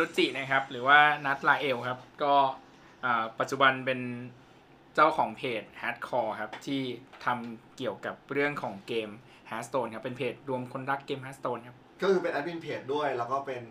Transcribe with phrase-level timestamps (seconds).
[0.00, 2.34] ผมนุจินะครับ หรือว่านัทลาเอลครับ ก็
[3.04, 4.00] อ่าปัจจุบันเป็น
[4.94, 6.82] เจ้าของเพจ Hardcore ครับ ที่
[7.24, 9.08] ทำเกี่ยวกับเรื่องของเกม
[9.50, 13.64] Hearthstone ครับ เป็นเพจรวมคนรักเกม Hearthstone ครับ ก็คือเป็นแอดมินเพจด้วย แล้วก็เป็น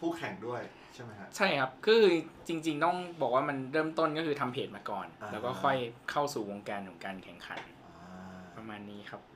[0.00, 0.60] ผู้แข่งด้วย
[0.94, 2.02] ใช่ไหมฮะใช่ครับ คือ
[2.48, 5.76] จริง ๆ ต้องบอกว่ามันเริ่มต้นก็คือทำเพจมาก่อนอ่าแล้วก็ค่อย
[6.10, 7.60] เข้าสู่วงการของการแข่งขัน
[7.98, 9.35] อ่าประมาณนี้ครับโ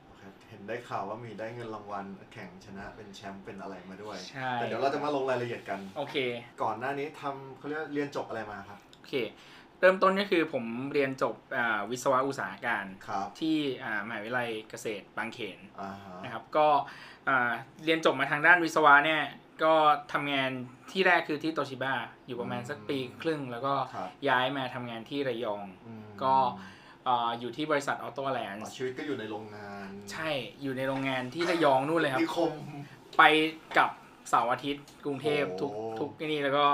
[0.51, 6.15] เคเห็นได้ข่าวว่ามีได้เงินรางวัลแข่งชนะเป็นแชมป์เป็นอะไรมาด้วย ใช่ แต่เดี๋ยวเราจะมาลงรายละเอียดกัน โอเค
[6.61, 9.13] ก่อนหน้านี้ทำเขาเรียกเรียนจบอะไรมาครับ โอเค
[9.79, 16.67] เริ่มต้นก็คือผมเรียนจบอ่าวิศวะอุตสาหการครับที่อ่ามหาวิทยาลัยเกษตรบางเขนอ่าฮะนะครับ ก็
[17.27, 17.51] อ่า
[17.83, 19.21] เรียนจบมาทางด้านวิศวะเนี่ย
[19.63, 19.73] ก็
[20.13, 20.51] ทำงาน
[20.91, 21.93] ที่แรกคือที่โตชิบะ
[22.27, 26.35] อยู่ประมาณสักปีครึ่ง แล้วก็ครับย้ายมาทำงานที่ระยองอืมก็
[27.07, 30.29] อ่าอยู่ที่บริษัทออโต้แลนอ๋อด์ชีวิตก็อยู่ในโรงงาน ใช่
[30.61, 32.51] อยู่ในโรงงานที่ระยองนู่นเลยครับนิคม
[33.17, 33.23] ไป
[33.77, 33.89] กับ
[34.29, 36.65] เสาร์อาทิตย์กรุงเทพโอ้ทุกทุกนี่แล้วก็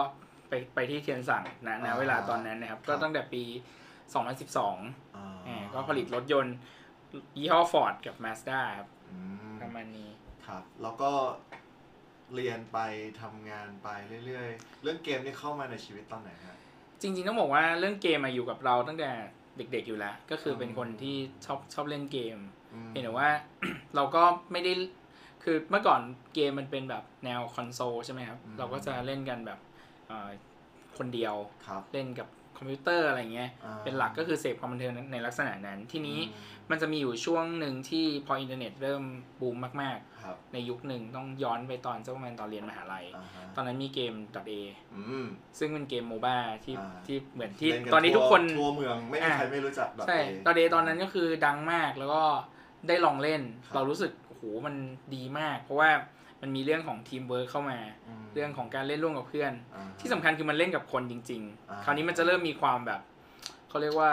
[0.50, 3.44] ไปไปที่เทียนสั่งนะนะอ่าเวลาตอนนั้นนะครับครับ ก็ตั้งแต่ปี
[4.26, 6.56] 2012อ่าอ่าก็ผลิตรถยนต์
[7.38, 9.18] ยี่ห้อ Ford กับ Mazda ครับอื
[9.52, 10.10] มประมาณนี้
[10.48, 11.12] ครับ แล้วก็
[12.36, 12.78] เรียนไป
[13.22, 13.90] ทำงานไป
[14.26, 16.58] เรื่อยๆ เรื่องเกมนี่เข้ามาในชีวิตตอนไหนฮะ
[17.02, 19.12] จริงๆต้องบอกว่าเรื่องเกมมาอยู่กับเราตั้งแต่
[19.58, 22.38] เด็กๆอยู่แล้ว ก็คือเป็นคนที่ชอบชอบเล่นเกม
[22.74, 23.30] อืมเห็นแต่ว่า
[23.96, 24.74] เราก็ไม่ได้
[25.44, 26.02] คือเมื่อก่อน
[26.36, 29.60] เกมมันเป็นแบบแนวคอนโซลใช่ไหมครับ เราก็จะเล่นกันแบบ
[30.08, 30.30] เอ่อ
[30.98, 31.36] คนเดียว
[31.68, 32.28] ครับเล่นกับ
[32.58, 39.04] คอมพิวเตอร์อะไรเงี้ยอ่าเป็นหลักก็คือเสพความบันเทิงในลักษณะนั้น ทีนี้อืมมันจะมีอยู่ช่วงหนึ่งที่พออินเทอร์เน็ตเริ่ม
[39.42, 44.14] บูมมากครับๆในยุคหนึ่งต้องย้อนไปตอนเจ้าประมาณตอนเรียนมหาลัยอ่าฮะตอนนั้นมีเกม
[44.50, 44.52] .a
[44.96, 45.26] อืม
[45.60, 52.24] ซึ่งเป็นเกม MOBA ที่อ่าที่เหมือนที่เล่นกันตอนนี้ทุกคนทั่วเมืองไม่มีอ่าใครไม่รู้จักแบบใช่เตอนเดตอนนั้นก็คือดังมากแล้วก็
[52.88, 54.76] ได้ลองเล่นครับเรารู้สึกโอ้โหมัน
[55.16, 55.90] ดีมาก เพราะว่า
[56.42, 63.02] มันมีเรื่องของทีมเวิร์คเข้ามาเรื่องของการเล่นร่วมกับเพื่อนอ่าฮะที่สำคัญคือมันเล่นกับคนจริงอ่าๆคราวนี้มันจะเริ่มมีความแบบ
[63.70, 64.10] เขาเรียกว่า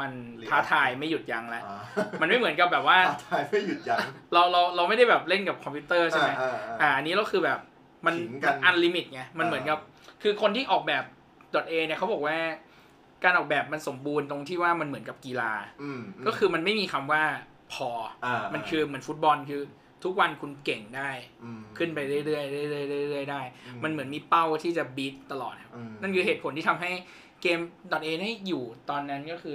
[0.00, 1.78] มัน react ท้าทายไม่หยุดยั้งแล้วอ่า
[2.20, 7.58] มันไม่เหมือนกับแบบว่าท้าทายไม่หยุดยั้งเราเราเราไม่ได้แบบเล่นกับคอมพิวเตอร์ใช่ไหมอ่าอ่าอันนี้เราคือแบบ
[8.06, 9.78] มันขิงกันอันลิมิตไงมันเหมือนกับ
[10.22, 11.04] คือคนที่ออกแบบ
[11.70, 12.36] .a เนี่ยเขาบอกว่า
[13.24, 15.52] การออกแบบมันสมบูรณ์ตรงที่ว่ามันเหมือนกับกีฬา
[15.82, 17.22] อืมมก็คือมันไม่มีคำว่า
[17.72, 17.88] พอ
[18.24, 19.62] อ่ามันคือเหมือนฟุตบอลคือ
[20.04, 21.10] ทุกวันคุณเก่งได้
[21.58, 22.42] มขึ้นไปเรื่อยๆเรื่อ
[23.02, 26.90] ยๆเรื่อยๆได้อืมมันเหมือนมีเป้าที่จะบีทตลอดครับอืมนั่นคือเหตุผลที่ทำให้
[27.42, 27.58] เกม
[27.92, 29.54] .a เนี่ยอยู่ตอนนั้นก็คือ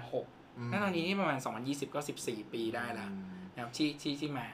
[0.00, 4.46] 2006อืมนั่นตอนนี้นี่ประมาณ 2020 ก็ 14 ปีได้แล้วอืมนะครับที่ที่ที่มา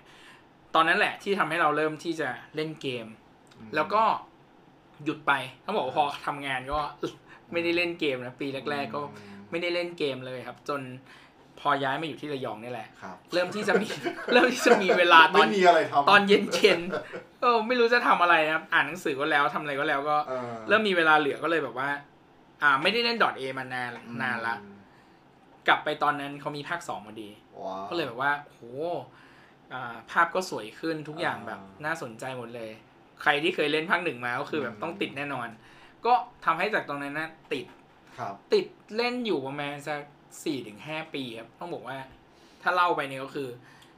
[0.74, 3.06] ตอนนั้นแหละที่ทำให้เราเริ่มที่จะเล่นเกม
[3.58, 4.02] อืมแล้วก็
[5.04, 5.32] หยุดไป
[5.64, 6.78] ต้องบอกว่าพอทำงานก็
[7.52, 10.80] ไม่ได้เล่นเกมนะปีแรก ๆ ก็อืมไม่ได้เล่นเกมเลยครับ จน
[11.60, 13.88] พอย้ายมาอยู่ที่ระยองนี่แหละ ครับ เริ่มที่จะมี
[14.32, 21.88] เริ่มที่จะมีเวลาตไม่อนมีอะไรทำตอนเย็นเย็นๆเออไม่รู้จะทำอะไรนะครับ อ่านหนังสือก็แล้วทำอะไรก็แล้วก็ ออเริ่มมีเวลาเหลือก็เลยแบบว่า
[22.62, 23.90] อ่า ไม่ได้เล่นดอทเอมานาน
[24.22, 24.78] นานละอืม
[25.68, 27.28] กลับไปตอนนั้นเขามีภาคสองพอดี
[27.62, 28.60] ว้าว ก็เลยแบบว่าโห
[29.72, 32.70] อ่าภาพก็สวยขึ้นทุกอย่างอ่าแบบน่าสนใจหมดเลย
[33.22, 35.48] ใครที่เคยเล่นภาคหนึ่งมาก็คือแบบอืม ต้องติดแน่นอน
[36.06, 36.14] ก็
[36.44, 37.66] ทำให้จากตรงนั้นนะติด
[38.18, 40.00] ครับ ติดเล่นอยู่ประมาณสัก
[40.44, 41.98] สี่ถึงห้าปีครับต้องบอกว่า
[42.62, 43.48] ถ้าเล่าไปเนี่ยก็คือ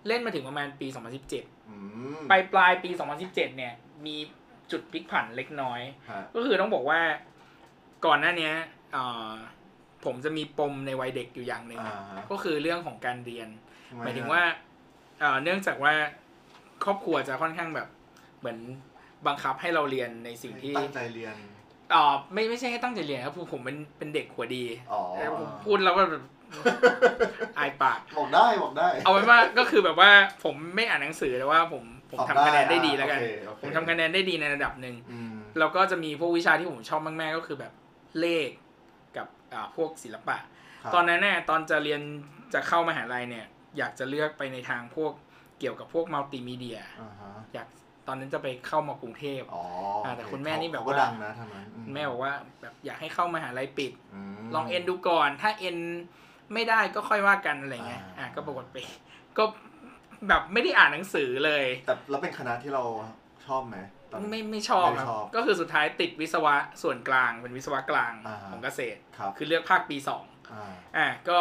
[0.06, 0.86] เล่นมาถึงประมาณปี
[1.28, 1.76] 2017อื
[2.18, 3.72] มปลายปลายปี 2017 เนี่ย
[4.06, 4.16] มี
[4.70, 5.80] จุดพลิกผันเล็กน้อย
[6.10, 7.00] ฮะก็คือต้องบอกว่า
[8.06, 8.54] ก่อนหน้าเนี้ย
[8.92, 9.32] เอ่อ
[10.04, 13.48] ผมจะมีปมในวัยเด็กอยู่อย่างหนึ่งอ่าฮะก็คือเรื่องของการเรียน
[13.88, 14.42] ทำไหมายถึงว่า
[15.20, 15.94] เอ่อเนื่องจากว่า
[16.84, 17.88] ครอบครัวจะค่อนข้างแบบ
[18.38, 18.58] เหมือน
[19.26, 26.24] บังคับให้เราเรียนในสิ่งที่ตั้งใจเรียนเอ่อไม่ไม่ใช่ให้ตั้งใจเรียนครับผมผมเป็นเป็นเด็กหัวดีอ๋อ แต่ผมพูดแล้วก็แบบ
[27.58, 30.10] อายปาก บอกได้บอกได้เอาไว้ว่าก็คือแบบว่า
[30.44, 37.72] ผมไม่อ่านหนังสือแต่ว่าผมผมตอบทำคะแนนได้ดีอะแล้วกันโอเคโอเคผมทำคะแนนได้ดีในระดับหนึ่งอืมแล้วก็จะมีพวกวิชาที่ผมชอบมากๆก็คือแบบ
[38.20, 38.48] เลข
[39.16, 40.36] กับอ่าพวกศิลปะ
[40.82, 42.00] ครับตอนนั้นเนี่ยตอนจะเรียน
[42.54, 43.47] จะเข้ามหาลัยเนี่ย
[43.78, 45.12] อยากจะเลือกไปในทางพวก
[45.59, 47.68] เกี่ยวกับพวกมัลติมีเดีย อ่าฮะอยาก
[48.06, 49.64] ตอนนั้นจะไปเข้ามากรุงเทพอ๋อ
[50.04, 53.92] อ่าแต่คุณแม่นี่แบบเขก็ว่าดังนะทางนั้นแม่บอกว่าแบบอยากให้เข้ามหาลัยปิด
[54.41, 55.76] มลองเอ็นดูก่อน ถ้าเอ็น
[56.54, 58.76] ไม่ได้ก็ค่อยว่ากันอะไรเงี้ยอ่าอะก็ปรากฏไป
[59.38, 59.44] ก็
[60.28, 62.82] แบบไม่ได้อ่านหนังสือเลย แต่แล้วเป็นคณะที่เรา
[63.47, 63.76] ชอบไหม
[64.10, 71.38] ตอนไม่ไม่ชอบไม่ครับชอบก็คือสุดท้ายติดวิศวะส่วนกลางเป็นวิศวะกลางอ่าของเกษตรครับคือเลือกภาคปีสองอ่าอะก็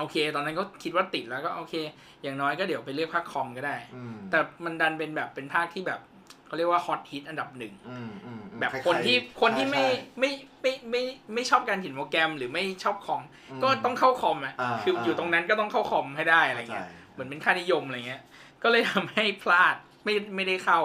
[0.00, 1.74] โอเค ตอนนั้นก็คิดว่าติดแล้วก็โอเค
[2.22, 6.00] อย่างน้อยก็เดี๋ยวไปเลือกภาคคอมก็ได้อืมแต่มันดันเป็นแบบเป็นภาคที่แบบ
[6.46, 10.30] เขาเรียกว่าฮอตฮิตอันดับหนึ่งอืมอืมอืมแบบใรๆคนที่คนที่ไม่ใช่ไม่
[10.62, 11.02] ไม่ไม่
[11.34, 18.22] ไม่ชอบการเขียนโปรแกรมหรือไม่ชอบคอมอืมก็ต้องเข้าคอมอะอ่าคืออยู่อ่าตรงนั้นก็ต้องเข้าคอมให้ได้อะไรเข้าใจเงี้ยเหมือนเป็นค่านิยมอะไรเงี้ย
[18.62, 19.74] ก็เลยทำให้พลาด
[20.04, 20.80] ไม่ไม่ได้เข้า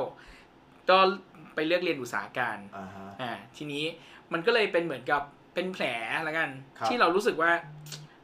[0.90, 0.98] ก็
[1.56, 3.84] ไปเลือกเรียนอุตสาหการอ่าฮะอ่าทีนี้
[4.34, 5.22] มันก็เลยเป็นเหมือนกับ
[5.54, 5.86] เป็นแผล
[6.28, 7.52] ละกันครับที่เรารู้สึกว่า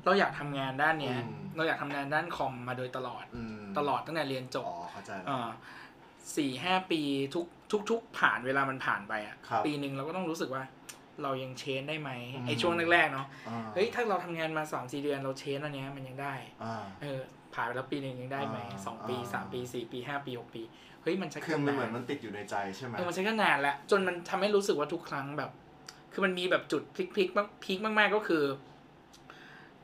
[0.06, 5.50] เราอยากทำงานด้านเนี้ยอืมเราอยากทำงานด้านคอมมาโดยตลอดอืมตลอดตั้งแต่เรียนจบอ๋อเข้าใจแล้วอ่า
[6.38, 7.02] สี่ห้าปี
[7.36, 10.64] ทุกทุกทุกผ่านเวลามันผ่านไปอะครับปีหนึ่งเราก็ต้องรู้สึกว่า
[11.24, 16.34] เรายังเชนได้ไหมอืมไอช่วงแรกๆเนาะอ่าเฮ้ยถ้าเราทำงานมาสามสี่เดือนเราเชนอันเนี้ยมันยังได้
[16.64, 17.22] อ่าเออ
[17.54, 20.64] ผ่านไปแล้วปีหนึ่งยังได้ไหมอ่าสองปีอ่าสามปีสี่ปีห้าปีหกปี
[21.02, 25.52] เฮ้ยมันใช้คือมันเหมือนนานมันติดอยู่ในใจใช่ไหมเออมันใช้ก็นานแล้วจนมันทำให้รู้สึกว่าทุกครั้งแบบ
[26.14, 28.44] คือมันมีแบบจุดพลิกพลิกมากพลิกมากๆก็คือ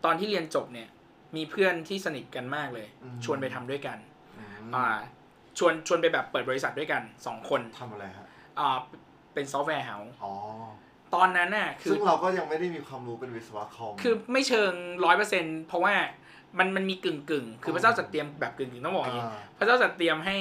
[0.05, 0.88] ตอนที่เรียนจบเนี่ย
[1.35, 3.97] มีเพื่อนที่สนิทกันมากเลยอืมชวนไปทำด้วยกัน
[4.38, 4.85] อืมอ่า
[5.57, 8.27] ชวนชวนไปแบบเปิดบริษัทด้วยกันสองคนทำอะไรฮะ
[8.59, 8.77] อ่า
[9.33, 10.33] เป็น software house อ๋อ
[11.15, 14.71] ตอนนั้นน่ะคือซึ่งเราก็ยังไม่ได้มีความรู้เป็นวิศวะคอมคือไม่เชิง
[15.05, 15.94] ร้อยเปอร์เซ็นต์เพราะว่า
[16.57, 20.38] มันมันมีกึ่งกึ่งๆคือพระเจ้าจัดเตรียมแบบกึ่งกึ่งๆต้องบอกอย่างนี้อ่าพระเจ้าจัดเตรียมให้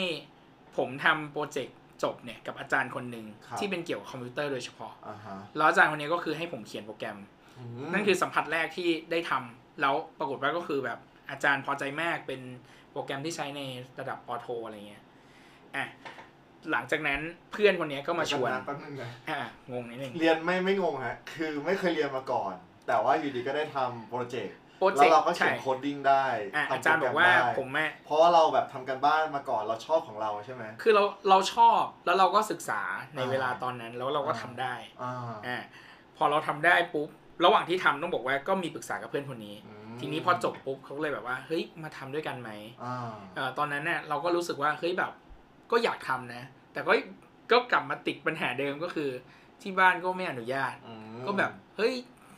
[0.77, 7.19] ผมทำ project จบเนี่ยกับอาจารย์คนหนึ่งครับที่เป็นเกี่ยวกับคอมพิวเตอร์โดยเฉพาะอ่าฮะแล้วอาจารย์คนนี้ก็คือให้ผมเขียนโปรแกรม
[7.93, 10.99] นั่นคือสัมผัสแรกที่ได้ทำแล้วปรากฏว่าก็คือแบบ
[11.31, 12.41] อาจารย์พอใจมากเป็น
[12.93, 13.61] โปรแกรมที่ใช้ใน
[13.99, 15.03] ระดับปอโทอะไรเงี้ย
[15.77, 15.87] อะ
[16.71, 17.21] หลังจากนั้น
[17.53, 19.41] เพื่อนคนนี้ก็มาชวนเดี๋ยะแป๊บนึงนะอะ
[19.73, 22.55] งงนิดนึงเรียนไม่ไม่งงฮะ คือไม่เคยเรียนมาก่อน
[22.87, 26.25] แต่ว่าอยู่ดีก็ได้ทำโปรเจกต์โปรเจแล้กวเราต์ก็เขีใช่ยนโคดดิ้งได้
[26.57, 32.81] อะทำอาจารย์โปบแกอกว่าได้ผมแม่เพราะว่าเราแบบทำกันบ้านมาก่อนเราชอบของเราใช่ไหมคือเราเราชอบแล้วเราก็ศึกษา
[33.17, 35.13] ในอ่าเวลาตอนนั้นแล้วเราก็อ่าทำได้อ่า
[35.47, 35.59] อ่า
[36.17, 37.09] พอเราทำได้ปุ๊บ
[37.45, 42.51] ระหว่างที่ทำต้องบอกว่าก็มีปรึกษากับเพื่อนคนนี้อืมทีนี้พอจบปุ๊บเขาก็เลยแบบว่าเฮ้ยมาทำด้วยกันไหม
[42.85, 45.13] อ่าเอ่อตอนนั้นเนี่ยเราก็รู้สึกว่าเฮ้ยแบบ
[45.71, 46.43] ก็อยากทำนะ
[46.73, 46.93] แต่ก็
[47.51, 49.11] ก็กลับมาติดปัญหาเดิมก็คือ
[49.63, 51.95] ที่บ้านก็ไม่อนุญาตอืมก็แบบเฮ้ย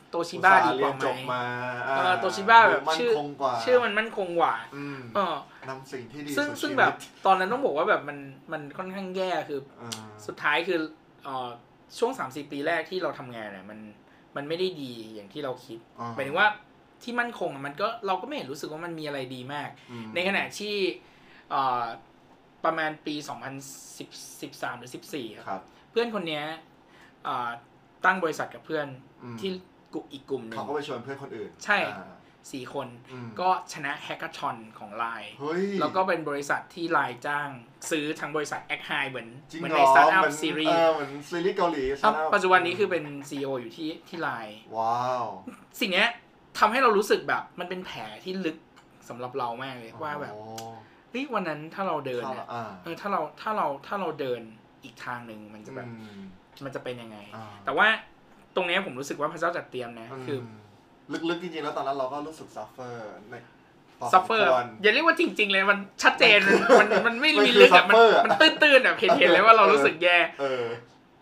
[0.09, 1.43] โตชิบ้าดีกเรียว่านไหมจบมา
[1.87, 5.35] เออโตชิบ้าแบบมั่นชื่อคงกว่าชื่อมันมั่นคงกว่าอืมเออ
[5.69, 8.17] นำสิ่งที่ดีซึ่งสู่ซึ่งชีแบวิบตตอนนั้นต้องบอกว่าแบบมัน
[8.51, 9.91] มันค่อนข้างแย่คืออ่า
[10.27, 10.79] สุดท้ายคือ
[11.23, 11.49] เอ่อ
[11.99, 13.79] ช่วง3ามสี่ปีแรกที่เราทำงานเนี่ยมัน
[14.35, 16.47] มันไม่ได้ดีอย่างที่เราคิดอ่หมายถึงว่า
[17.03, 20.75] ที่มั่นคงอะมันก็เราก็ไม่เห็นรู้สึกว่ามันมีอะไรดีมากอืมในขณะที่
[21.49, 21.83] เอ่อ
[22.65, 23.15] ประมาณปี
[23.97, 25.61] 2013 หรือ 14 ครับครับ
[25.91, 26.43] เพื่อนคนเนี้ย
[27.23, 27.49] เอ่อ
[28.05, 28.87] ตั้งบริษัทกับเพื่อน
[29.23, 29.49] อืมที่
[29.93, 32.13] กลุ่มอีกกลุ่มหนึ่เขางก็ไปชวนเพื่อนคนอื่น ใช่อ่า
[32.53, 37.49] สี่คนอืมก็ชนะแฮก a ก h o n ของ Line เฮ้ยแล้วก็เป็นบริษัทที่ Line จ้าง
[37.91, 44.55] ซื้อทางบริษัท a c t h i เหมือนจริงเหมือนเหรในอ Startup เหมือน Series เออเหมือนซีรีส์เกาหลีครับ Startup ปัจจุบันนี้คือเป็น CEO อยู่ที่ที่ Line
[44.75, 45.25] ว้าว
[45.79, 46.09] สิ่งเนี้ย
[46.59, 48.57] ทำให้เรารู้สึกแบบมันเป็นแผลที่ลึก
[49.09, 50.43] สำหรับเรามากเลยว่าแบบโอ้
[51.11, 54.41] เฮ้ยวันนั้นถ้าเราเดินเข้าเนี่ยอ่าเออถ้าเราถ้าเราถ้าเราเดิน
[54.83, 56.19] อีกทางหนึ่งมันจะแบบอืม
[56.65, 57.87] มันจะเป็นยังไงอ่าแต่ว่า
[58.55, 60.58] ตรงเนี้ยผมรู้สึกว่าพระเจ้าจัดเตรียมนะ คือม
[61.29, 63.35] ลึกๆจริงๆแล้วตอนนั้นเราก็รู้สึกซัฟเฟอร์ใน
[63.99, 66.39] พสมซัฟเฟอร์คว อย่าเรียกว่าจริง ๆ เลยมันชัดเจน
[66.79, 70.63] มันมันไม่มันมีคือลึกอะมัน suffer อะมันตื้นๆอะเห็นเห็นเลยว่าเรารู้สึกแย่ เออ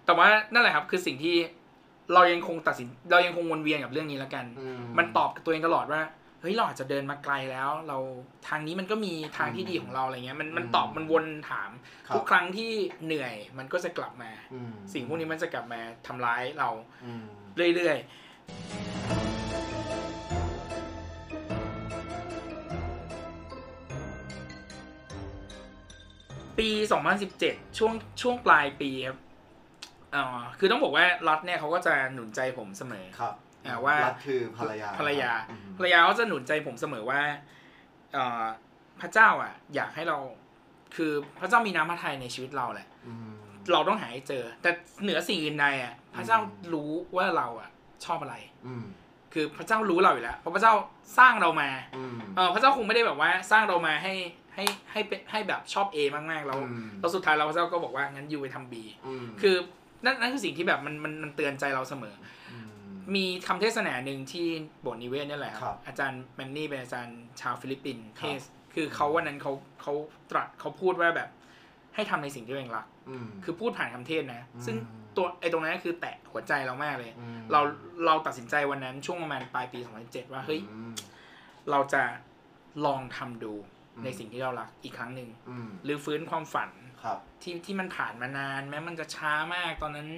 [0.05, 1.35] แต่ว่านั่นแหละครับคือสิ่งที่
[2.13, 4.67] เรายังคงตัดสินเรายังคงวนเวียนกับเรื่องนี้แล้วกัน อื
[4.97, 6.01] มันตอบกับตัวเองตลอดว่า
[6.41, 7.97] เฮ้ยเราอาจจะเดินมาไกลแล้ว เรา
[8.47, 11.71] ทางนี้มันก็มีทางที่ดีของเราอะไรเงี้ยมันมันตอบมันวนถาม
[12.07, 12.71] ครับ ทุกครั้งที่
[13.06, 16.69] เหนื่อยมันก็จะกลับมา อืมสิ่งพวกนี้มันจะกลับมาทำร้ายเรา
[17.06, 17.23] อืม
[17.75, 19.17] เรื่อยๆ
[26.59, 26.69] ปี
[27.23, 29.18] 2017 ช่วงช่วงปลายปีครับ
[30.11, 33.33] เอ่อคือต้องบอกว่ารัฐเนี่ยเขาก็จะหนุนใจผมเสมอครับ
[33.66, 37.21] อ่าว่ารัฐคือภรรยาภรรยาอืมภรรยาเขาจะหนุนใจผมเสมอว่า
[38.14, 38.44] เอ่อ
[39.02, 40.18] พระเจ้าอะ อยากให้เรา
[40.95, 43.31] คือพระเจ้ามีน้ำพระทัยในชีวิตเราแหละอืม
[43.71, 44.69] เราต้องหาให้เจอ แต่
[45.04, 47.69] เหนือสิ่งอื่นใดอะ พระเจ้าอืมรู้ว่าเราอะ
[48.06, 48.35] ชอบอะไร
[48.68, 48.85] อืม
[49.33, 50.73] คือพระเจ้ารู้เราอยู่แล้วเพราะพระเจ้า
[51.18, 54.14] สร้างเรามาอืมเออพระเจ้าคงไม่ได้แบบว่า สร้างเรามาให้
[54.57, 58.73] ให้ให้เป็นให้แบบชอบ A มากๆแล้วอืมแล้วสุดท้ายเราพระเจ้าก็บอกว่างั้น you ไปทำ B
[59.23, 59.56] มคือ
[60.06, 62.16] นั่นนั่นคือสิ่งที่แบบมันมันมันเตือนใจเราเสมอ
[62.54, 64.47] มีคำเทศนาหนึ่งที่
[64.81, 68.42] โบสถ์นิเวศเนี่ยแหละคครัรับบอาจารย์แมนนี่เป็นอาจารย์ชาวฟิลิปปินส์ครัเทบศน์
[68.76, 69.94] คือเขาวันนั้นเขาเขา
[70.31, 71.30] ตรัสเขาพูดว่าแบบ
[71.95, 74.76] ให้ทำในสิ่งที่ตัวเองรักอืมคือพูดผ่านคำเทศนาอืมซึ่ง
[75.18, 77.61] ตัวไอ้ตรงนั้นก็คือแตะหัวใจเรามากเลยมเรา
[78.06, 80.94] เราตัดสินใจวันนั้นช่วงประมาณปลายปี 2007 ว่าเฮ้ยอืม
[81.71, 82.04] เราจะ
[82.85, 86.69] ลองทำดูอืม ในสิ่งที่เรารักอีกครั้งหนึ่งอืมหรือฟื้นความฝัน
[87.04, 90.09] ครับที่ที่มันผ่านมานาน แม้มันจะช้ามากตอนนั้น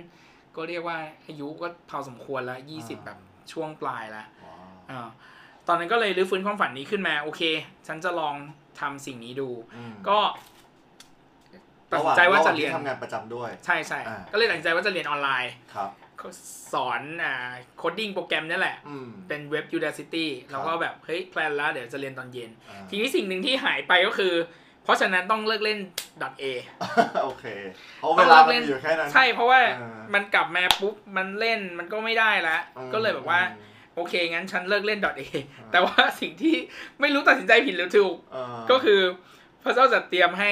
[0.55, 3.17] ก็เรียกว่าอายุก็พอสมควรแล้วยี่สิบอ่าแบบ
[3.51, 5.07] ช่วงปลายแล้วว้าวอ่า
[5.67, 7.41] ตอนนั้นก็เลยรื้อฟื้นความฝันนี้ขึ้นมา โอเค
[7.88, 8.36] ฉันจะลอง
[8.79, 10.19] ทำสิ่งนี้ดูอืมก็
[11.91, 15.89] ตัดสินใจว่าจะเรียนระหงที่ทำงานประจำด้วย ใช่ใช่อ่าก็เลยตัดสินใจว่าจะเรียนออนไลน์ครับ
[16.73, 17.33] สอนอ่า
[17.77, 24.33] coding โปรแกรมนี่แหละอืมเป็นเว็บ Udacity แล้วก็แบบเฮ้ย plan แล้วเดี๋ยวจะเรียนตอนเย็นอ่าทีนี้สิ่งหนึ่งที่หายไปก็คือ
[24.83, 25.79] เพราะฉะนั้นต้องเลิกเล่น
[26.41, 26.43] .a
[27.23, 27.45] โอเค
[27.99, 35.21] เพราะเวลามันมีอยู่แค่นั้นใช่เพราะว่าเออมันกลับมาปุ๊บมันเล่นมันก็ไม่ได้ละอืมก็เลยแบบว่าอืมโอเค งั้นฉันเลิกเล่น .a
[35.71, 36.55] แต่ว่าสิ่งที่
[36.99, 39.01] ไม่รู้ตัดสินใจผิดหรือถูกเออก็คือ
[39.63, 40.51] พระเจ้าจัดเตรียมให้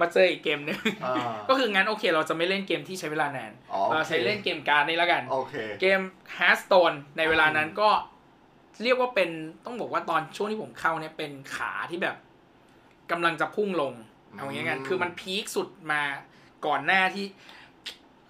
[0.00, 1.14] มาเจออีกเกมหนึ่งอ่า
[1.48, 6.00] ก็คืองั้นโอเค เราจะไม่เล่นเกมที่ใช้เวลานานอ๋อเราโอคใช้เล่นเกมการ์ดนี่แล้วกันโอเคเกม
[6.38, 7.90] Hearthstone ในเวลานั้นอืมก็
[8.82, 9.30] เรียกว่าเป็น
[9.64, 12.16] ต้องบอกว่าตอนช่วงที่ผมเข้าเนี่ยเป็นขาที่แบบ
[13.10, 13.92] กำลังจะพุ่งลง
[14.36, 16.02] เอาอย่างงี้กันคือมันพีคสุดมา
[16.66, 17.24] ก่อนหน้าที่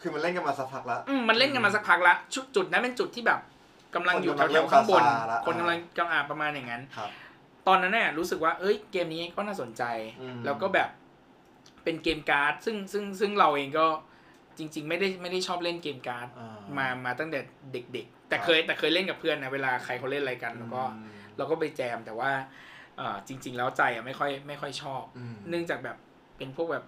[0.00, 3.40] คือมันเล่นกันมาสักพักแล้วอืมมันเล่นกันมาสักพักละจุดจุดนั้นเป็นจุดที่แบบ
[3.94, 7.10] กำลังอยู่คนแถกำลังวๆข้างบนเริ่มซาๆละคนกำลังกำลังประมาณอย่างนั้นครับ
[7.66, 9.82] ตอนนั้นเนี่ยรู้สึกว่าเอ้ยเกมนี้ก็น่าสนใจ
[10.20, 10.88] อืมแล้วก็แบบ
[11.86, 13.86] เป็นเกมการ์ด ซึ่งซึ่งซึ่งเราเองก็
[14.58, 17.40] จริง ๆ ไม่ได้ไม่ได้ชอบเล่นเกมการ์ดอ่ามามาตั้งแต่
[17.72, 22.30] เด็ก ๆ แต่ครับเคยแต่เคยเล่นกับเพื่อนนะเวลาใครเขาเล่นอะไรกันแล้วก็อืมเราก็ไปแจมแต่ว่า
[22.96, 25.96] เอ่อจริง ๆ แล้วใจอะไม่ค่อยไม่ค่อยชอบอืมเนื่องจากแบบ
[26.36, 26.84] เป็นพวกแบบ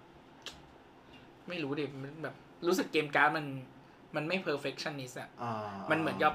[1.48, 2.34] ไม่รู้ดิมันแบบ
[2.66, 3.46] รู้สึกเกมการ์ดมัน
[4.16, 5.52] มันไม่ perfectionist อะอ่า
[5.90, 6.32] มันเหมือนกับ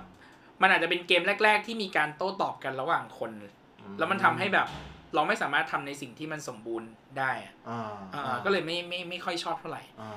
[0.62, 3.32] มันอาจจะเป็นเกมแรก ๆ ที่มีการโต้ตอบกันระหว่างคน
[3.98, 4.68] แล้วมันทำให้แบบ
[5.16, 6.90] เราไม่สามารถทำในสิ่งที่มันสมบูรณ์
[7.20, 10.14] ได้อะอ่าอ่าก็เลยไม่ไม่ไม่ค่อยชอบเท่าไหร่อ่า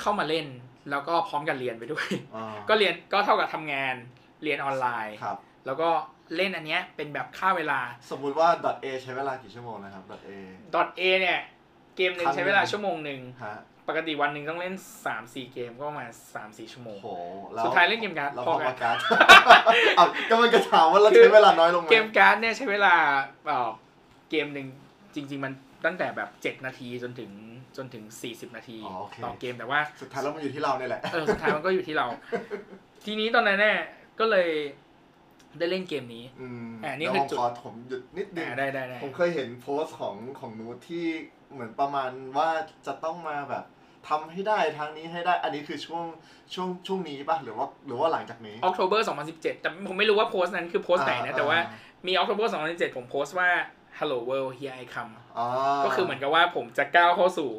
[0.00, 0.46] เข้ามาเล่น
[0.90, 3.94] แล้วก็พร้อมกันเรียนไปด้วยอ่าก็เรียนก็เท่ากับทำงาน
[4.42, 5.88] เรียนออนไลน์ครับ แล้วก็
[6.36, 7.80] เล่นอันเนี้ยเป็นแบบฆ่าเวลา
[8.10, 8.48] สมมุติว่า
[8.84, 10.30] .a ใช้เวลากี่ชั่วโมงนะครับ .a
[11.00, 11.38] .a เนี่ย
[11.96, 13.56] เกมหนึ่งครั้งใช้เวลาชั่วโมงหนึ่งฮะ
[13.88, 17.08] ปกติวันหนึ่งต้องเล่น 3 4 เกมก็ประมาณ3 4 ชั่วโมงโห
[17.52, 18.98] แล้วสุดท้ายเล่นเกมการ์ดเราพพออกักันนการ์ด
[19.98, 22.94] อะก็มันก็ถามว่าเราใช้เวลาน้อยลงไหมเกมการ์ดเนี่ยใช้เวลา
[23.46, 23.70] เอ่อ
[24.30, 24.66] เกมหนึ่ง
[25.14, 25.52] จริง ๆ มัน
[25.84, 27.30] ตั้งแต่แบบ 7 นาทีจนถึง
[27.76, 32.06] จนถึง 40 นาทีอ๋อโอเคต่อเกมแต่ว่าสุดท้ายแล้วมันอยู่ที่เราเนี่ยแหละเออสุดท้ายมันก็อยู่ที่เรา
[33.04, 33.78] ทีนี้ตอนนั้นเนี่ย
[34.20, 34.48] ก็เลย
[35.58, 41.06] ได้เล่นเกมนี้อืมอะนี่แล้วคือผมจุดขอผมหยุดนิดนึงอ่าได้ได้ได้ผมเคยเห็นโพสต์ของของนูตที่
[41.52, 42.48] เหมือนประมาณว่า
[42.86, 43.64] จะต้องมาแบบ
[44.08, 46.04] ทำให้ได้ทางนี้ให้ได้ อันนี้คือช่วง
[46.54, 51.76] ช่วงช่วงนี้ป่ะหรือว่าหรือว่าหลังจากนี้ October 2017 แต่ผมไม่รู้ว่าโพสต์นั้นคือโพสต์ไหนนะอ่าแต่ว่าอ่า
[52.06, 53.50] มี October 2017 ผมโพสต์ว่า
[53.98, 55.46] hello world here I come อ่า
[55.84, 57.50] ก็คือเหมือนกับว่าผมจะก้าวเข้าสู่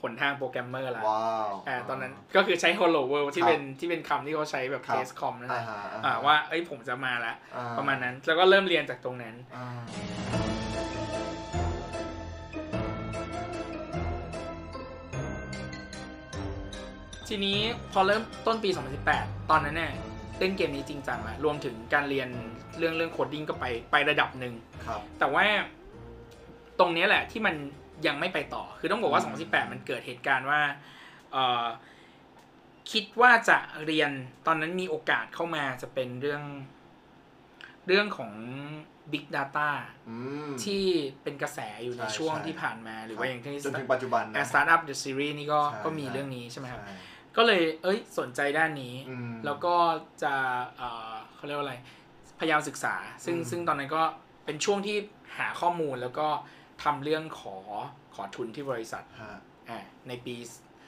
[0.00, 9.66] หนทางโปรแกรมเมอร์แล้วว้าวอ่าตอนนั้นก็คือใช้ hello world ที่ครับเป็นที่เป็นคำที่เขาใช้แบบครับ test คอมนั่นแหละอ่าฮะอ่าว่าเอ้ยผมจะมาแล้วอ่าประมาณนั้น แล้วก็เริ่มเรียนจากตรงนั้นอ่า
[17.28, 17.58] ทีนี้
[17.92, 18.70] พอเริ่มต้นปี
[19.10, 19.92] 2018 ตอนนั้นเนี่ย
[20.40, 22.28] เล่นเกมนี้จริงจังละรวมถึงการเรียน
[22.78, 24.54] เรื่องเรื่อง coding ก็ไปไประดับหนึ่ง
[24.86, 25.44] ครับแต่ว่า
[26.78, 27.54] ตรงเนี้ยแหละที่มัน
[28.06, 30.60] ยังไม่ไปต่อ คือต้องบอกว่าอืม2018 มันเกิดเหตุการณ์ว่า
[31.32, 31.66] เอ่อ
[32.92, 34.10] คิดว่าจะเรียน
[34.46, 36.42] ตอนนั้นมีโอกาสเข้ามาจะเป็นเรื่อง
[37.86, 38.32] เรื่องของ
[39.12, 39.70] Big Data
[40.08, 40.16] อื
[40.48, 40.82] มที่
[41.22, 46.94] เป็นกระแสอยู่ในใช่ช่วงใช่ที่ผ่านมา หรือว่าอย่างที่จนถึงปัจจุบันนะ Startup The Series นี่ก็ใช่ก็มีใช่เรื่องนี้ใช่ไหมครับใช่
[47.36, 49.74] ก็เลยเอ้ยสนใจด้านนี้อืมแล้วก็
[50.22, 50.34] จะ
[50.76, 51.76] เอ่อเขาเรียกว่าอะไร
[52.40, 52.94] พยายามศึกษา
[53.24, 54.02] ซึ่งอืมซึ่งตอนนั้นก็
[54.44, 54.96] เป็นช่วงที่
[55.38, 56.28] หาข้อมูลแล้วก็
[56.84, 57.56] ทำเรื่องขอ
[58.14, 59.38] ขอทุนที่บริษัทฮะ
[59.70, 60.34] อ่าในปี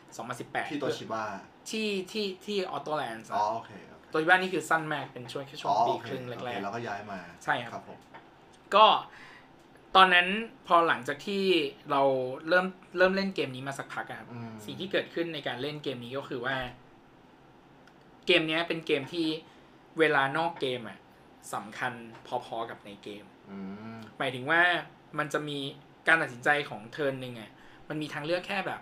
[0.08, 1.24] 2018 ที่โตชิบะ
[1.70, 8.86] ที่ที่ที่ออโตแลนด์อ๋อโอเคโอเคตัวที่บ้านนี่คือสั้นมากเป็นช่วงแค่ช่วงอ๋อปีโอเคครึ่งโอแรเคกแล้วก็ย้ายมาใช่ครับครับผมๆก็
[9.96, 10.28] ตอนนั้น
[10.66, 11.42] พอหลังจากที่
[11.90, 12.02] เรา
[12.48, 12.66] เริ่ม
[12.98, 16.56] เริ่มเล่นเกมนี้มาสักพักอะครับอืมสิ่งที่เกิดขึ้นในการเล่นเกมนี้ก็คือว่า
[18.26, 19.26] เกมเนี้ยเป็นเกมที่
[19.98, 20.98] เวลานอกเกมอะ
[21.54, 21.92] สำคัญ
[22.26, 23.58] พอๆกับในเกมอื
[23.94, 24.60] มหมายถึงว่า
[25.18, 25.58] มันจะมี
[26.06, 27.50] การตัดสินใจของ turn หนึ่งอะ
[27.88, 28.80] มันมีทางเลือกแค่แบบ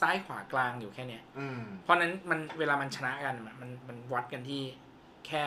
[0.00, 4.62] ซ้ายขวากลางอยู่แค่เนี้ยอืมเพราะนั้นมันเวลามันชนะกันอะมันมันวัดกันที่
[5.26, 5.44] แค่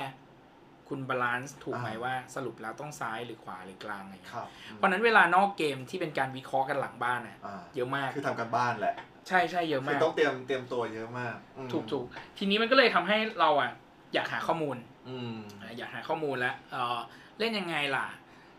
[0.88, 8.96] คุณ balance ถูกไหมอ่าว่าสรุปแล้วต้องซ้ายหรือขวาหรือกลางอะไรเงี้ยครับเพราะนั้นเวลานอกเกมที่เป็นการวิเคราะห์กันหลังบ้านอะอ่าเยอะมากคือทำการบ้านแหละ
[9.28, 12.06] ใช่ใช่เยอะมากคือต้องเตรียมเตรียมตัวเยอะมากอืมถูกถูก
[12.38, 13.72] ทีนี้มันก็เลยทำให้เราอะ
[14.14, 14.78] อยากหาข้อมูล
[15.10, 16.98] อืมอะอยากหาข้อมูลแล้วเออ
[17.40, 18.06] เล่นยังไงล่ะ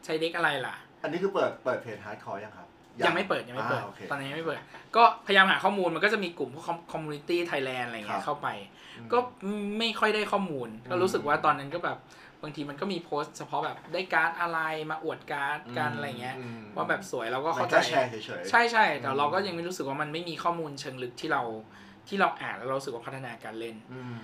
[0.04, 2.67] ใช้ deck อะไรล่ะ อันนี้คือเปิดเปิดเพจ hardcore ยังครับ
[3.06, 4.60] ยังไม่เปิดยังไม่เปิดอ่าโอเคตอนนี้ยังไม่เปิด
[4.96, 8.48] ก็พยายามหาข้อมูลมันก็จะมีกลุ่มพวก community Thailand อะไรเงี้ครับเข้าไป
[8.98, 9.18] อืมก็
[9.78, 11.98] ไม่ค่อยได้ข้อมูล ก็อืมรู้สึกว่าตอนนั้นก็แบบ
[12.42, 14.58] บางทีมันก็มีโพสต์เฉพาะแบบได้การ์ดอะไร
[14.90, 21.42] มาอวดการ์ดกันอะไรเงี้ยว่าแบบสวยเราก็มันเข้าใจแค่แชร์เฉยๆใช่ใช่แต่อืมเราก็ยังไม่รู้สึกว่ามันไม่มีข้อมูลเชิงลึกที่เรา
[22.08, 24.16] ที่เราอ่านแล้วเรารู้สึกว่าพัฒนาการเล่นอืม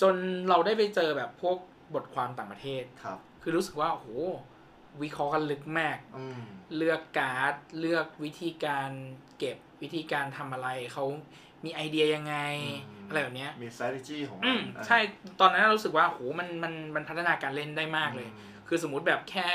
[0.00, 0.14] จน
[0.48, 1.56] เราได้ไปเจอแบบพวก
[1.94, 4.08] บทความต่างประเทศครับ คือรู้สึกว่าโอ้โห
[5.02, 6.40] วิเคราะห์กันลึกมากอืม
[6.76, 8.90] เลือกการ์ด เลือกวิธีการ
[9.38, 11.04] เก็บวิธีการทำอะไรเขา
[11.64, 12.36] มีไอเดียยังไง
[13.08, 14.98] อะไรแบบเนี้ยมี strategy ของมัอืมอะใช่
[15.40, 19.48] ตอนนั้นรู้สึกว่าโหมันมันมันพัฒนาการเล่นได้มากเลยอืมคือสมมุติแบบแค่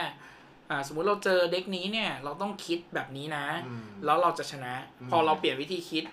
[0.70, 6.04] อ่าสมมุติเราเจอเด็กนี้เนี่ย เราต้องคิดแบบนี้นะอืมแล้วเราจะชนะอืมพอเราเปลี่ยนวิธีคิด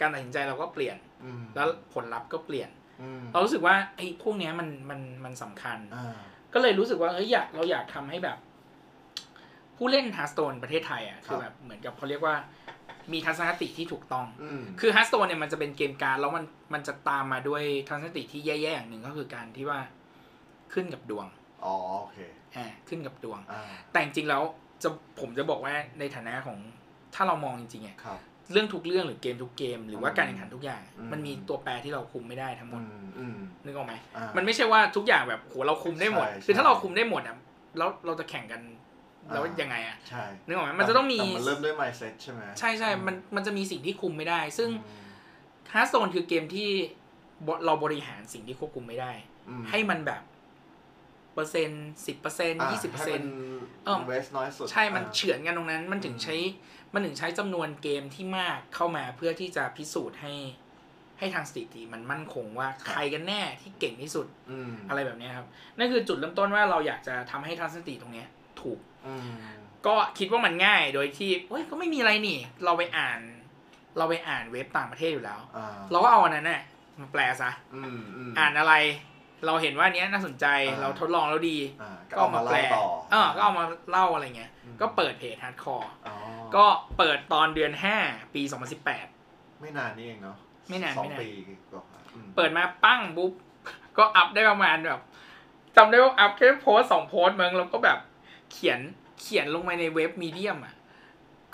[0.00, 2.70] การตัดสินใจเราก็เปลี่ยนอืมแล้วผลลัพธ์ก็เปลี่ยน
[3.02, 6.18] อืมเรารู้สึกว่าไอ้พวกเนี้ยมันมันมันสำคัญอ่า
[6.54, 8.38] ก็เลยรู้สึกว่าเฮ้ยอยากเราอยากทำให้แบบ
[9.76, 12.36] ผู้เล่นฮาร์ t สโตนประเทศไทยอะคือแบบเหมือนกับเขาเรียกว่า
[13.12, 19.80] มีทัศนคติที่ถูกต้องอืมคือฮาร์ t สโตนเนี่ยมันจะเป็นเกมการดแล้วมันมันจะตามมาด้วยทัศนคติที่แย่ๆอย่างหนึ่งก็คือการที่ว่า
[20.72, 21.26] ขึ้นกับดวง
[21.64, 22.18] อ๋อโอเค
[22.56, 23.62] อ่าขึ้นกับดวงอ่า
[23.92, 24.42] แต่จริงๆแล้ว
[24.82, 24.88] จะ
[25.20, 26.58] ผมจะบอกว่าในฐานะของ
[27.14, 28.20] ถ้าเรามองจริงๆอะครับ
[28.52, 37.36] เรื่องทุกเรื่องหรือเกมทุกเกม หรือว่าอืมการแข่งขันทุกอย่างอืมมันมีตัวแปรที่เราคุมไม่ได้ทั้งหมอืดมอืมนึกออกไหมอ่ามันไม่ใช่ว่าทุกอย่างแบบโหเราคุมได้หมดใช่คือถ้าใช่เราคุมได้หมดอะ
[37.78, 38.93] แล้วเราจะแข่งกันอ่า
[39.32, 45.02] แล้วยังไงอะใช่นึกออกไหมมันจะต้องมีแต่มันเริ่มด้วย mindset ใช่ไหมใช่ใช่มันมันจะมีสิ่งที่คุมไม่ได้ ซึ่งอืม
[45.74, 46.68] ฮาร์ t สโตนคือเกมที่
[47.46, 49.12] บเราบริหารสิ่งที่ควบคุมไม่ได้
[49.48, 50.22] อืมให้มันแบบ
[51.34, 53.28] เปอร์เซ็นต์สิบเปอร์เซ็นต์อ่ายี่สิบเปอร์เซ็นต์
[53.84, 56.36] เออให้มัน invest น้อยสุดใช่มันอ่าเฉือนกันตรงนั้น มันถึงอืมใช้
[56.94, 60.32] มันถึงใช้จำนวนเกมที่มากเข้ามาเพื่อที่จะพิสูจน์ให้
[61.18, 65.46] ให้ทางสถิติมันมั่นคงว่าใครกันแน่ที่เก่งที่สุดอืมอะไรแบบเนี้ยครับ
[65.78, 68.28] นั่นคือจุดเริ่มต้นว่าเราอยากจะทำให้ทัศนคติตรงเนี้ย
[68.64, 69.30] ถูกอืม
[69.86, 73.20] ก็คิดว่ามันง่ายโดยที่เฮ้ยก็ไม่มีอะไรนี่ เราไปอ่าน
[73.98, 76.62] เราไปอ่านเว็บต่างประเทศอยู่แล้วอ่าเราก็เอาอันนั้นน่ะ
[77.00, 78.74] มาแปลซะอืมอืมอ่านอะไร
[79.46, 86.16] เราเห็นว่าอันเนี้ยน่าสนใจอ่าเราทดลองแล้วดีอ่าก็เอามาแปลเล่าต่อเออก็เอามาเล่าอะไรเงี้ยอืมก็เปิดเพจฮาร์ดคอร์อ๋อ
[86.56, 86.64] ก็
[86.98, 88.42] เปิดตอนเดือน5ปี
[88.82, 90.36] 2018ไม่นานนี่เองเนาะ
[90.68, 91.28] ไม่นานสองไม่นานปี
[91.72, 93.32] กว่าอืมเปิดมาปั้งปุ๊บ
[93.98, 95.00] ก็อัพได้ประมาณแบบ
[95.76, 97.98] จำได้ว่าอัพแค่โพสต์สองโพสต์มึงแล้วก็แบบ
[98.54, 98.80] เขียน
[99.20, 100.74] เขียนลงไปในเว็บมีเดียมอะ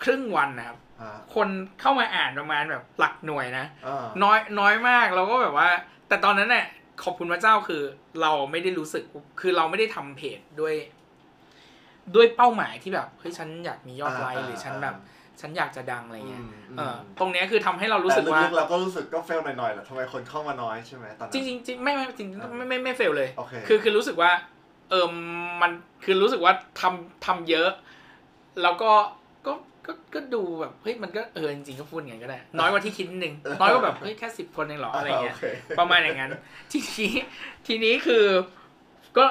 [0.03, 1.49] ครึ่งวันนะครับอ่าคน
[1.81, 5.69] เข้ามาอ่านประมาณแบบหลักหน่วยนะอ่าน้อยน้อยมากเราก็แบบว่า
[6.09, 6.67] แต่ตอนนั้นเนี่ย
[7.05, 7.83] ขอบคุณพระเจ้าคือ
[8.23, 9.05] เราไม่ได้รู้สึก
[9.41, 10.75] คือเราไม่ได้ทำเพจด้วย
[12.15, 14.97] ด้วยเป้าหมายที่แบบเฮ้ยฉันอยากมียอดไลค์หรือฉันแบบ
[15.41, 24.31] ฉันอยากจะดังอะไรเงี้ยมเออตรงเนี้ยคือทำให้เรารู้สึกแต่ว่าลึกๆเราก็รู้สึกก็เฟลหน่อยๆแหละทำไมคนเข้ามาน้อยใช่ไหมตอนนั้นจริงจริงจริงไม่ไม่จริงอ่าไม่ไม่ไม่เฟลเลยโอเคคือคือรู้สึกว่า
[24.91, 25.07] เออ
[25.63, 25.73] มัน
[26.05, 27.71] คือรู้สึกว่าทำทำเยอะ
[28.63, 28.93] แล้วก็
[29.47, 29.53] ก็
[29.87, 35.45] ก็ก็ดูแบบเฮ้ยมันก็เออจริงๆก็พูดอย่างนั้นก็ได้ น้อยกว่าที่คิดนิดนึงน้อยกว่าแบบเฮ้ยแค่สิบคนเองเหรออะไรเงี้ยโค
[35.79, 36.31] ประมาณอย่างนั้น
[36.73, 37.13] ทีนี้
[37.67, 38.25] ทีนี้คือ
[39.19, 39.27] ก็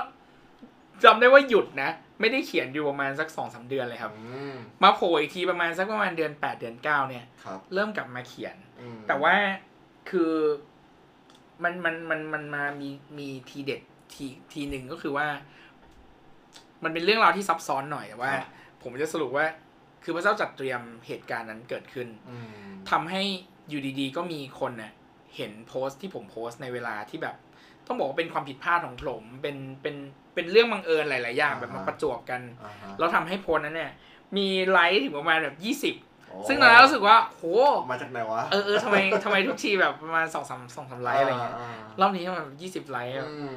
[1.03, 9.35] จำได้ว่าหยุดนะ ไม่ได้เขียนอยู่ประมาณสักสองสามเดือนเลยครับอืมมาโผล่อีกทีประมาณสักประมาณเดือนแปดเดือนเก้าเนี่ยครับเริ่มกลับมาเขียนอืมแต่ว่า
[10.09, 10.33] คือ
[11.63, 13.81] มันมันมันมันมามีมีทีเด็ด
[14.13, 15.27] ทีทีหนึ่งก็คือว่า
[16.83, 18.47] มันเป็นเรื่องราวที่ซับซ้อนหน่อยแต่ว่าครับ
[18.83, 19.45] ผมจะสรุปว่า
[20.03, 23.21] คือพระเจ้าจัดเตรียมเหตุการณ์นั้นเกิดขึ้นอืมทำให้
[23.69, 24.91] อยู่ดีๆ ก็มีคนเน่ะ
[25.35, 27.35] เห็นโพสต์ที่ผมโพสต์ในเวลาที่แบบ
[27.87, 29.95] ต้องบอกว่าเป็นความผิดพลาดของผมเป็นเป็น
[30.35, 33.91] เป็นเรื่องบังเอิญหลาย ๆ อย่างแบบมาประจวบกันอ่าฮะแล้วทำให้โพสต์นั้นเนี่ย
[34.37, 35.95] มีไลค์ถึงประมาณแบบยี่สิบ
[36.29, 37.41] โอ้ซึ่งตอนนั้นรู้สึกว่าโห
[37.89, 43.55] มาจากไหนวะเออเออทำไมทำไมทุกทีแบบประมาณสองสามสองสามไลค์อะไรเงี้ยารอบนี้แบบยี่สิบไลค์อะอืม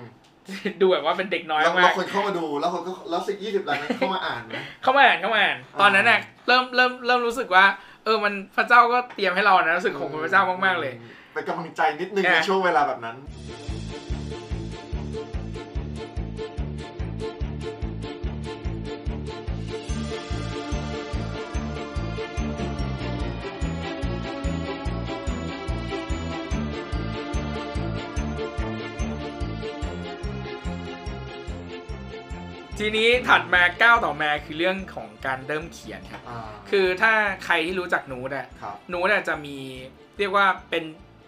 [0.81, 7.64] ดูแบบว่าเป็นเด็กน้อยแล้วมาแล้วกคนเข้ามาดูแล้วคนก็แล้วสิยี่สิบล้านนั้นเข้ามาอ่านไหมเข้ามาอ่านเข้ามาอ่าน ตอนนั้นน่ะเริ่มเริ่มเริ่มรู้สึกว่า
[8.05, 10.92] เออมันพระเจ้าก็เตรียมให้เรานะรู้สึกขอบคุณพระเจ้ามากๆเลย
[11.33, 13.16] เป็นกำลังใจนิดนึงอะในช่วงเวลาแบบนั้น
[32.85, 36.40] ทีนี้ถัดมาก้าวต่อมาคือเรื่องของการเริ่มเขียนครับ อ่า
[36.71, 37.12] คือถ้า
[37.45, 39.57] ใครที่รู้จักนูดอะครับนูดอะจะมี
[40.18, 40.85] เรียกว่าเป็น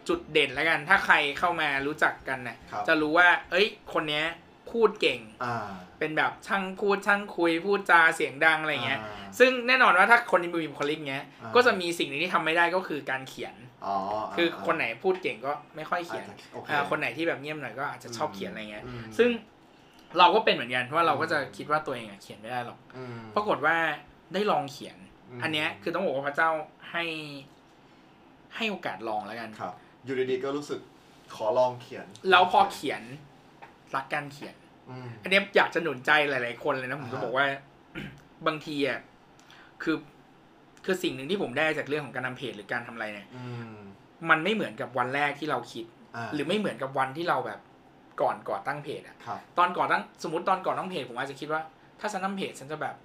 [0.09, 4.25] จุดเด่นแล้วกัน ถ้าใครเข้ามารู้จักกันน่ะครับจะรู้ว่า เอ้ย คนเนี้ย
[4.71, 13.55] พูดเก่ง อ่าเป็นแบบช่างพูดช่างคุยพูดจาเสียงดังอะไรเงี้ยอ่าซึ่งแน่นอนว่าถ้าคนที่มีบุคลิกเงี้ย อ่า ก็จะมีสิ่งหนึงที่ทำไม่ได้ก็คือการเขียน
[13.87, 13.97] อ๋อ
[14.37, 19.31] คือคนไหนพูดเก่งก็ไม่ค่อยเขียนอาจจะโอเค อ่าคนไหนที่แบบเงียบหน่อยก็อาจจะชอบเขียนอะไรเงี้ย อืมซึ่ง
[20.19, 23.77] เราก็เป็นเหมือนกันเพราะว่าเราก็จะคิดว่าตัวเองอะเขียนไม่ได้หรอกอืมปรากฏว่า
[24.35, 24.99] ได้ลองเขียน
[25.31, 26.51] อืมอันเนี้ยคือต้องบอกว่าพระเจ้า
[26.91, 27.05] ให้
[28.57, 29.75] ให้โอกาสลองแล้วกันครับ
[30.05, 30.81] อยู่ดีๆก็รู้สึก
[31.35, 33.03] ขอลองเขียนแล้วพอเขียน
[33.95, 34.55] รักการเขียน
[34.91, 37.47] อืมอันเนี้ยอยากจะหนุนใจหลาย ๆ คนเลยนะผมจะอ่าฮะบอกว่า
[38.47, 38.99] บางทีอะ
[39.83, 39.97] คือ
[40.85, 43.77] คือสิ่งหนึ่งที่ผมได้จากเรื่องของการทำเพจหรือการทำอะไรเนี่ยอืม
[44.31, 45.85] มันไม่เหมือนกับวันแรกที่เราคิด
[46.17, 47.61] อ่าหรือไม่เหมือนกับวันที่เราแบบ
[48.21, 51.61] ก่อนก่อตั้งเพจอะครับ ตอนก่อตั้งสมมติตอนก่อตั้งเพจผมอาจจะคิดว่า
[52.01, 52.97] ถ้าฉันทำเพจฉันจะแบบ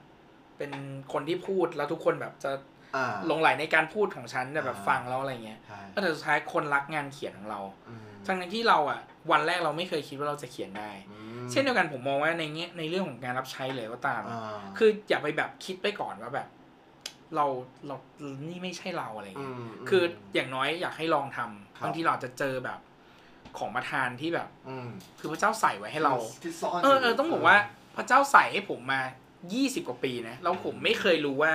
[0.57, 0.71] เป็น
[1.13, 2.51] คนที่พูดแล้วทุกคนแบบจะ
[2.95, 8.99] อ่า หลงไหลในการพูดของฉันแต่แบบอ่า ฟังแล้วอะไรเงี้ยใช่แต่สุดท้ายคนรักงานเขียนของเรา อืมทั้งนั้นที่เราอะ
[9.31, 16.47] วันแรกเราไม่เคยคิดว่าเราจะเขียนได้ อืมเช่นเดียวกันผมมองว่าในเงี้ยในเรื่องของการรับใช้เลยก็ตาม อ่าคืออย่าไปแบบคิดไปก่อนว่าแบบ
[17.35, 17.45] เรา
[17.87, 17.95] เรา
[18.49, 20.03] นี่ไม่ใช่เราอะไรอืเงี้ย ม คือ
[20.35, 22.79] อย่างน้อยอยากให้ลองทำครับ บางทีเราอาจจะเจอแบบ
[23.57, 27.57] ของประทานที่แบบอืมคือพระเจ้าใส่ไว้ให้เราที่ซ่อนเออเออต้องบอกว่า
[27.95, 29.01] พระเจ้าใส่ให้ผมมา
[29.43, 31.53] 20กว่าปีนะแล้วผมไม่เคยรู้ว่า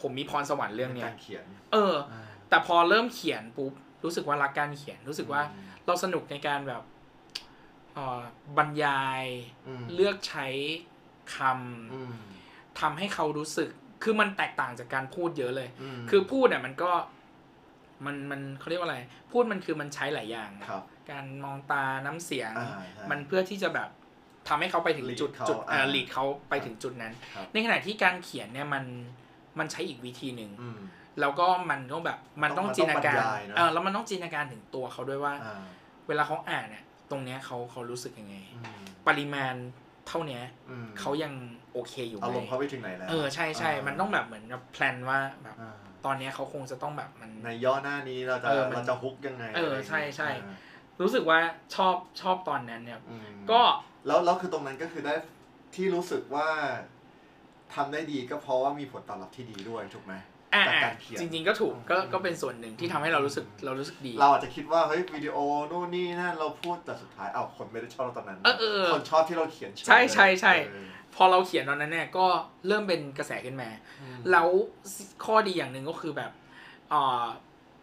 [0.00, 3.72] ผมมีพรสวรรค์เรื่องเนี้กายรเขียน เอออ่าแต่พอเริ่มเขียนปุ๊บ
[4.04, 6.82] รู้สึกว่ารักการเขียนรู้สึกว่าอืมเราสนุกในการแบบ
[7.94, 8.20] เอ่อ
[8.56, 9.24] บรรยาย
[9.66, 10.46] อืมเลือกใช้
[11.34, 11.36] ค
[11.94, 13.70] อืมำทำให้เขารู้สึก
[14.02, 16.90] คือมันแตกต่างจากการพูดเยอะเลยมคือพูดเนี่ยมันก็
[18.04, 18.98] มันมันเขาเรียกว่าอะไร
[19.32, 23.88] พูดมันคือมันใช้หลายอย่างครับ การมองตาน้ำเสียงอ่าใช่มันเพื่อที่จะแบบ
[24.48, 28.84] ทำให้เขาไปถึง Lead จุดเขาจุดอ่าอ่าลีดเขาไปถึงจุดนั้นครับในขณะที่การเขียนเนี่ยมัน
[29.58, 30.78] มันใช้อีกวิธีหนึ่งอืม
[31.20, 35.64] แล้วก็มันก็แบบมันต้องมันต้องจินตนาการบรรยายเนอะเออแล้วมันต้องจินตนาการถึงตัวเขาด้วยว่าอ่า
[36.08, 39.54] เวลาเขาอ่านเนี่ยตรงเนี้ยเขาเขารู้สึกยังไงอืมปริมาณ
[40.08, 41.32] เท่าเนี้ยอืมเขายัง
[41.72, 50.56] โอเคอยู่ไหอารมณ์มเขาไปถึงไหนแล้วเออใช่ใช่ามันต้องแบบเหมือนกับแพลนว่าแบบอ่าตอนเนี้ยเขาคงจะต้องแบบมันในย่อหน้านี้เราจะเออมันเราจะฮุกยังไง เอออะไรย่างงี้ใช่ใช่อ่า
[51.02, 51.38] รู้สึกว่า
[51.74, 53.60] ชอบชอบตอนนั้นเนี่ยอืมก็
[54.06, 55.14] แล้วแล้วคือตรงนั้นก็คือได้
[55.74, 56.48] ที่รู้สึกว่า
[57.74, 60.14] ทำได้ดีก็เพราะว่ามีผลตอบรับที่ดีด้วยถูกไหม
[60.54, 65.36] อ่าจากการเขียนจริงๆก็ถูกก็อืมก็เป็นส่วนหนึ่งที่ทำให้เรารู้สึกเรารู้สึกดี เราอาจจะคิดว่าเฮ้ยวิดีโอ
[65.70, 72.26] นู่นนี่นั่นเราพูดแต่สุดท้ายเอ้าคนไม่ได้ชอบเราตอนนั้นเออเออคนชอบที่เราเขียนเฉยใช่ใช่ใช่เออพอเราเขียนตอนนั้นเนี่ยก็
[72.66, 73.68] เริ่มเป็นกระแสขึ้นมา
[74.00, 74.48] อืมแล้ว
[75.24, 76.32] ข้อดีอย่างหนึ่งก็คือแบบ
[76.92, 77.24] อ่า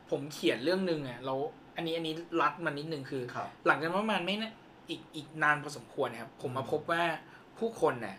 [0.09, 1.35] ผมเขียนเรื่องหนึ่งอะเรา
[1.79, 4.53] อันนี้อันนี้รัดมันนิดนึงคือ ครับ หลังจากนั้นประมาณไม่นะ
[4.89, 7.03] อีกอีกนานพอสมควรนะครับ ผมมาพบว่า
[7.59, 8.15] ผู้คนน่ะ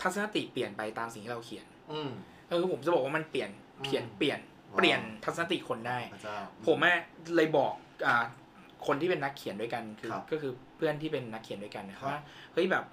[0.00, 2.10] ทัศนคติเปลี่ยนไปตามสิ่งที่เราเขียนอืม
[2.48, 4.40] เออผมจะบอกว่ามันเปลี่ยนอืมเขียนเปลี่ยน
[4.72, 6.96] ว้าว เปลี่ยนทัศนคติคนได้ พระเจ้า ผมอะ
[7.36, 7.72] เลยบอก
[8.06, 8.24] อ่า
[8.86, 12.20] คนที่เป็นนักเขียนด้วยกันคือครับก็คือเพื่อนที่เป็นนักเขียนด้วยกันนะครับว่า
[12.52, 12.84] เฮ้ยแบบ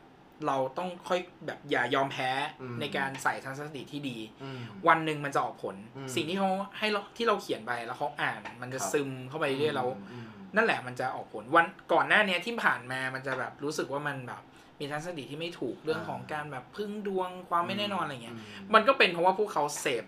[0.45, 2.29] เราต้องค่อยแบบอย่ายอมแพ้
[2.61, 14.41] อืมในการใส่ทัศนคติที่ดีอืมวันหนึ่งมันจะออกผลอืมสิ่งที่เขาให้เราที่เราเขียนไปแล้วเขาอ่าน มันจะครับซึมเข้าไปเรื่อยๆแล้วอืมนั่นแหละมันจะออกผลวันก่อนหน้าเนี้ยที่ผ่านมามันจะแบบรู้สึกว่ามันแบบ
[14.79, 18.37] มีทัศนคติที่ไม่ถูกเรื่องของการแบบพึ่งดวงความไม่แน่นอนอะไรเงี้ย
[18.73, 20.05] มันก็เป็นเพราะว่าพวกเขาเสพ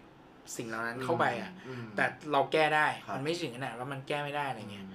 [0.56, 1.52] สิ่งเหล่านั้นเข้าไปอะ
[1.84, 4.86] มแต่เราแก้ได้ครับมันไม่ถึงขนาดว่ามันแก้ไม่ได้อะไรอืมเงี้ย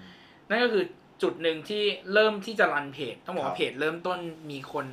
[0.48, 0.84] นั่นก็คือ
[1.22, 4.18] จุดหนึ่งที่เริ่มที่จะรันเพจ ต้องบอกครัว่าบเพจเริ่มต้น
[4.50, 4.86] มีคน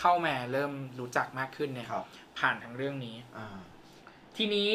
[0.00, 2.04] เข้ามาเริ่มรู้จักมากขึ้นเนี่ยครับ
[2.38, 3.58] ผ่านทางเรื่องนี้อ่า
[4.36, 4.70] ทีนี้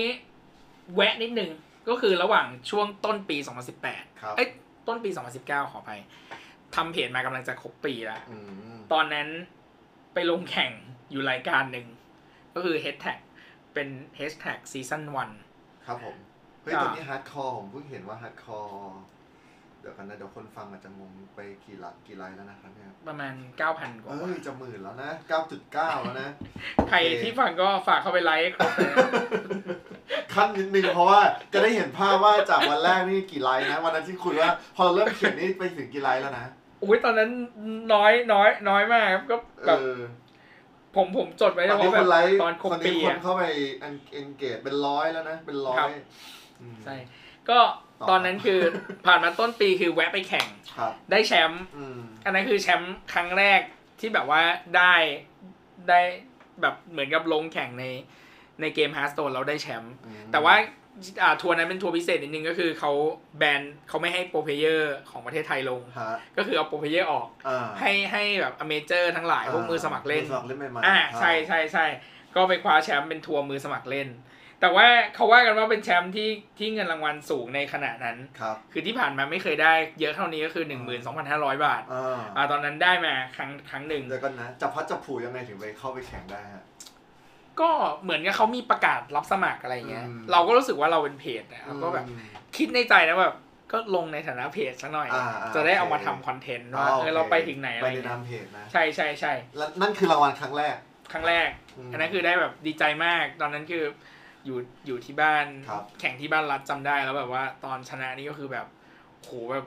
[0.95, 1.51] แวะนิดนึง
[1.89, 3.37] ก็คือระหว่างช่วงต้นปี
[3.79, 4.49] 2018ครับเอ้ย
[4.87, 5.09] ต้นปี
[5.41, 5.91] 2019 ขอไป
[6.75, 8.37] ทำเพจมากำลังจะครบปีแล้วอื
[8.75, 9.27] มตอนนั้น
[10.13, 10.71] ไปลงแข่ง
[11.11, 11.87] อยู่รายการหนึ่ง
[12.53, 13.19] ก็คือ hashtag
[13.73, 13.87] เป็น
[14.19, 15.01] hashtag season
[15.43, 16.15] 1 ครับผม
[16.61, 18.95] เฮ้ยอ่าตัวนี้ฮาร์ดคอร์ผมเพิ่งเห็นว่าฮาร์ดคอร์
[19.81, 23.33] เดี๋ยวกันนะเดี๋ยวคนฟังอาจจะงงไปกี่ละกี่ไลน์แล้วนะครับเนี่ยประมาณ
[23.69, 25.11] 9,000 กว่าเอ้ยจะหมื่นแล้วนะ
[25.61, 26.29] 9.9 แล้วนะ
[26.89, 29.07] ใครโอเคที่ฟังก็ฝากเข้าไปไลค์ให้ครบเลยนะ
[30.33, 31.21] คั่นนิดนึงเพราะว่า
[31.53, 36.45] จะได้เห็นภาพว่าจากวันแรกนี่กี่ไลน์นะ วันนั้นที่คุยว่า พอเราเริ่มเขียนนี่ไปถึงกี่ไลน์แล้วนะ
[36.83, 37.29] อุ้ยตอนนั้น
[37.93, 39.97] น้อยน้อย น้อยมากครับก็เอแบบอ
[40.95, 43.43] ผมผมจดไว้ตเฉอนนี้พาะคแบนบไลค์ตอนครบคนปีนี้คนอะเข้าไป
[43.79, 45.89] เอนเกจเป็นร้อยแล้วนะ เป็นร้อครัยบ
[46.61, 46.95] อืมใช่
[47.49, 47.59] ก็
[48.01, 48.59] ต่อตอนนั้นคือ
[49.05, 53.61] ผ่านมาต้นปีคือแวะไปแข่งครับได้แชมป์อืมอันนั้นคือแชมป์ครั้งแรก
[53.99, 54.41] ที่แบบว่า
[54.77, 54.93] ได้
[55.89, 56.01] ได้
[56.61, 57.85] แบบเหมือนกับลงแข่งใน
[58.61, 60.55] ในเกมฮาร์ s สโตนแล้วได้แชมป์อืมแต่ว่า
[61.23, 62.91] อ่าทัวร์นั้นเป็นทัวร์พิเศษนิดนึงก็คือเขา
[63.37, 71.85] แบนเขาไม่ให้ pro player ของประเทศไทยลงฮะก็คือเอา pro player ออกอ่าให้ให้แบบ amateur ทั้งหลายพวกมือสมัครเล่นมือสมัครเล่นใหม่ๆอ่าใช่ใช่ใช่
[72.35, 74.07] ก็ไปคว้าแชมป์เป็นทัวร์มือสมัครเล่น
[74.61, 80.65] แต่ว่าเขาว่ากันว่าเป็นแชมป์ที่ที่เงินรางวัลสูงในขณะนั้น ครับ คือที่ผ่านมาไม่เคยได้เยอะเท่านี้ก็คือ
[81.13, 86.63] 12,500 บาทอ่าอ่าตอนนั้นได้มาครั้งครั้งหนึ่ง เดี๋ยวก่อนนะจับพลัดจับผลูยังไงถึงไปเข้าไปแข่งได้ฮะ
[87.59, 87.69] ก็
[88.03, 92.21] เหมือนกับเขามีประกาศรับสมัครอะไรเงี้ย อืม เราก็รู้สึกว่าเราเป็นเพจนะเราก็แบบอืม
[92.57, 93.35] คิดในใจนะแบบ
[93.71, 100.75] ก็ลงในฐานะเพจสักหน่อย อ่าอ่าจะได้เอามาโอเค ทำคอนเทนต์ว่าโคเออเราไปถึงไหนอะไรไปในเงี้นายมเพจนะใช่ใช่ใช่แล้วนั่นคือรางวัลครั้งแรก
[101.11, 103.83] ครั้งแรกอืมอันนั้นคือได้แบบดีใจมาก ตอนนั้นคือ
[104.45, 108.67] อยู่อยู่ที่บ้านครับแข่งที่บ้านรัฐจำได้แล้วแบบว่า ตอนชนะนี่ก็คือแบบ
[109.21, 109.65] โหแบบ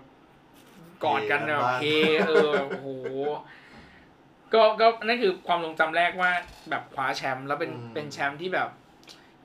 [1.05, 1.85] กอดกันแบบเฮ
[2.27, 2.89] เออแบบโห
[4.55, 6.31] ก็ก็นั่นคือความทรงจำแรกว่า
[6.71, 8.69] แบบคว้าแชมป์แล้วเป็นอืมเป็นแชมป์ที่แบบ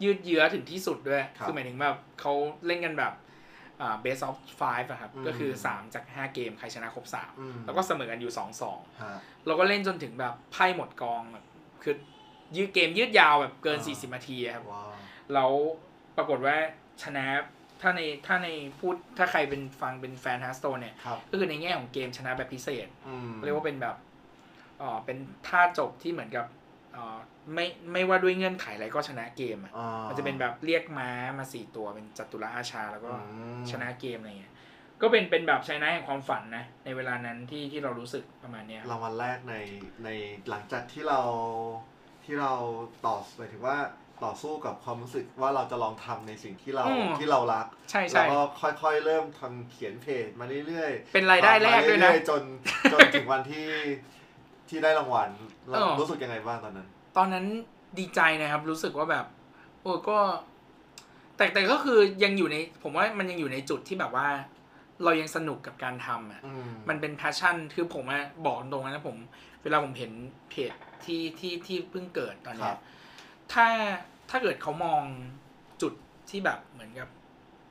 [0.03, 2.33] ยืดเยื้อถึงที่สุดด้วยครับคือหมายถึงแบบเขา
[2.65, 3.13] เล่นกันแบบ
[3.81, 7.05] อ่า best of five อะครับอืมก็คือ 3 จาก 5 เกมใครชนะครับ
[7.39, 8.33] อืม3แล้วก็เสมอกันอยู่
[8.67, 9.13] 2-2ฮะ
[9.45, 11.45] เราก็เล่นจนถึงแบบไพ่หมดกองแบบ
[11.83, 11.95] คือ
[12.55, 14.93] ยืดเกมยืดยาวแบบเกินอ่า40นาทีอะครับว้าว
[15.33, 15.51] แล้ว
[16.17, 16.55] ปรากฏว่า
[17.03, 17.25] ชนะ
[17.81, 18.47] ถ้าในถ้าใน
[18.79, 23.95] พูดถ้าใครเป็นฟังเป็นแฟน Hearthstone เนี่ยครับก็คือในแง่ของเกมชนะแบบพิเศษอืมเรียกว่าเป็นแบบ
[24.79, 26.45] เอ่อเป็นท่าจบที่เหมือนกับ
[26.93, 27.17] เอ่อ
[27.53, 33.17] ไม่ไม่ว่าด้วยเงื่อนไขอะไรก็ชนะเกมอะอ่ามันจะเป็นแบบเรียกม้ามาสี่ตัวเป็นจัตุรอาชาแล้วก็อื
[33.61, 34.53] มชนะเกมอะไรเงี้ย
[35.01, 39.55] ก็เป็นเป็นแบบชนะแห่งความฝันนะ ในเวลานั้นที่ที่เรารู้สึกประมาณเนี้ยรางวัลแรกใน
[40.03, 40.09] ใน
[40.49, 41.19] หลังจากที่เรา
[42.23, 42.53] ที่เรา
[43.05, 43.77] ต่อหมายถึงว่า
[44.25, 52.41] ต่อสู้กับความรู้สึกว่าเราจะลองทำในสิ่งที่เราอืมที่เรารักใช่แล้ใช่วก็ค่อยๆ เริ่มทำเขียนเพจมาเรื่อยๆเป็นรายได้แรกด้วยนะทำมาเรื่อๆจน
[52.93, 53.67] จนถึงวันที่
[54.69, 55.29] ที่ได้รางวัล
[55.69, 57.45] เราเออรู้สึกยังไงบ้างตอนนั้น ตอนนั้น
[57.99, 59.25] ดีใจนะครับ รู้สึกว่าแบบ
[59.81, 60.17] โอ้ก็
[61.37, 64.27] แต่แต่ก็คือยังอยู่ใน ผมว่ามันยังอยู่ในจุดที่แบบว่า
[65.03, 69.17] เรายังสนุกกับการทำอะ อืม มันเป็น passion คือผมอะบอกตรงๆนะผม
[69.63, 70.11] เวลาผมเห็น
[70.49, 72.79] เพจที่ที่ที่เพิ่งเกิดตอนเนี้รับ
[73.53, 73.67] ถ้า
[74.29, 75.03] ถ้าเกิดเขามอง
[75.81, 75.93] จุด
[76.29, 77.09] ที่แบบเหมือนกับ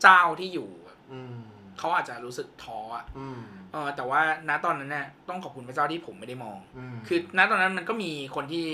[0.02, 1.36] เจ้าที่อยู่อะอืม
[1.78, 3.40] เขาอาจจะรู้สึกท้ออะอืม
[3.72, 8.66] เออแต่ว่าณตอนนั้นน่ะต้องขอบคุณพระเจ้าที่ผมไม่ได้มองอืมคือณตอนนั้นมันก็มีคนที่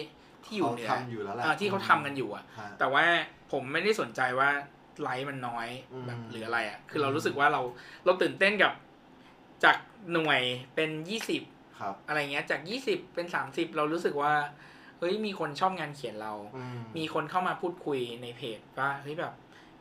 [0.44, 3.04] ที่อยู่เขาเหนือทำอยู่แล้วแหละอ่าที่เขาทำกันอยู่อะฮะแต่ว่า
[3.52, 4.50] ผมไม่ได้สนใจว่า
[5.02, 7.60] ไลฟ์มันน้อยอืมแบบหรืออะไรอะคือเราอืมรู้สึกว่าเรา
[8.04, 8.72] เราตื่นเต้นกับ
[9.64, 9.76] จาก
[10.12, 10.40] หน่วย
[10.74, 11.42] เป็นยี่สิบ
[11.80, 19.32] ครับอะไรเงี้ย จากยี่สิบเป็นสามสิบเรารู้สึกว่าเฮ้ยมีคนชอบงานเขียนเราอืมมีคนเข้ามาพูดคุยในเพจว่าเฮ้ยแบบ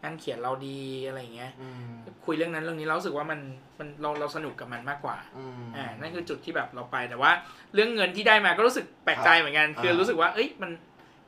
[0.04, 1.92] งานเขียนเราดีอะไรเงี้ยอืม
[2.26, 3.40] คุยเรื่องนั้นเรื่องนี้เรารู้สึกว่ามัน
[3.80, 7.32] มันเราเราสนุกกับมันมากกว่าอืมอ่านั่นคือจุดที่แบบเราไปแต่ว่า
[7.74, 10.72] เรื่องเงินที่ได้มาก็รู้สึกแปลกใจเหมือนกัน คืออ่ารู้รู้สึกว่า เอ้ยมัน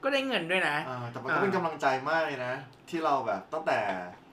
[0.03, 2.53] ก็ได้เงินด้วยนะอ่าแต่มันก็เป็นกำลังใจมากเลยนะ
[2.89, 3.79] ที่เราแบบตั้งแต่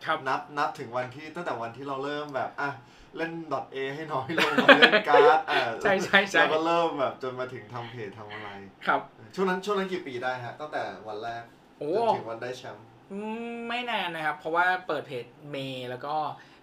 [0.06, 2.70] ครับนับนับถึงวันที่ตั้งแต่วันที่เราเริ่มแบบอะ
[3.16, 3.32] เล่น
[3.74, 8.48] .a ให้น้อยลงมาเล่นการ์ดอ่าใช่ใช่ใช่แล้วก็เริ่มแบบจนมาถึงทำเพจทำอะไร
[8.86, 9.00] ครับ
[9.34, 11.42] ช่วงนั้นช่วงนั้นกี่ปีได้ฮะตั้งแต่วันแรก
[11.78, 13.18] โอ้ จนถึงวันได้แชมป์อื
[13.54, 16.14] มไม่นานนะครับ เพราะว่าเปิดเพจเมย์แล้วก็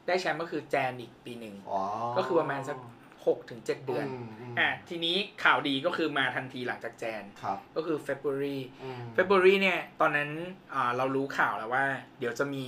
[0.07, 1.81] ได้แชมป์ก็คือแจนอีกปีหนึ่ง อ๋อ
[2.17, 2.77] ก็คือประมาณสัก
[3.25, 10.29] หกถึงเจ็ดเดือน มมอ่าทีนี้ข่าวดีก็คือมาทันทีหลังจากแจนครับก็คือ February อืม February เนี่ย ตอนนั้น
[10.73, 11.85] อ่าเรารู้ข่าวแล้วว่า
[12.19, 12.65] เดี๋ยวจะมี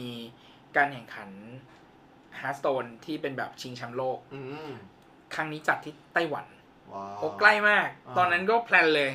[0.77, 1.29] การแข่งขัน
[2.39, 4.71] Hearthstone ที่เป็นแบบชิงแชมป์โลก อืม
[5.35, 6.45] ครั้งนี้จัดที่ไต้หวัน
[6.93, 9.11] ว้าว โอ้ใกล้มาก อ่า ตอนนั้นก็ plan เลย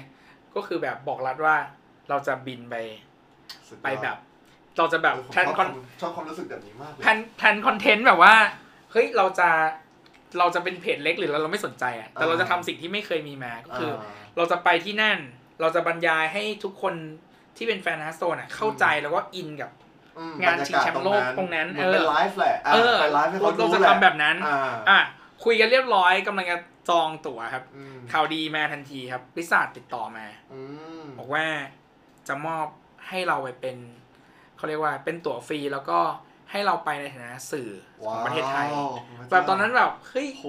[0.57, 1.57] ก็คือแบบบอกรัฐว่า
[2.09, 2.75] เราจะบินไป
[3.69, 4.17] สุดยอดไปแบบ
[4.79, 8.35] เราจะแบบเออผม plan ชอบคอนความชอบความรู้สึกแบบนี้มากเลย plan plan คอนเทนต์แบบว่า
[8.93, 9.49] เฮ้ยเราจะ
[10.39, 14.03] เราจะเป็นเพจเล็กหรือเราเราไม่สนใจอะแต่เราจะทำสิ่งที่ไม่เคยมีมาก็คือ
[14.37, 15.19] เราจะไปที่นั่น
[15.61, 16.95] เราจะบรรยายให้ทุกคน
[17.57, 19.71] ที่เป็นแฟน Hearthstone อะเข้าใจแล้วก็อินกับ
[20.19, 24.99] อืมงานชิงแชมป์โลกตรงนั้นเหมือนเป็นเออไลฟ์แหละะเออไปไลฟ์ให้เขาเราดูจะแหละทำแบบนั้นอ่าอะ
[25.45, 26.57] คุยกันเรียบร้อยกำลังจะ
[26.89, 30.61] จองตั๋วครับอืมข่าวดีมาทันทีครับบริษัทติดต่อมาอื
[31.03, 31.45] มบอกว่า
[32.29, 32.67] จะมอบ
[33.09, 33.77] ให้เราไปเป็น
[34.57, 35.99] เขาเรียกว่าเป็นตั๋วฟรีแล้วก็
[36.51, 37.71] ให้เราไปในฐานะสื่อ
[38.05, 38.91] ของประเทศไทยว้าว
[39.31, 40.47] แบบตอนนั้นแบบเฮ้ยโห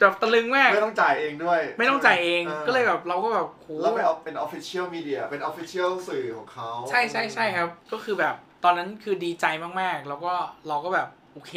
[0.00, 9.46] แบบตะลึงมากไม่ต้องจ่ายเองด้วย ไม่ต้องจ่ายเองาก็เลยแบบเราก็แบบโหแล้วไปเอาเป็น official media เป็น official สื่อของเขาใช่ใช่ใช่ครับ ก็คือแบบตอนนั้นคือดีใจ
[9.80, 10.32] มากๆ แล้วก็
[10.68, 11.54] เราก็แบบโอเค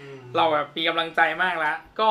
[0.00, 2.10] อืมเราแบบมีกำลังใจมากแล้ว ก็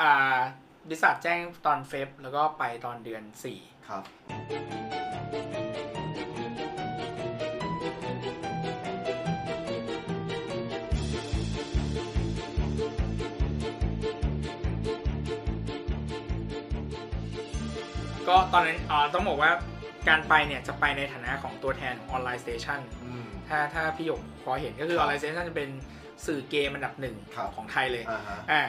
[0.00, 0.38] อ่า
[0.86, 4.02] บริษัทแจ้งตอน Feb แล้วก็ไปตอนเดือนสี่ครับ
[18.28, 19.50] ก็ตอนนั้นอ่าต้องบอกว่า
[20.08, 25.70] การไปเนี่ยจะไปในฐานะของตัวแทนของ Online Station อืม ถ้าถ้าพี่หยกพอเห็นก็คือครับ Online Station จะเป็น
[26.26, 28.62] สื่อเกมอันดับหนึ่งครับ ของไทยเลย อ่าฮะ อ่า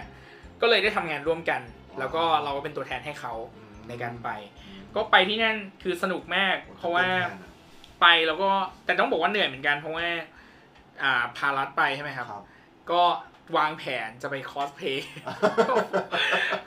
[0.61, 4.29] ก็เลยได้ทำงานร่วมกันว้าวแล้วก็เราก็เป็นตัวแทนให้เขาอืมในการไป
[4.95, 7.49] ก็ไปที่นั่นคือสนุกมาก เพราะว่าป็นแทนอะ
[8.01, 8.49] ไปแล้วก็
[8.85, 10.07] แต่ต้องบอกว่าเหนื่อยเหมือนกันเพราะว่า
[11.03, 12.43] อ่าพารัดไปใช่ไหมครับครับ
[12.91, 13.01] ก็
[13.57, 15.07] วางแผนจะไปคอสเพลย์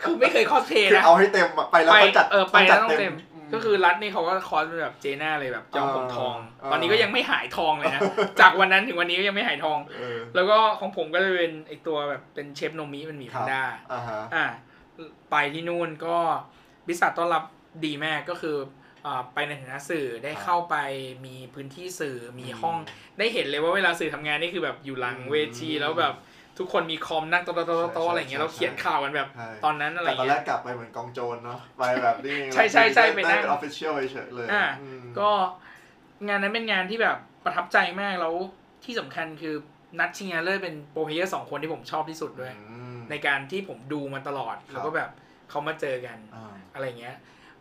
[0.03, 3.15] คือไม่เคยคอสเพลย์คือนะเอาให้เต็มอะไปแล้วไปต้องจัดเออไปแล้วต้องจัดเต็ม
[3.53, 8.01] ก็คือรัฐนี่เขาก็คอสเป็นแบบ Jaina เลยแบบจอมผมทองเออตอนนี้ก็ยังไม่หายทองเลยนะ
[8.41, 14.47] จากวันนั้นถึงวันนี้ก็ยังไม่หายทองเออแล้วก็ของผมก็จะเป็นไอตัวแบบเป็นเชฟโนมิมันหมีคแพรับนด้าอ่าฮะอะ
[15.31, 16.17] ไปที่นู่นก็
[16.87, 17.45] บริษัทต้อนรับ
[17.85, 18.57] ดีมากก็คือ
[19.07, 20.77] อ่าไปในฐานะสื่อได้ครับเข้าไป
[21.27, 22.77] มีพื้นที่สื่อมีอืมห้อง
[23.19, 26.15] ได้เห็นเลยว่าเวลาสื่อทำงานนี่คือแบบอยู่หลังอืมเวทีแล้วแบบ
[26.59, 35.31] ทุกคนมีคอมนั่งโต๊ะโต๊ะโต๊ะโต๊ะใช่อะไรอย่างเงี้ยใช่เราเขียนข่าวกันแบบใช่ตอนนั้นอะไรแต่ตอนแรเงี้กยกลับไปเหมือนกองโจรเนาะไปแบบนี้ใช่ใช่ใช่ไปนั่ได้งเป็น official เฉยๆเลยอะออืมก็
[36.29, 38.35] งานนั้นเป็นงานที่แบบประทับใจมากแล้ว
[38.85, 39.55] ที่สำคัญคือ
[39.99, 45.11] นัดชิงชนะเลิศเป็น pro player สองคนที่ผมชอบที่สุดด้วยอืมในการที่ผมดูมาตลอดครับแล้วก็แบบ
[45.51, 47.17] เขามาเจอกันอ่าอะไรเงี้ย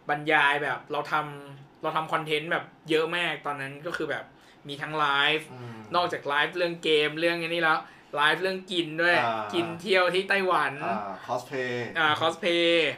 [0.10, 4.26] บรรยายแบบเราทำเราทำคอนเทนต์แบบเยอะมากตอนนั้นก็คือแบบ
[4.68, 5.06] มีทั้งไล
[5.38, 7.80] ฟ์อืมนอกจากไลฟ์เรื่องเกมเรื่องอันนี้แล้ว
[8.16, 12.92] ไลฟ์เรื่องกินด้วย อ่ากิ กินเที่ยวที่ไต้หวันอ่า cosplay อ่าคอสเพลย์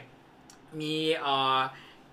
[0.80, 1.58] มีเอ่อ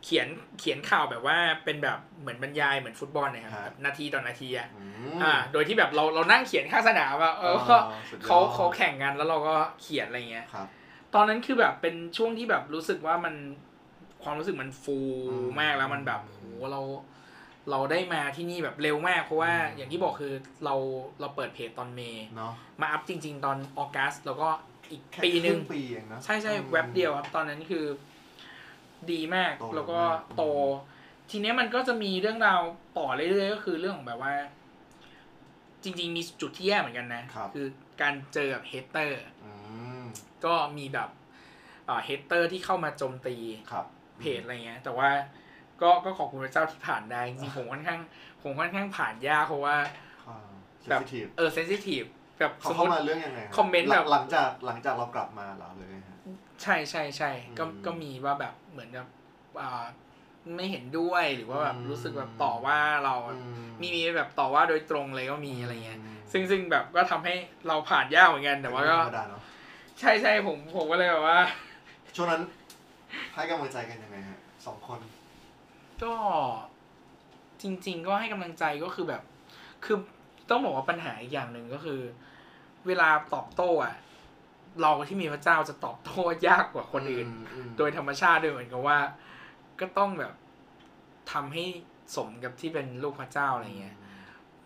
[0.04, 0.28] เขียน
[0.60, 4.84] เขียนข่าวแบบว่าเป็นแบบเหมือนบรรยายเหมือนฟุตบอลนะครับฮะแบบนาทีต่อนาทีอะอื
[5.16, 7.78] มอ่า โดยที่แบบเราเรานั่งเขียนข้างสนามอะเออก็
[8.10, 10.68] สุดยอดเขาเขาแข่งกันแล้วเราก็เขียนอะไรเงี้ย ครับ
[11.14, 13.36] ตอนนั้นคือแบบเป็นช่วงที่แบบรู้สึกว่ามัน
[14.24, 14.98] ความรู้สึกมันฟู
[15.30, 16.40] อืมมากแล้วมันแบบโห
[16.72, 16.82] เรา
[17.72, 20.34] เราได้มาที่นี่แบบเร็วมาก เพราะว่าอืมอย่างที่บอกคือ
[20.66, 20.76] เรา
[21.20, 24.48] เราเปิดเพจตอนเมย์เนาะมาอัพจริง ๆ ตอนออกัสแล้วก็
[24.92, 27.86] อีกแค่ปีหนึ่งครึ่ปีเองนะใช่ใช่อืมแว็บเดียวครับ ตอนนั้นคือ
[29.12, 30.44] ดีมากโตแล้วก็มากโต
[31.30, 32.62] ทีเนี้ยมันก็จะมีเรื่องราว
[32.98, 34.34] ต่อเรื่อยๆก็คือเรื่องของแบบว่า
[35.84, 37.68] จริง ๆ มีจุดที่แย่เหมือนกันนะครับอ
[38.02, 39.52] การเจอกับ hater อื
[40.02, 40.04] ม
[40.46, 41.10] ก็มีแบบ
[41.86, 43.36] hater ที่เข้ามาโจมตี
[43.72, 43.86] ครับ
[44.20, 45.10] เพจอะไรเงี้ย แต่ว่า
[45.82, 48.00] ก็ก็ขอบคุณพระเจ้าที่ผ่านได้จริงๆผมค่อนข้าง
[48.44, 49.76] ผมค่อนข้างผ่านยากเพราะว่า
[50.28, 50.50] อ่า
[50.90, 52.04] แบบ sensitive เออเซนซิทีฟ
[52.40, 56.20] แบบเขาสมมเข้าติมาเรื่องยังไงรับคอมเมนต์แบบหลังจากหลังจากเรากลับมาเหรอเลยฮะ
[56.62, 59.06] ใช่ใช่ใช่ก็อืมก็มีว่าแบบเหมือนกับ
[59.62, 59.86] อ่า
[60.56, 63.38] ไม่เห็นด้วยหรือว่าแบบอืมรู้สึกแบบต่อว่าเราอื
[63.82, 67.34] มีมีแบบต่อว่าโดยตรงเลยก็มีอะไรเงี้ยมซึ่งซึ่งแบบก็ทำให้
[67.68, 69.42] เราผ่านยากเหมือนกันแต่ว่าก็ธรรมดาเนาะ
[70.00, 71.40] ใช่ใช่ผมผมก็เลยแบบว่า
[72.16, 72.42] ช่วงนั้น
[73.34, 75.00] ให้กำลังใจกันยังไงฮะสองคน
[76.04, 76.14] ก็
[77.62, 79.22] จริง ๆ ก็ให้กำลังใจก็คือแบบ
[79.86, 79.98] คือ
[80.50, 82.02] ต้องบอกว่าปัญหาอีกอย่างหนึ่งก็คือ
[82.88, 83.96] เวลาตอบโต้อะ
[84.82, 87.28] เราที่มีพระเจ้าจะตอบโต้ยากกว่าคนอื่น
[87.68, 88.98] มโดยธรรมชาติด้วยเหมือนกับว่า
[89.80, 90.34] ก็ต้องแบบ
[91.32, 91.64] ทำให้
[92.16, 93.98] สมกับที่เป็นลูกพระเจ้าอะไรเงี้ย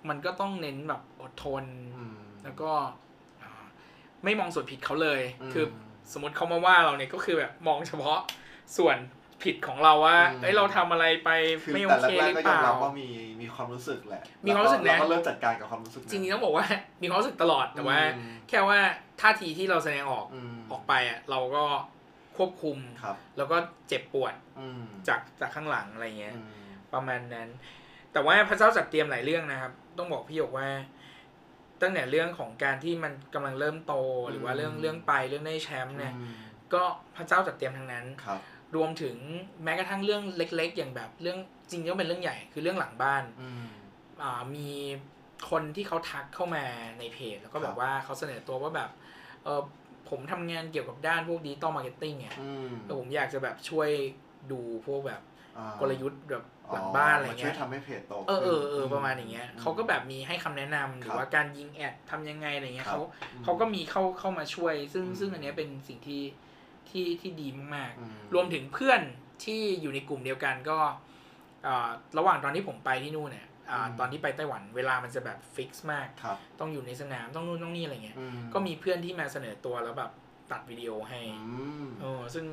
[0.10, 1.64] มันก็ต้องเน้นแบบอดทน
[1.98, 2.72] อืมแล้วก็
[3.42, 3.66] อ่า
[4.24, 5.66] ไม่มองส่วนผิดเขาเลยอืมคือ
[6.12, 8.20] สมมติเขามาว่าเราเนี่ยก็คือแบบมองเฉพาะ
[8.78, 8.98] ส่วน
[9.44, 11.30] ผิดของเราว่าอืมเอ้ยเราทำอะไรไป
[11.64, 13.08] คือไม่โอแต่เคแรหกรือๆก็เปยอมล่า รับว่ามี
[13.42, 16.66] มีความรู้สึกแหละมีความรู้สึกนะเราก็เริ่มจัดการกับความรู้สึกจริงๆต้องบอกว่า
[17.02, 18.80] มีความรู้สึกตลอดแต่ว่าอืมแค่ว่า
[19.22, 21.64] ท่าทีที่เราแสดงออกอืมออกไปอะเราก็
[22.38, 26.48] ควบคุม ครับแล้วก็เจ็บปวดอืมจากจากข้างหลังอะไรเงี้ย อืม
[26.94, 27.50] ประมาณนั้น
[28.14, 30.68] แต่ว่าพระเจ้าจัดเตรียมหลายเรื่องนะครับ ต้องบอกพี่หยกว่า
[31.82, 33.94] ตั้งแต่เรื่องของการที่มันกำลังเริ่มโต
[34.32, 36.34] หรือว่าเรื่องเรื่องไปเรื่องได้แชมป์เนี่ย อืม
[36.74, 36.84] ก็
[37.16, 38.40] พระเจ้าจัดเตรียมทั้งนั้น ครับ
[38.76, 39.16] รวมถึง
[39.64, 41.38] แม้กระทั่งเรื่องเล็ก ๆ อย่างแบบเรื่อง
[41.70, 43.66] จริงๆก็เป็นเรื่องใหญ่คือเรื่องหลังบ้านอืม
[44.24, 44.70] อ่ามี
[45.50, 46.64] คนที่เขาทักเข้ามา
[47.00, 48.90] ในเพจ แล้วก็แบครับบว่าเขาเสนอตัวว่าแบบ
[49.44, 49.62] เออ
[50.10, 53.90] ผมทำงานเกี่ยวกับด้านพวก digital marketing เนี่ยอืมแล้วผมอยากจะแบบช่วย
[54.52, 55.22] ดูพวกแบบ
[55.58, 63.02] อ่ากลยุทธ์แบบหลังบ้านอะไรเงี้ยช่วยทำให้เพจโตเออเออเออขึ้นประมาณอย่างเงี้ยอืมเขาก็แบบมีให้คำแนะนำครับหรือว่าการยิง ad ทำยังไงอะไรเงี้ยครับเขา
[63.34, 66.22] อืมเขาก็มีเข้าเข้ามาช่วย ซึ่งอืมซึ่งอันเนี้ยเป็นสิ่งที่
[66.90, 69.02] ที่ที่ดีมากอืๆรวมถึงเพื่อน
[69.44, 70.78] ที่อยู่ในกลุ่มเดียวกันก็
[71.68, 80.12] อ่าระหว่างตอนที่ผมไปที่นู่นเนี่ยอ่าอืมตอนที่ไปไต้หวันเวลามันจะแบบ fix มากครับต้องอยู่ในสนามต้องนู่นต้องนี่อะไรเงี้ยอืมก็มีเพื่อนที่มาเสนอตัวแล้วแบบ
[80.52, 82.46] ตัดวิดีโอให้อืมโอ้ซึ่ง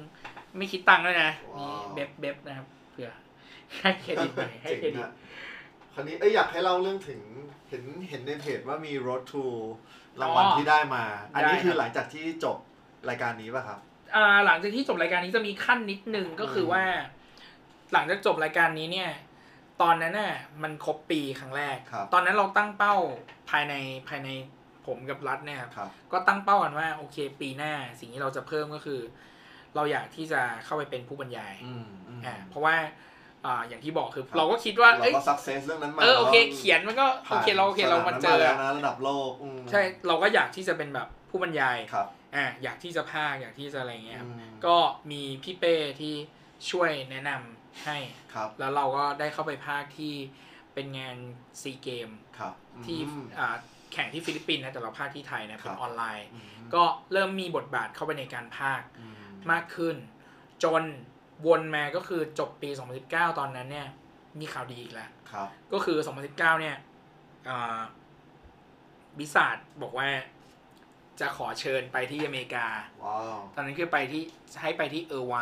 [0.56, 3.10] ไม่คิดตังค์ด้วยนะว้าวมีเบบเบบนะครับเผื่อ
[3.80, 5.12] ให้เครดิตหน่อยให้เครดิตจ๋งอะ
[5.94, 7.20] คราวนี้เอ้ยอยากให้เล่าเรื่องถึง
[7.68, 9.44] เห็นเห็นในเพจว่ามี road to
[10.20, 11.02] รางวัลอ๋อที่ได้มา
[11.34, 12.56] อันนี้ได้คือครับหลังจากที่จบ
[13.08, 13.95] รายการนี้ป่ะครับอ่า
[14.46, 16.84] หลังจากที่จบรายการนี้จะมีขั้นนิดนึงก็คือมว่า
[17.92, 19.10] หลังจากจบรายการนี้เนี่ย
[19.82, 22.94] ตอนนั้นน่ะมันครบปีครั้งแรกครับตอนนั้นเราตั้งเป้า
[23.50, 23.74] ภายใน
[24.08, 24.28] ภายใน
[24.86, 29.00] ผมกับรัฐเนี่ยครับครับก็ตั้งเป้ากันว่าโอเค ปีหน้าสิ่งที่เราจะเพิ่มก็คือ
[29.74, 32.74] เราอยากที่จะเข้าไปเป็นผู้บรรยายอืมอืมอ่าเพราะว่า
[33.44, 44.76] อ่าอย่างที่บอกคือครับเราก็คิดว่าเราเอ้ยก็ success เรื่องนั้นมาเออโอเคราเขียนมันก็โอผ่นเคเราโอเคเรามาเจอสนนั้นแล้วนะระดับโลกอืมใช่เราก็อยากที่จะเป็นแบบผู้บรรยายครับ อ่าอยากที่จะพากย์อยากที่จะอะไรเงี้ยครับอืมก็
[45.10, 46.14] มีพี่เป้ที่
[46.70, 47.98] ช่วยแนะนำให้
[48.34, 50.14] ครับแล้วเราก็ได้เข้าไปภาคที่
[50.74, 51.16] เป็นงาน
[51.62, 52.54] ซีเกมครับ
[52.86, 53.56] ที่อืมอ่า
[53.92, 59.14] แข่งที่ฟิลิปปินส์นะแต่เราภาคที่ไทยนะคเป็รันบออนไลน์อืมก็เริ่มมีบทบาทเข้าไปในการภาคอืม
[59.52, 59.96] มากขึ้น
[60.64, 60.82] จน
[61.46, 62.70] วนมาก็คือจบปี
[63.04, 63.88] 2019 ตอนนั้นเนี่ย
[64.40, 66.76] มีข่าวดีอีกแล้วครับก็คือ 2019 เนี่ย
[69.18, 70.08] บิสาดบอกว่า
[71.20, 72.66] จะขอเชิญไปที่อเมริกา
[73.04, 74.22] ว้าว ตอนนั้นคือไปที่
[74.62, 75.36] ให้ไปที่เออร์ไว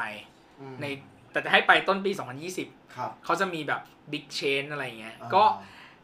[0.61, 0.87] อืมใน
[1.33, 2.11] แต่จะให้ไปต้นปี
[2.55, 3.81] 2020 ครับเขาจะมีแบบ
[4.13, 5.45] บิ๊กเชนอะไรเงี้ยอ่าก็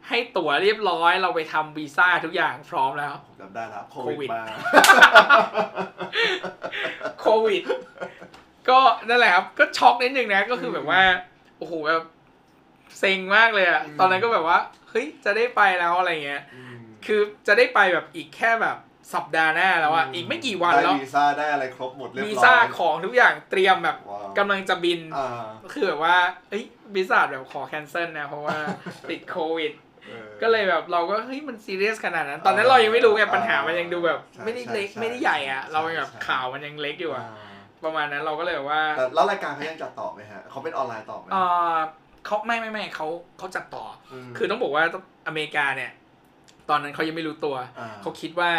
[0.07, 4.43] ให้ตั๋วเรียบร้อยเราไปทำวีซ่าทุกอย่างพร้อมแล้ว ผมจำได้แล้วโคโควิวิดดมา
[7.21, 7.63] โควิด
[8.69, 11.01] ก็นั่นแหละครับ ก็ช็อกนิดนึงนะ ก็คือแบบว่า
[11.57, 12.03] โอ้โหแบบ
[12.99, 14.59] เซ็งมากเลยอะอืม ตอนนั้นก็แบบว่า
[14.89, 18.77] เฮ้ย จะได้ไปแล้วอะไรเงี้ย อืมคือจะได้ไปแบบอีกแค่แบบ
[19.13, 25.43] สัปดาห์หน้าแล้วอะอีกไม่กี่วันแล้วได้วีซ่าได้อะไรครบหมดเรียบร้อยวีซ่าของทุกอย่างเตรียมแบบว้าวกำลังจะบินอ่า
[25.73, 26.17] คือแบบว่า
[26.49, 26.63] เอ้ย
[26.93, 28.57] Blizzard แบบขอ cancel นะเพราะว่า
[29.09, 29.73] ติดโควิด
[30.09, 37.51] ออก็เลยแบบเราก็เฮ้ยมันซีเรียสขนาดนั้น ตอนนั้นเรายังไม่รู้ไงอ่าปัญหามันยังดูแบบใช่ไม่ได้เล็กใช่ไม่ได้ใหญ่อะใช่เราแบบใช่ข่าวมันยังเล็กอยู่อะอ่า
[37.83, 41.37] ประมาณนั้นเราก็เลยแบบว่าแต่แล้วรายการเขายังจัดต่อไหมฮะเขาเป็นออนไลน์ต่อไหมเอ
[41.73, 41.75] อ
[42.25, 44.83] เขาไม่ไม่ไม่เขาเขาจัดต่ออมคือต้องบอกว่า
[45.27, 45.91] อเมริกาเนี่ย
[46.69, 48.51] ตอนนั้นเขายังไม่รู้ตัวอ่าเขาคิดว่า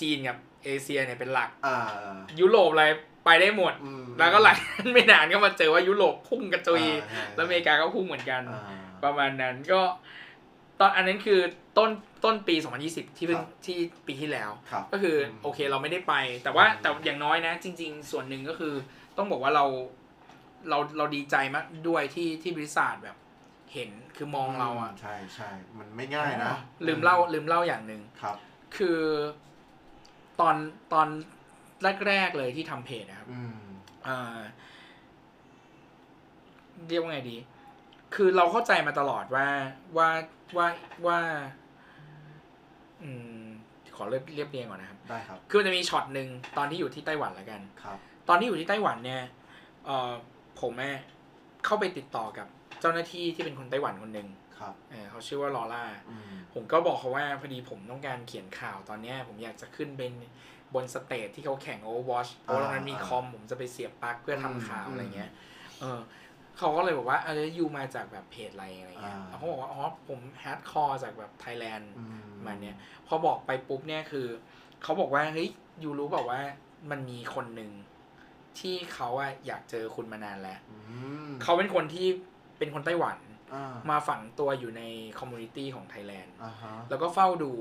[0.00, 1.76] จีนกับเอเชียเนี่ยเป็นหลักอ่า
[2.40, 2.86] ยุโรปอะไร
[3.24, 4.58] ไปได้หมดอืมแล้วก็หลัง
[4.92, 8.62] ไม่นานก็มาเจอว่ายุโรปพุ่งกระจุยอ่าใช่แล้วอเมริกาก็พุ่งเหมือนกันอ่า
[9.04, 9.80] ประมาณนั้นก็
[10.80, 11.40] ตอนอันนั้นคือ
[11.78, 11.90] ต้น
[12.24, 12.54] ต้นปี
[12.86, 18.74] 2020 ที่เพิ่งครับที่ปีที่แล้วครับก็คืออมโอเคเราไม่ได้ไป แต่ว่าอืมแต่อย่างน้อยนะ จริง ๆ ส่วนหนึ่งก็คือ
[19.16, 19.64] ต้องบอกว่าเรา
[20.70, 23.16] เราเราดีใจมากด้วยที่ที่บริษัทแบบ
[23.74, 26.54] เห็นคือมองเราอะใช่ใช่มันไม่ง่ายนะ
[26.86, 28.36] ลืมเล่าลืมเล่าอย่างหนึ่งครับ
[28.76, 29.00] คือ
[30.40, 30.56] ตอน
[30.92, 31.08] ตอน
[32.06, 33.58] แรกๆเลยที่ทำเพจนะครับอืม
[34.06, 34.38] อ่า
[36.88, 37.36] เรียกว่าไงดี
[38.14, 39.46] คือเราเข้าใจมาตลอดว่า
[39.96, 40.08] ว่า
[40.56, 40.68] ว่า
[41.06, 41.18] ว่า
[43.02, 43.44] อืม
[43.96, 49.22] ขอเรียบเรียบเรียงก่อนนะครับ ได้ครับ คือมันจะมีช็อตหนึ่งตอนที่อยู่ที่ไต้หวันแล้วกัน ครับ ตอนที่อยู่ที่ไต้หวันเนี่ย
[49.84, 50.12] เออ
[50.60, 50.90] ผมแม่
[51.64, 52.46] เข้าไปติดต่อกับ
[52.80, 54.28] เจ้าหน้าที่ที่เป็นคนไต้หวันคนหนึ่ง
[54.58, 60.12] ครับเออเขาชื่อว่าลอร่าอืมผมก็บอกเขาว่าพอดีผมต้องการเขียนข่าวตอนเนี้ยผมอยากจะขึ้นเป็น
[60.74, 65.30] บน stage ที่เขาแข่ง Overwatch เพราะว่าตรงนั้นมีคอมผมจะไปเสียบปลั๊กเพื่อทำข่าวอะไรเงี้ย
[65.80, 66.00] เออ
[66.58, 72.04] เขาก็เลยบอกว่าเออ you มาจากแบบเพจอะไรอะไรเงี้ยอ่าเขาบอกว่าอ๋อผม Hardcore จากแบบไทยแลนด์อื
[72.46, 72.76] มาเนี้ย
[73.06, 74.26] พอบอกไปปุ๊บเนี่ยคือ
[74.82, 75.48] เขาบอกว่าเฮ้ย
[75.82, 76.40] you รู้บอกว่า
[76.90, 77.70] มันมีคนหนึ่ง
[78.58, 80.78] ที่เขาอะอยากเจอคุณมานานแล้วอื
[81.28, 82.06] มเขาเป็นคนที่
[82.58, 83.25] เป็นคนไต้หวันอ่า
[83.90, 84.82] มาฝังตัวอยู่ใน
[85.18, 87.52] community ของไทยแลนด์อ่าฮะแล้วก็เฝ้าดู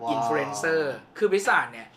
[0.00, 1.88] ว้าวอินฟลูเอนเซอร์คือบริษัทเนี่ย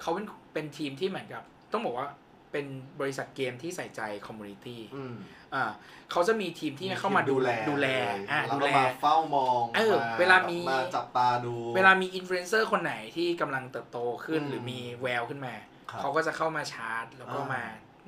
[0.00, 2.08] เขาเป็นเป็นทีมที่เหมือนกับ ต้องบอกว่า
[2.52, 2.66] เป็น
[3.00, 5.16] บริษัทเกมที่ใส่ใจ community อืม
[5.54, 5.64] อ่า
[6.10, 7.88] เขาจะมีทีมที่เข้ามาดูแลดูแล
[8.30, 15.54] อ่าดูแลแล้วดูก็แลมาเฝ้ามองเออเวลามีมาจับตาดู เวลามีอินฟลูเอนเซอร์คนไหนที่กำลังเติบโตขึ้นอืมหรือมีแววขึ้นมา
[15.90, 17.62] ครับเขาก็จะเข้ามาชาร์จ แล้วก็อ่ามมา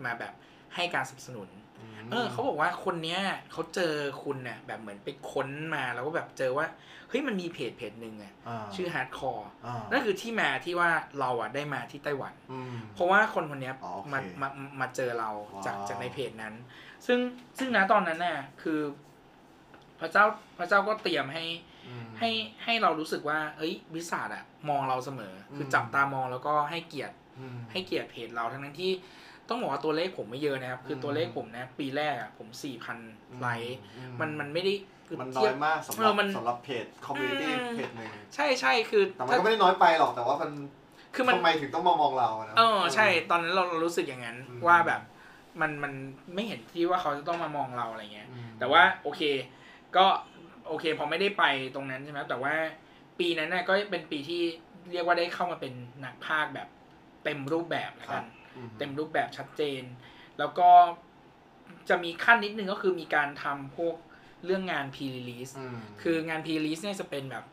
[0.05, 0.33] มาแบบ
[0.75, 1.68] ให้การสนับสนุนม
[2.13, 3.21] เออเขาบอกว่าคนเนี้ย
[3.53, 6.67] เขาเจอคุณเนี่ยแบบเหมือนไปค้นมาแล้วก็แบบเจอว่า
[7.09, 14.49] เฮ้ยมันมีเพจเพจหนึ่งอะาชื่อ Hardcore อ่านั่นคือที่มาที่ว่าเราอะได้มาที่ไต้หวันอืมเพราะว่าคนคนเนี้ยอ๋อโอเคมามา
[14.81, 16.55] มาเจอเราว้าวจากจากในเพจนั้น
[17.07, 17.19] ซึ่ง
[17.59, 18.81] ซึ่งนะตอนนั้นน่ะคือ
[20.01, 20.25] พระเจ้า
[20.59, 21.45] พระเจ้าก็เตรียมให้
[21.89, 22.31] อืมให้
[22.65, 28.93] ให้เรารู้สึกว่า เอ้ยวิสาดอะมองเราเสมอ คือมจับตามองแล้วก็ให้เกียรติอืมให้เกียรติเพจเราทั้งนั้นที่
[29.49, 32.99] ต้องบอกว่าตัวเลขผมไม่เยอะนะครับ คืออมตัวเลขผมนะ ปีแรกอะผมสี่พัน
[33.41, 34.73] ไลค์อืมันมันไม่ได้
[35.09, 40.51] คือมันน้เทีอยยบมากสำหเอรัอบมันสำหรับเพจคอมมูนิตี้อืมเพจหนึ่งใช่ใช่คือแต่มันถ้าก็ไม่ได้น้อยไปหรอกแต่ว่ามัน
[41.15, 45.01] คือมันทำไมถึงต้องมามองเราะนะเออใช่ตอนนั้นเราเรารู้สึกอย่างนั้นอืมว่าแบบ
[45.61, 45.93] มันมัน
[46.35, 49.23] ไม่เห็นที่ว่าเขาจะต้องมามองเราอะไรเงี้ยอืมแต่ว่าโอเค
[49.97, 50.05] ก็
[50.69, 51.45] โอเค พอไม่ได้ไป
[51.75, 52.55] ตรงนั้นใช่ไหมแต่ว่า
[53.19, 54.41] ปีนั้นน่ะก็เป็นปีที่
[54.93, 55.73] เรียกว่าได้เข้ามาเป็น
[56.05, 56.69] นักพากย์แบบ
[57.25, 58.38] เต็มรูปแบบแล้วกันอื
[58.79, 59.83] เต็มรูปแบบชัดเจน
[60.39, 60.71] แล้วก็
[61.89, 63.97] จะมีขั้นนิดนึงก็คือมีการทำพวก
[64.45, 67.45] เรื่องงาน pre-release อืมคืองาน pre-release เนี่ยจะเป็นแบบ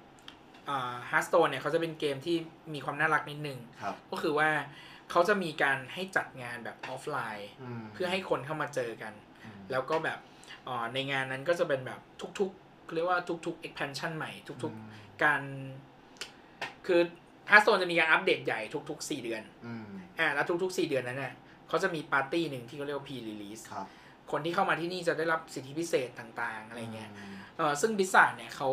[0.70, 2.36] อ่า Hearthstone เนี่ยเขาจะเป็นเกมที่
[2.74, 4.50] มีความน่ารักนิดนึงครับก็คือว่า
[5.12, 7.50] เขาจะมีการให้จัดงานแบบออฟไลน์
[7.80, 10.20] มเพื่อให้คนเข้ามาเจอกันอืมแล้วก็แบบ
[10.68, 12.00] อ่าในงานนั้นก็จะเป็นแบบ
[12.40, 15.42] ทุกๆเรียกว่าทุกๆ expansion ใหม่ ทุกอืมๆการ
[16.86, 17.02] คือ
[17.50, 19.88] Hearthstone จะมีการอัปเดตใหญ่ทุกๆ 4 เดือนอืม
[20.20, 21.34] อ่าแล้วทุกๆ 4 เดือนนั้นน่ะ
[21.68, 23.88] เขาจะมีปาร์ตี้หนึ่งที่เขาเรียกว่า pre-release ครับ
[24.32, 28.70] คนที่เข้ามาที่นี่จะได้รับสิทธิพิเศษต่างๆ อะไรเงี้ยมเออซึ่ง Blizzard เนี่ยเขา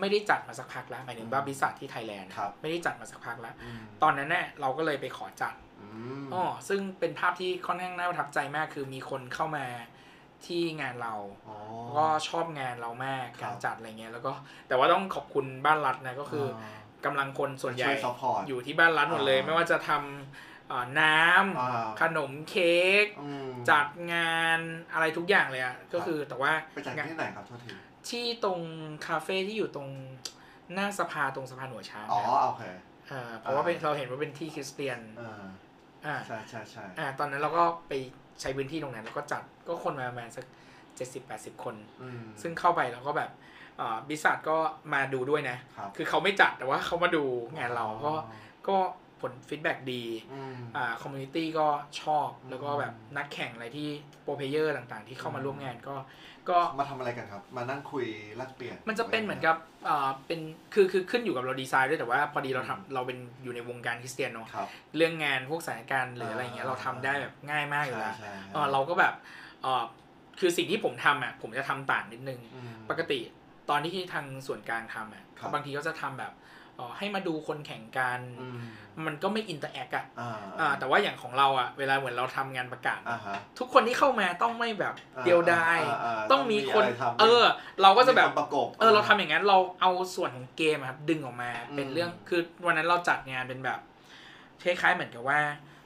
[0.00, 5.88] ไม่ได้จัดมาสักพักแล้วหมายถึงว่าอืม Blizzard ที่ไทยแลนด์ครับไม่ได้จัดมาสักพักแล้วอืมตอนนั้นเนี่ยเราก็เลยไปขอจัดอื
[6.22, 9.66] มอ๋อซึ่งเป็นภาพที่ค่อนข้างน่าประทับใจมากคือมีคนเข้ามา
[10.46, 11.14] ที่งานเรา
[11.48, 11.56] อ๋อ
[11.96, 14.32] ก็ชอบงานเรามากครับการจัดอะไรเงี้ย แล้วก็
[14.68, 16.46] แต่ว่าต้องขอบคุณบ้านรัฐนะก็คือ
[16.98, 21.14] อากำลังคนส่วนใหญ่ช่วย support อยู่ที่บ้านรัฐหมดเลยอ่าไม่ว่าจะทำอ่าน้
[21.60, 24.60] อ่าำขนมเค้กอืมจัดงาน
[24.92, 27.70] อะไรทุกอย่างเลยอะก็คือแต่ว่าไปจัดที่ไหนครับโทษที
[28.08, 28.60] ที่ตรง
[29.06, 29.88] คาเฟ่ที่อยู่ตรง
[30.74, 32.62] หน้าสภาตรงสะพานหัวช้างอ๋อนะโอเค
[33.10, 35.44] อ่าเพราะว่าเป็นเราเห็นว่าเป็นที่คริสเตียนอ่า
[36.06, 37.92] อ่าใช่ใช่ใช่อ่าตอนนั้นเราก็ไป
[38.40, 40.44] ใช้พื้นที่ตรงนั้นแล้วก็จัดก็คนมาประมาณสัก
[40.96, 43.47] เจ็ดสิบแปดสิบคนอืมซึ่งเข้าไปเราก็แบบอ่า
[44.08, 44.56] บิสัทก็
[44.92, 47.24] มาดูด้วยนะครับคือเขาไม่จัดแต่ว่าเขามาดู
[47.58, 48.12] งานเราก็
[48.68, 48.76] ก็
[49.20, 51.66] ผล feedback ดีอืมอ่า community ก็
[52.02, 53.88] ชอบอืมแล้วก็แบบนักแข่งอะไรที่
[54.22, 55.94] pro player ต่างๆ ที่เข้ามาร่วมงานก็
[56.48, 58.06] ก็มาทำอะไรกันครับ มานั่งคุย
[58.36, 59.56] แลกเปลี่ยน มันจะเป็นเหมือนกับ
[59.88, 60.40] อ่าเป็น
[60.74, 69.14] คือคือขึ้นอยู่กับเราดีไซน์ด้วยแต่ว่าพอดีเราทำเราเป็นอยู่ในวงการคริสเตียนเนาะครับเรื่องงานพวกสถานการณ์หรืออะไรเงี้ยเราทำได้แบบง่ายมากอยู่ใช่แล้วใช่เออเราก็แบบ
[69.62, 69.84] เออ
[70.40, 73.20] คือสิ่งที่ผมทำอะผมจะทำต่างนิดนึงอืมปกติ
[73.70, 76.32] ตอนที่ทางส่วนกลางทำอะครับบางทีก็จะทำแบบ
[76.76, 78.60] เอ่อให้มาดูคนแข่งกันอืม
[79.06, 87.44] มันก็ไม่ interact อะอ่าอ่าแต่ว่าอย่างของเราอะเวลาเหมือนเราทำงานประกาศอ่าฮะทุกคนที่เข้ามาต้องไม่แบบอ่าเดียวดายอ่าอ่าต้องมีคนต้องมีอะไรทำเออ
[87.82, 93.78] เราก็จะแบบมีคนประกบเออเราทำอย่างนั้นเราเอาส่วนของเกมอะครับดึงออกมาเป็นอืมเรื่องคือวันนั้นเราจัดงานเป็นแบบ
[94.62, 95.40] คล้ายๆเหมือนกับว่า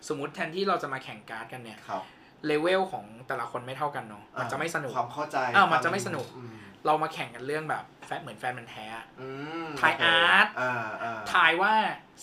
[0.09, 2.03] สมมติแทนที่เราจะมาแข่งการ์ดกันเนี่ยครับ
[2.47, 6.55] เลเวลของแต่ละคนไม่เท่ากันเนาะมันจะไม่สนุกความเข้าใจอ้าวมันจะไม่สนุกอืม
[6.87, 9.29] เรามาแข่งกันเรื่องแบบแฟนเหมือนแฟนพันธุ์แท้อะอื
[9.65, 10.73] มทาย art อ่า
[11.03, 11.73] อ่าทายว่า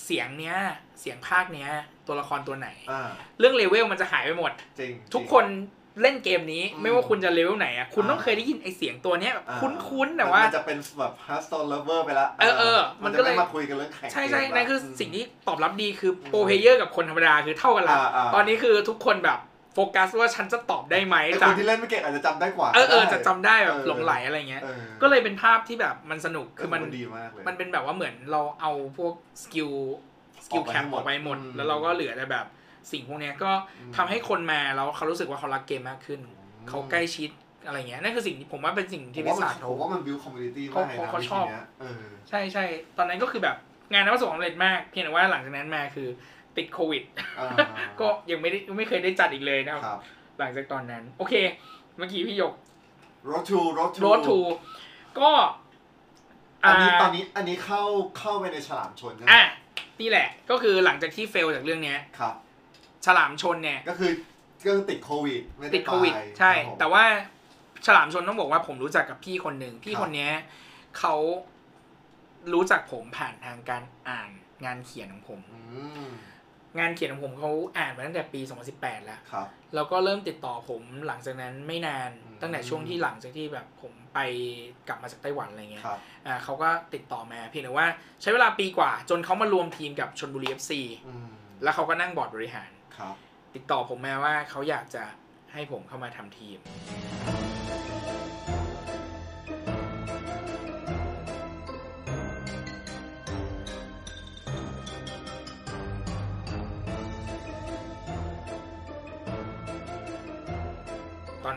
[0.03, 0.57] เสียงเนี้ย
[0.99, 1.69] เสียงภาคเนี้ย
[2.07, 5.45] ตัวละครตัวไหนอ่าเรื่องเลเวลมันจะหายไปหมดจริงทุกคน
[6.01, 19.39] เล่นเกมนี้อืมไม่ว่าคุณจะเลเวลไหนอะคุณอ่าต้องเคยได้ยินไอเสียงตัวเนี้ยแบบอ่าคุ้นๆแต่ว่านจะเป็นแบบ Hearthstone lover ไปละเออเออมันก็เลยจะไม่มาคุยกันเรื่องแข่งใช่ใช่เกมละนั่นคือมสิ่งที่ตอบรับดีคืออืม pro player กับคนธรรมดาคือเท่ากันละอ่าอ่าตอนนี้คือทุกคนแบบ
[19.73, 29.13] โฟกัสว่าฉันจะตอบได้ไหมไอ้คจากนที่เล่นไม่เก่งอาจจะจำได้กว่าเออเออได้จะจำได้แบบเออหลงไหลอะไรเงี้ย เออก็เลยเป็นภาพที่แบบมันสนุกคือมัน ดีมากเลย มันเป็นแบบว่าเหมือนเราเอาพวก
[29.43, 29.69] สกิล
[30.45, 32.45] สกิลออกไปแคให้มหมดออกไปหมดอืมแล้วเราก็เหลือแต่แบบ
[32.91, 36.33] สิ่งพวกเนี้ยก็อืม ทำให้คนมาแล้วเขารู้สึกว่าเขารักเกมมากขึ้นอื
[36.65, 37.29] มเขาใกล้ชิด
[37.65, 42.63] อะไรเงี้ยนั่นคือสิ่งที่ผมว่าเป็นสิ่งผที่มพิว่าศามัจนเขาผมว่ามันบิวคอมมูนิตี้เขามากเลยนะเขาวิชอบธีเนี้ยเออ ใช่ใช่
[42.97, 43.57] ตอนนั้นก็คือแบบ
[43.93, 46.07] งานนั้นประสบความสำเร็จมาก เพียงแต่ว่าหลังจากนั้นมาคือ
[46.59, 47.03] ติดโควิด
[47.39, 47.47] อ่า
[47.99, 49.99] ก็ยังไม่ได้ไม่เคยได้จัดอีกเลยนะครับครับ
[50.39, 51.33] หลังจากตอนนั้น โอเค
[51.97, 52.53] เมื่อกี้พี่หยก
[53.31, 54.39] รถทูรถทูโรดทู
[55.19, 55.31] ก็
[56.63, 57.81] อันนี้าตอนนี้อันนี้เข้า
[58.17, 59.43] เข้าไปในฉลามชนใช่ไหมอะ
[60.01, 62.35] นี่แหละ ก็คือหลังจากที่เฟลจากเรื่องเนี้ยครับ
[63.05, 64.11] ฉลามชนเนี่ย ก็คือ
[64.65, 67.03] ก็ติดโควิดไม่ไติดโควิดไปใช่ครับผมแต่ว่า
[67.85, 70.31] ฉลามชนต้องบอกว่าผมรู้จักกับพี่คนหนึ่งพี่ครับคนเนี้ย
[70.99, 71.15] เขา
[72.53, 74.29] รู้จักผมผ่านทางการอ่าน
[74.65, 75.59] งานเขียนของผมอื
[76.07, 76.09] ม
[76.77, 78.41] งานเขียนของผมเขาอ่านมาตั้งแต่ปี
[78.73, 84.19] 2018 แล้ว ครับ แล้วก็เริ่มติดต่อผมหลังจากนั้นไม่นาน อืม ตั้งแต่ช่วงที่หลังจากที่แบบผมไป
[84.87, 87.87] กลับมาจากไต้หวันอะไรเงี้ย ครับ อ่าเขาก็ติดต่อมาเพียงแต่ว่า
[88.21, 90.71] ใช้เวลาปีกว่า จนเขามารวมทีมกับชนบุรี FC
[91.07, 91.29] อืม
[91.63, 93.15] แล้วเขาก็นั่งบอร์ดบริหาร ครับ
[93.55, 95.03] ติดต่อผมมาว่าเขาอยากจะ
[95.53, 96.57] ให้ผมเข้ามาทำทีม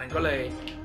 [0.03, 0.41] นนั้นก็เลย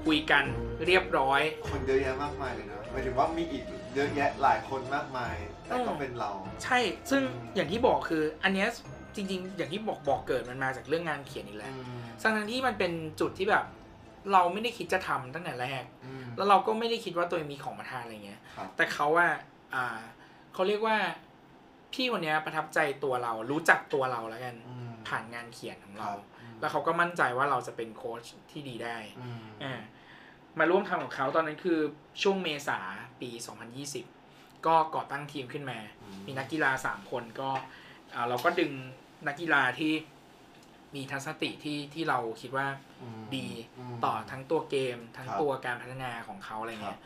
[0.06, 0.44] คุยกัน
[0.86, 1.42] เรียบร้อย
[1.72, 3.64] คนเยอะแยะมากมายเลยนะหมายถึงว่ามีอีก
[3.96, 6.32] เยอะแยะหลายคนมากมาย แต่ก็อืมเป็นเรา
[6.64, 8.68] ใช่ ซึ่งอืมอย่างที่บอกคืออันเนี้ย
[9.16, 13.66] จริง ๆ อย่างที่บอกบอกเกิดมันมาจากเรื่องงานเขียนอีกแล้วอืมทั้งๆที่มันเป็นจุดที่แบบ
[14.34, 19.28] เราไม่ได้คิดจะทำตั้งแต่แรกอืมแล้วเราก็ไม่ได้คิดว่าตัวเองมีของมาทานอะไรเงี้ยครับแต่เขาว่า
[19.74, 20.00] อ่า
[20.54, 20.98] เขาเรียกว่า
[21.94, 29.82] พี่คนเนี้ยประทับใจตัวเรารู้จักตัวเราแล้วกันอืมผ่านงานเขียนของคเรารับอืม แล้วเขาก็มั่นใจว่าเราจะเป็นโค้ชที่ดีได้อืมอ่า
[30.60, 31.80] มาร่วมทำกับเขาตอนนั้นคือ
[32.22, 32.80] ช่วงเมษา
[33.22, 33.30] ปี
[33.98, 35.80] 2020 ก็ก่อตั้งทีมขึ้นมา
[36.26, 37.50] มีนักกีฬาสามคนก็
[38.14, 38.72] อ่าเราก็ดึง
[39.28, 39.94] นักกีฬาที่
[40.96, 42.68] มีทัศนคติที่ที่เราคิดว่า
[43.20, 43.48] มดี
[43.92, 47.02] มต่อทั้งตัวเกม ทั้งครับตัวการพัฒนาของเขาอะไรเงี้ยครับ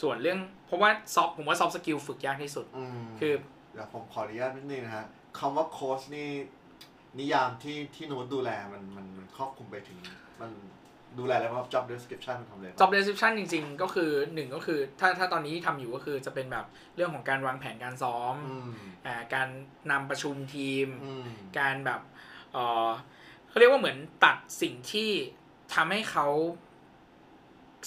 [0.00, 2.66] ส่วนเรื่องเพราะว่า soft ผมว่า soft skill ฝึกยากที่สุด
[3.02, 3.34] มคือ
[3.72, 5.06] เดี๋ยวผมขออนุญาตนิดนึงนะฮะ
[5.38, 6.28] คำว่าโค้ชนี่
[7.18, 9.98] นิยามที่ที่นูตดูแลมันมันมันครอบคลุมไปถึง
[10.40, 10.50] มัน
[11.18, 18.70] ดูแลอะไรบ้างครับ job description มันทำอะไรบ้าง job description จริง ๆ ก็คือหนึ่งก็คือถ้าถ้าตอนนี้ที่ทำอยู่ก็คือจะเป็นแบบเรื่องของการวางแผนการซ้อมอืม
[19.06, 19.48] อ่าการ
[19.90, 21.26] นำประชุมทีมอืม
[21.58, 22.00] การแบบ
[22.52, 22.88] เออ
[23.48, 25.10] เขาเรียกว่าเหมือนตัดสิ่งที่
[25.74, 26.26] ทำให้เขา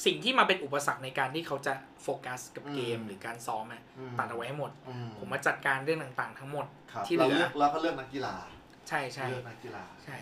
[0.06, 1.74] สิ่งที่มาเป็นอุปสรรคในการที่เขาจะ
[2.04, 8.36] โฟกัสกับเกมอืมหรือการซ้อมอะอืมตัดเอาไว้ให้หมดอืผมมาจัดการเรื่องต่างๆ ทั้งหมดครับที่เหลืเราเลือกเราก็เลือกนักกีฬา
[8.90, 10.18] ใช่ใช่เลือกนักกีฬาใช่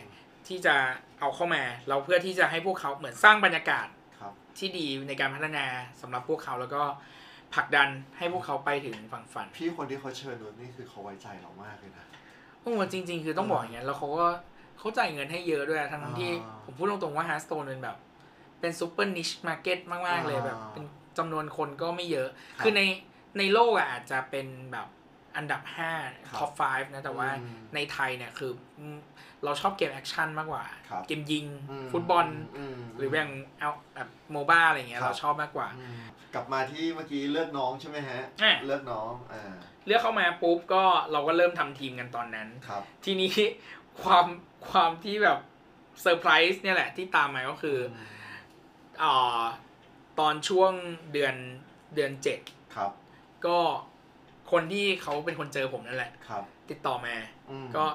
[0.48, 0.76] ที่จะ
[1.20, 3.88] เอาเข้ามาเราเพื่อที่จะให้พวกเขาเหมือนสร้างบรรยากาศ
[4.20, 5.66] ครับที่ดีในการพัฒนา
[6.02, 6.82] สำหรับพวกเขาแล้วก็
[7.54, 12.06] ผลักดันให้พวกเขาไปถึงฝั่งฝัน พี่คนที่เขาเชิญนุชนี่คือเขาไว้ใจเรามากเลยนะ
[12.62, 14.28] โอ้จริง ๆ คือต้องบอกอย่างนี้แล้วเขาก็
[14.78, 17.98] เขาจ่ายเงินให้เยอะด้วยทั้งๆที่อ่าผมพูดตรงๆว่า Hearthstone เป็นแบบ
[18.60, 20.84] เป็น super niche market มากๆเลยอ่าแบบ เป็น
[21.18, 22.82] จำนวนคนก็ไม่เยอะครับคือใน
[23.38, 24.88] ในโลกอะอาจจะเป็นแบบ
[25.38, 28.98] อันดับครับ5 top 5นะ แต่ว่าอืมในไทยเนี่ยคืออืม
[29.44, 31.46] เราชอบเกม action มากกว่าครับเกมยิง
[31.86, 32.28] มฟุตบอล
[32.78, 36.02] มหรืออย่างเอาแบบ MOBA อะไรเงี้ยครับเราชอบมากกว่าอืม
[36.34, 39.54] กลับมาที่เมื่อกี้เลือกน้องใช่ไหมฮะอะเลือกน้องอ่า
[39.86, 43.32] เลือกเข้ามาปุ๊บก็เราก็เริ่มทำทีมกันตอนนั้นครับทีนี้
[44.04, 44.26] ความ
[44.70, 45.40] ความที่แบบ
[46.02, 47.78] เซอร์ไพรส์เนี่ยแหละที่ตามมาก็คือ
[49.04, 49.44] ออ่า
[50.20, 50.74] ตอนช่วง
[51.14, 51.36] เดือน
[51.96, 52.40] เดือนเจ็ด
[52.76, 52.92] ครับ
[53.46, 53.60] ก็
[54.54, 57.16] คนที่เขาเป็นคนเจอผมนั่นแหละครับติดต่อมา
[57.52, 57.86] อืมก็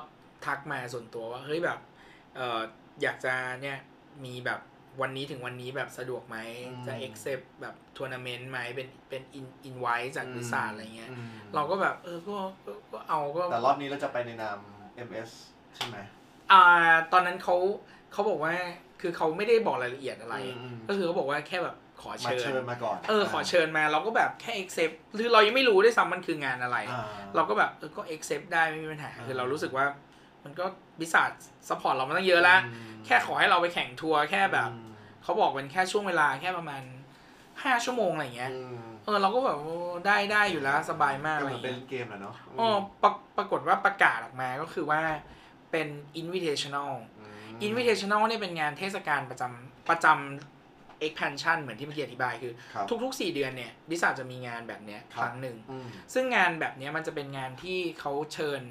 [0.47, 1.79] ทักมาส่วนตัวว่าเฮ้ยแบบ
[2.37, 2.61] เออ
[3.03, 3.79] อยากจะเนี่ย
[4.25, 4.61] มีแบบ
[5.01, 6.37] วันนี้ถึงวันนี้แบบสะดวกไหม
[6.69, 12.37] อืมจะ accept แบบทัวร์นาเมนต์ไหมเป็นเป็น in invite จากวิสาอะไรเงี้ยอืมเราก็แบบเออก็
[12.67, 14.59] ก็ก็เอาก็แต่รอบนี้เราจะไปในนาม
[15.09, 15.31] MS
[15.75, 15.97] ใช่ไหม
[16.53, 16.63] อ่า
[17.13, 17.57] ตอนนั้นเขา
[18.13, 18.55] เขาบอกว่า
[19.01, 27.05] คือเขาไม่ได้บอกรายละเอียดอะไรอืมก็คือเขาบอกว่าแค่แบบ ขอมาเชิญ เชิญมาก่อนเออขอเชิญมาเราก็แบบแค่ accept คือเรายังไม่รู้ด้วยซ้ำมันคืองานอะไร อ่า
[27.37, 29.85] เราก็แบบเออก็ accept ได้ไม่มีปัญหา อ่า คือเรารู้สึกว่า
[30.45, 30.65] มันก็
[31.01, 31.31] Blizzard
[31.69, 34.91] support เรามาตั้งเยอะแล้วอืมแค่ขอให้เราไปแข่งทัวร์แค่แบบอืม
[35.23, 36.83] เขาบอกเป็นแค่ช่วงเวลาแค่ประมาณ
[37.63, 39.77] ห้าชั่วโมงอะไรเงี้ย อืมเออเราก็แบบโอ้
[40.07, 42.69] ได้ได้อยู่แล้วสบายมากก็อะไรเหมือนเป็นเงี้ยเกมแหละเนาะอ๋อ
[43.03, 45.01] ปรปรากฏว่าประกาศออกมาก็คือว่า
[45.71, 45.89] เป็น
[46.21, 46.91] invitational
[47.21, 50.58] ม invitational เนี่ยเป็นงานเทศกาลประจำประจำ
[51.07, 58.63] expansion เหมือนที่เมื่อกี้อธิบายคือ ครับ ทุกๆ 4 เดือนเนี่ย Blizzard จะมีงานแบบเนี้ยครับ ครั้งหนึ่ง อืม ซึ่งงานแบบเนี้ยมันจะเป็นงานที่เขาเชิญ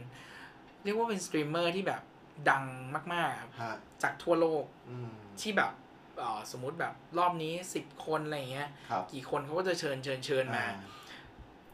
[0.84, 2.02] เรียกว่าเป็นสตรีมเมอร์ที่แบบ
[2.50, 2.64] ดัง
[3.14, 5.12] มากๆครับฮะจากทั่วโลกอืม
[5.42, 5.72] ที่แบบ
[6.18, 10.76] เอ่อสมมุติแบบรอบนี้ 10 คนอะไรเงี้ยครับกี่คนเขาก็จะเชิญเชิญเชิญมา อ่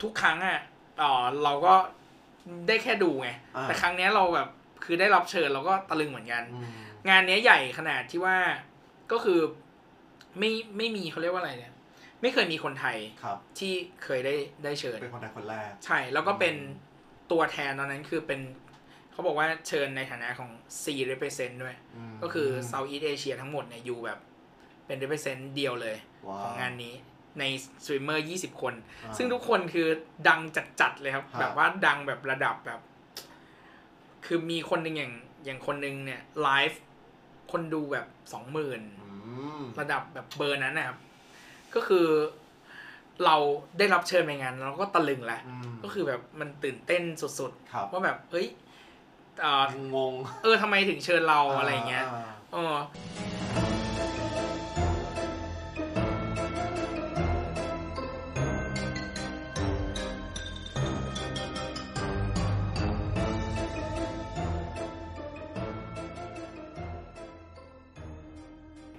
[0.01, 0.60] ทุกครั้งอะ
[0.99, 1.76] เอ่อเราก็
[2.68, 4.49] ได้แค่ดูไง อ่า แต่ครั้งเนี้ยเราแบบ
[4.84, 6.72] คือได้รับเชิญเราก็ตะลึงเหมือนกัน อืม
[7.10, 8.38] งานเนี้ยใหญ่ขนาดที่ว่า
[9.12, 9.39] ก็คือ
[10.40, 11.74] ไม่ไม่มีเขาเรียกว่าอะไรเนี่ย
[12.22, 13.74] ไม่เคยมีคนไทยครับ ที่
[14.04, 16.92] เคยได้ได้เชิญ เป็นคนไทยคนแรก ใช่ แล้วก็เป็นอืม
[17.32, 18.40] ตัวแทนตอนนั้นคือเป็น
[19.12, 20.50] เขาบอกว่าเชิญในฐานะของ
[20.82, 21.76] C represent ด้วย
[22.14, 24.20] มก็คือ Southeast Asia ทั้งหมดเนี่ยอยู่แบบ
[24.86, 26.94] เป็น represent เดียวเลยว้าวของงานนี้
[27.40, 27.44] ใน
[27.84, 28.74] สตรีมเมอร์ 20 คน
[29.04, 29.88] อ่าซึ่งทุกคนคือ
[30.28, 30.42] ดัง
[30.82, 32.80] จัดๆเลยครับครับ แบบว่าดังแบบระดับแบบ
[34.26, 35.14] คือมีคนหนึ่งอย่าง
[35.46, 36.82] อย่างคนหนึ่งเนี่ยไลฟ์
[37.52, 39.14] คนดูแบบสองหมื่นอืม
[39.80, 40.98] ระดับแบบเบอร์นั้นนะครับ
[41.76, 42.08] ก็คือ
[43.26, 43.36] เรา
[43.78, 48.48] ได้รับเชิญไปงานเราก็ตะลึงแหละอืมก็คือแบบมันตื่นเต้นสุดครับๆว่าแบบเฮ้ย
[49.42, 49.64] เอ่อ
[49.96, 50.14] งง
[50.44, 52.76] เออทำไมถึงเชิญเราอะไรเงี้ยาเออ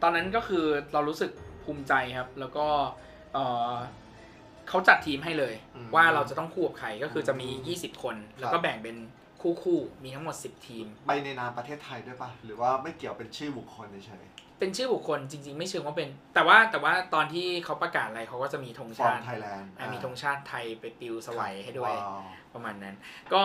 [0.06, 1.30] ตอนนั้นก็คือเรารู้สึก
[1.64, 2.66] ภูมิใจครับ แล้วก็
[3.34, 3.38] เอ
[3.72, 3.74] อ
[4.68, 8.96] เขาจัดทีมให้เลยอืมว่าเราจะต้องคู่กับใครก็คือจะมีอืม20 คน แล้วก็แบ่งเป็น
[9.42, 14.24] คู่คู่ๆมีทั้งหมด 10 ทีม ไปในนามประเทศไทยด้วยปะหรือว่าไม่เกี่ยวเป็นชื่อบุคคลเฉย
[14.58, 22.22] เป็นชื่อบุคคลจริง ๆ ไม่เชิงว่าเป็น แต่ว่าแต่ว่าตอนที่เขาประกาศอะไรเขาก็จะมีธงฟอร์ชามติไทยแลนด์อะมีธงชาติไทยไปปิวสวัยให้ด้วยว้าว
[22.54, 22.94] ประมาณนั้น
[23.32, 23.42] ก็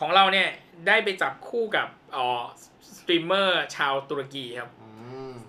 [0.00, 0.48] ของเราเนี่ย
[0.86, 2.42] ได้ไปจับคู่กับเอ่อ
[2.98, 4.79] สตรีมเมอร์ชาวตุรกีครับอืม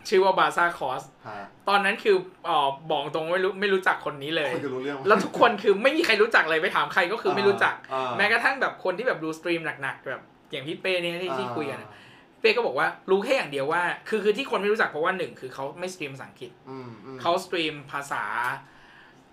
[0.10, 10.22] ชื่อว่าบาซาคอสฮะตอนนั้นคือเอ่อบอกตรงไม่รู้ไม่รู้จักคนนี้เลยคุยกันรู้เรื่องไหมแล้วทุกคนคือไม่มีใครรู้จักเลยไปถามใครก็คือไม่รู้จักอ่าแม้กระทั่งแบบคนที่แบบดู stream หนักๆแบบ
[10.52, 12.00] อย่างพี่เป้เนี่ยที่ที่คุยกันอ่าอะ
[12.42, 18.24] เป้ก็บอกว่ารู้แค่อย่างเดียวว่า คือคือที่คนไม่รู้จักเพราะว่าหนึ่งคือเขาไม่ stream ภาษาอังกฤษอืมอืมเขา stream ภาษา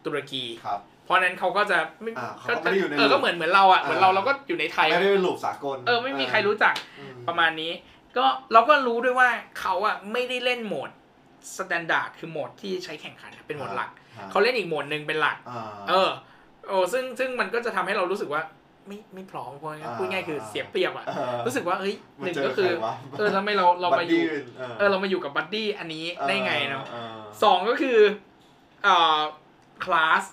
[0.04, 7.72] ตุรกีครับเพราะฉะนั้นเขาก็จะไม่อ่าเขาก็ไม่ได้อยู่ในเออก็เหมือนเหมือนเราอะเหมือนเราอ่าเราก็อยู่ในไทยไม่ได้เป็น loop สากลเออไม่มีใครรู้จักอืประมาณนี้
[8.16, 9.28] ก็เราก็รู้ด้วยว่า
[9.60, 10.90] เขาอะไม่ได้เล่นโหมด
[11.56, 16.10] standard คือโหมดที่ใช้แข่งขันเป็นโหมดหลักฮะเขาเล่นอีกโหมดหนึ่งเป็นหลักอ่าเออ
[16.68, 18.42] โอ้ซึ่งซึ่งมันก็จะทำให้เรารู้สึกว่า
[18.86, 27.98] ไม่ไม่พร้อมเพราะงั้นอ่าพูดง่ายคือเสียเปรียบอะเออรู้สึกว่าเฮ้ยมาหนึ่งเจอก็คือใครวะเออทำไมเราเรามาอยู่ buddy เออเออเรามาอยู่กับ buddy อันนี้ได้ไงเนาะออสองก็คือ
[28.84, 29.20] เอ่อ
[29.84, 30.24] คลาส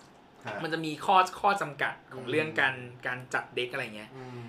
[0.45, 2.76] ฮะมันจะมีข้อข้อจำกัดของอืมเรื่องการ
[3.07, 4.45] การจัด deck อะไรเงี้ยอืม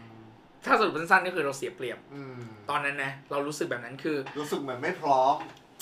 [0.66, 2.38] ถ้าสรุปสั้นๆก็คือเราเสียเปรียบอืม
[2.70, 5.34] ตอนนั้นนะเรารู้สึกแบบนั้นคือรู้สึกเหมือนไม่พร้อม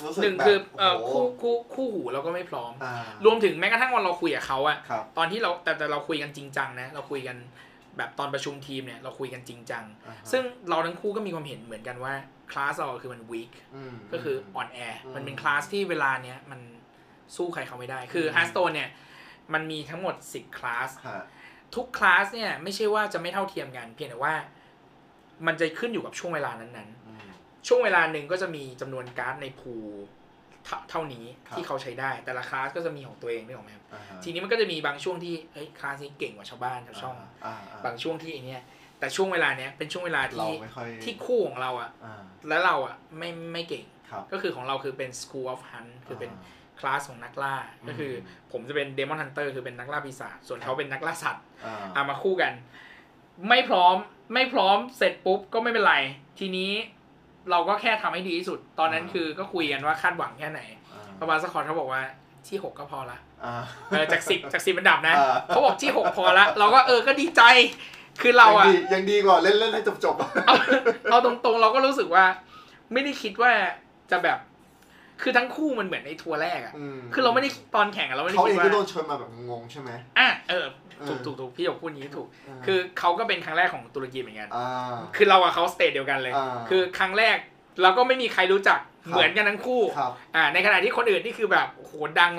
[0.04, 7.36] รู้สึกหนึ่งแบบคือเอ่อโโหคู่คู่คู่หูเราก็ไม่พร้อม อ่ารวมถึงแม้กระทั่งวันเราคุยกับเขาอะครับตอนที่เราแต่แต่เราคุยกันจริงจังนะเราคุยกัน
[7.96, 12.14] แบบตอนประชุมทีมเนี่ยเราคุยกันจริงจัง อ่าฮะซึ่งเราทั้งคู่ก็มีความเห็นเหมือนกันว่า
[12.52, 13.52] คลาสเราคือมัน weak
[13.92, 16.60] มก็คืออ่อนแอ อืมมันเป็นคลาสที่เวลาเนี้ยมัน
[17.36, 18.88] สู้ใครเขาไม่ได้ คือ อืม Hearthstone เนี่ย
[19.54, 21.24] มันมีทั้งหมด 10 คลาส ฮะ
[21.74, 24.34] ทุกคลาสเนี่ยไม่ใช่ว่าจะไม่เท่าเทียมกัน เพียงแต่ว่า
[25.46, 29.86] มันจะขึ้นอยู่กับช่วงเวลานั้นอืมๆช่วงเวลาหนึ่งก็จะมีจำนวนการ์ดในพูล
[30.64, 37.16] เท่าเท่านี้ครับที่เขาใช้ได้ แต่ละคลาสก็จะมีของตัวเองนึกออกไหมครับอ่าฮะทีนี้มันก็จะมีบางช่วงที่เฮ้ยคลาสนี้เก่งกว่าชาวบ้านชาวช่อง
[37.46, 38.62] อ่าอ่าบางช่วงที่ไอเนี้ย
[38.98, 47.56] แต่ช่วงเวลาเนี้ยเป็นช่วงเวลาเราที่ไม่ค่อยที่คู่ของเราอะอ่าและเราอะไม่ไม่เก่งครับก็คือของเราคือเป็น School of Hunt คือเป็นาคลาสของนักล่า
[47.88, 52.52] ก็คืออผมจะเป็น Demon Hunter คือเป็นนักล่าปีศาจส่วนเขาเป็นนักล่าสัตว์อ่าเอามาคู่กัน
[53.48, 53.94] ไม่พร้อม
[54.34, 55.94] ไม่พร้อมเสร็จปุ๊บก็ไม่เป็นไร
[56.38, 56.70] ทีนี้
[57.50, 60.60] เราก็แค่ทำให้ดีที่สุด ตอนนั้นคือก็คุยกันว่าคาดหวังแค่ไหน
[60.92, 62.02] อ่าประมาณสกอตเขาบอกว่า
[62.48, 63.54] ที่หกก็พอละอ่า
[63.90, 67.42] เออจากสิบจากสิบอันดับนะอ่าเขาบอกที่หกพอละเราก็เออก็ดีใจ
[68.22, 70.54] คือเราอะยังดียังดีกว่าเล่นเล่นให้จบจบๆเอา
[71.10, 72.24] เอาตรงๆเราก็รู้สึกว่า
[72.92, 73.52] ไม่ได้คิดว่า
[74.10, 74.38] จะแบบ
[75.22, 80.66] คือทั้งคู่มันเหมือนในทัวร์แรกอะมคือเราไม่ได้ตอนแข่งอะเราไม่ได้คิดว่าเขาเองก็โดนชวนมาแบบงงๆใช่ไหมอะเออเออ
[81.08, 87.36] ถูกถูกถูกพี่หยกพูดอย่างนี้ถูกอ่าคือเขาก็เป็นครั้งแรกของตุรกีเหมือนกันอ่าคือเรากับเขา stage เดียวกันเลยอ่าคือครั้งแรก
[87.82, 92.32] เราก็ไม่มีใครรู้จักครับเหมือนกันทั้งคู่ครับอ่าในขณะที่คนอื่นนี่คือแบบโอ้โหดัง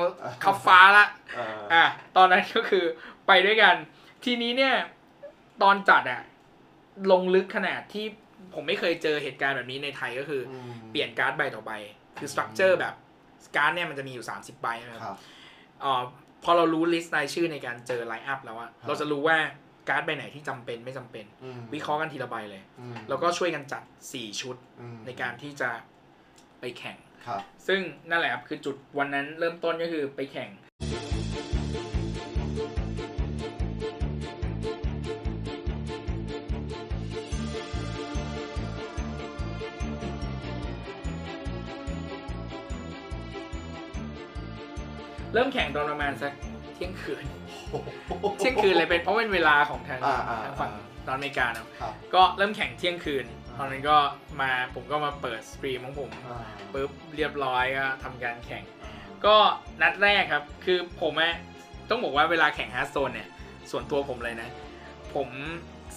[0.43, 1.84] คับฟ้าละเอออะ
[2.18, 2.84] ตอนนั้นก็คือ
[3.28, 3.76] ไปด้วยกัน
[4.24, 4.76] ทีนี้เนี่ย
[5.64, 6.22] ตอนจัดอะ
[7.12, 8.06] ลงลึกขนาดที่
[8.53, 11.72] ผมไม่เคยเจอเหตุการณ์แบบนี้ในไทยก็คืออมเปลี่ยนการ์ดใบต่อใบ
[12.18, 12.93] คือ structure แบบ
[13.56, 15.18] การ์ดเนี่ยมันจะมีอยู่ 30 ใบนะครับครับ
[15.82, 16.01] เอ่อ
[16.46, 19.38] พอเรารู้ list รายชื่อในการเจอ lineup แล้วอะครับเราจะรู้ว่า
[19.89, 25.70] การ์ดใบไหนที่จำเป็นไม่จำเป็นอืมวิเคราะห์กันทีละใบเลยอืมแล้วก็ช่วยกันจัด 4 ชุดอืมในการที่จะ
[26.60, 30.50] ไปแข่งครับซึ่งนั่นแหละครับคือจุดวันนั้นเริ่มต้นก็คือไปแข่ง
[45.36, 46.32] เริ่มแข่งตอนประมาณสัก
[46.74, 47.26] เที่ยงคืน
[48.38, 50.72] เที่ยงคืนเลยเป็นเพราะเป็นเวลาของทางอ่าอ่าทางฝั่ง
[51.08, 53.26] ตอนอเมริกาเนอะครับ ก็เริ่มแข่งเที่ยงคืน
[53.58, 53.98] ตอนนั้นก็
[54.42, 56.40] มาผมก็มาเปิด stream ของผมอ่า
[56.74, 58.64] ปุ๊บเรียบร้อยก็ทำการแข่ง
[59.26, 59.36] ก็
[59.82, 61.34] นัดแรกครับ คือผมอะ
[61.90, 63.30] ต้องบอกว่าเวลาแข่งฮาร์ t โ o นเนี่ย
[63.72, 64.50] ส่วนตัวผมเลยนะ
[65.14, 65.28] ผม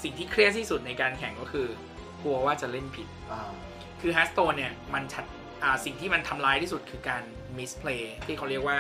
[0.02, 1.66] สิ่งที่เครียดที่สุดในการแข่งก็คือ
[2.22, 3.50] กลัวว่าจะเล่นผิด อ่า
[4.00, 5.24] คือฮาร์ t โ o นเนี่ยมันชัด
[5.62, 7.22] อ่าสิ่งที่มันทำร้ายที่สุดคือการ
[7.56, 8.78] misplay ที่เขาเรียกว่า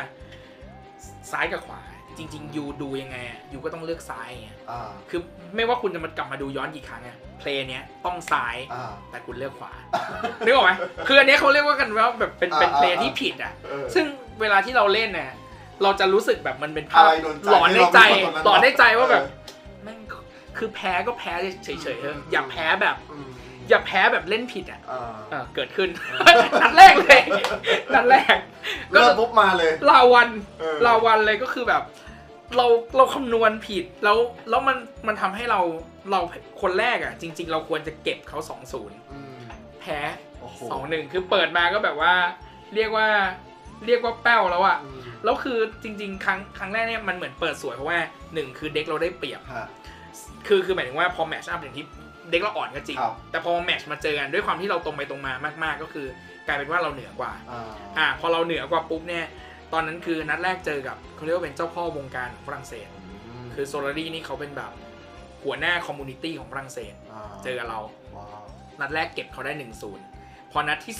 [1.32, 1.82] ซ้ายกับขวา
[2.18, 5.20] จริงๆ you ดูยังไงอะ you ก็ต้องเลือกซ้ายไงอ่าคือ
[5.56, 9.72] ไม่ว่าคุณจะมากลับมาดูย้อนกี่ครั้งอะ play เนี้ยต้องซ้ายอ่า แต่คุณเลือกขวา
[10.44, 10.72] นึกออกไหม
[11.08, 14.04] คืออันเนี้ยเขาเรียกว่ากันว่าแบบเป็นเป็นอ่า play อ่า ที่ผิดอะ เออ ซึ่ง
[14.40, 15.30] เวลาที่เราเล่นเนี่ย
[15.82, 19.30] เราจะรู้สึกแบบมันเป็นภาพอะไรโดนใจหลอนในใจให้เราเป็นคนนั้นหลอนในใจว่าแบบเออ
[19.84, 19.98] แม่ง
[20.58, 21.32] คือแพ้ก็แพ้
[21.64, 23.28] เฉยๆเถอะอืมอย่าแพ้แบบ อืม
[23.68, 25.88] อย่าแพ้แบบเล่นผิดอะอ่าเออเกิดขึ้น
[26.62, 27.20] นัดแรกเลย
[27.94, 28.36] นัดแรก
[28.94, 30.28] ก็เริ่มปุ๊บมาเลย ลาวัน
[30.60, 31.82] เออ ลาวันเลยก็คือแบบ
[32.56, 32.66] เรา
[32.96, 35.60] เราคำนวณผิดแล้วแล้วมันมันทำให้เรา
[36.10, 36.20] เรา
[36.60, 39.38] คนแรกอะ จริง ๆ เราควรจะเก็บเขาสองศูนย์อืม
[39.80, 39.98] แพ้
[40.40, 42.14] โอ้โหสองหนึ่งคือเปิดมาก็แบบว่า
[42.74, 43.08] เรียกว่า
[43.86, 47.98] เรียกว่าแป้วแล้วอะอืมแล้วคือจริง ๆ ครั้งครั้งแรกเนี่ยมันเหมือนเปิดสวยเพราะว่า
[48.34, 49.68] หนึ่งคือเด็กเราได้เปรียบ ฮะ
[50.46, 51.84] คือคือหมายถึงว่าพอ match up อย่างที่
[52.30, 55.32] deck เราอ่อนก็จริง ครับ แต่พอ match มาเจอกันด้วยความที่เราตรงไปตรงมา
[55.64, 56.06] มาก ๆ ก็คือ
[56.46, 59.26] กลายเป็นว่าเราเหนือกว่า อ่าอ่าพอเราเหนือกว่าปุ๊บเนี่ย
[59.72, 64.72] ตอนนั้นคือนัดแรกเจอกับเขาเรียกว่าเป็นเจ้าพ่อวงการของฝรั่งเศสอืมคือ Solary นี่เขาเป็นแบบ
[65.44, 66.96] หัวหน้า community ของฝรั่งเศสอ่า
[67.44, 67.80] เจอกับเรา
[68.16, 68.44] ว้าว
[68.80, 70.04] นัดแรกเก็บเขาได้1นศูนย์
[70.52, 70.94] พอนัดที่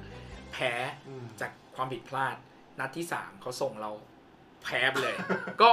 [0.00, 0.72] 2 แพ้
[1.08, 2.36] อืมจากความผิดพลาด
[2.80, 3.90] นัดที่ 3เขาส่งเรา
[4.62, 5.16] แพ้ไปเลย
[5.60, 5.68] ก็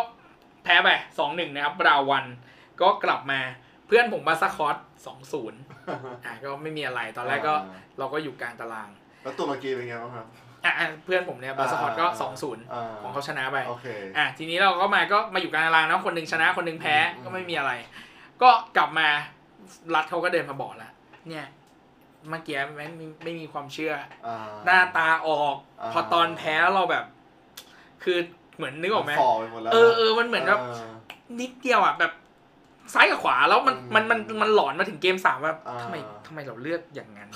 [0.63, 0.89] แพ้ไป
[1.19, 2.25] สองหนึ่งนะครับบราวัน
[2.81, 3.41] ก็กลับมา
[3.87, 4.75] เพื่อนผมบาสคอต
[5.05, 5.59] สองศูนย์
[6.25, 8.89] อะก็ไม่มีอะไรตอนแรกก็อ่าเราก็อยู่กลางตาราง
[9.23, 10.27] แล้วตุรกีเป็นไงบ้างครับ
[10.65, 17.71] อะอะเพื่อนผมเนี่ยบาสคอตก็อ่าสองศูนย์อ่าของเขาชนะไปโอเคอะทีนี้เราก็มาก็มาอยู่กลางตารางนะคนหนึ่งชนะคนหนึ่งแพ้อืมก็ไม่มีอะไร
[18.41, 19.07] ก็กลับมา
[19.95, 20.91] รัฐเขาก็เดินมาบอกแล้ว
[21.29, 21.45] เนี่ย
[22.29, 23.93] เมื่อกี้ไม่มีไม่มีความเชื่อ
[24.27, 27.05] อ่าหน้าตาออกอ่าพอตอนแพ้เราแบบ
[28.03, 28.17] คือ
[28.57, 30.65] เหมือนนึกออกไหมฝ่อไปหมดแล้วเออเออมันเหมือนแบบอ
[31.39, 32.11] นิดเดียวอะแบบ
[32.93, 35.95] ซ้ายกับขวาแล้วมันอืมมันมันมันหลอนมาถึงเกมสามว่าอ่าทำไม
[36.27, 37.29] ทำไมเราเลือกอย่างนั้น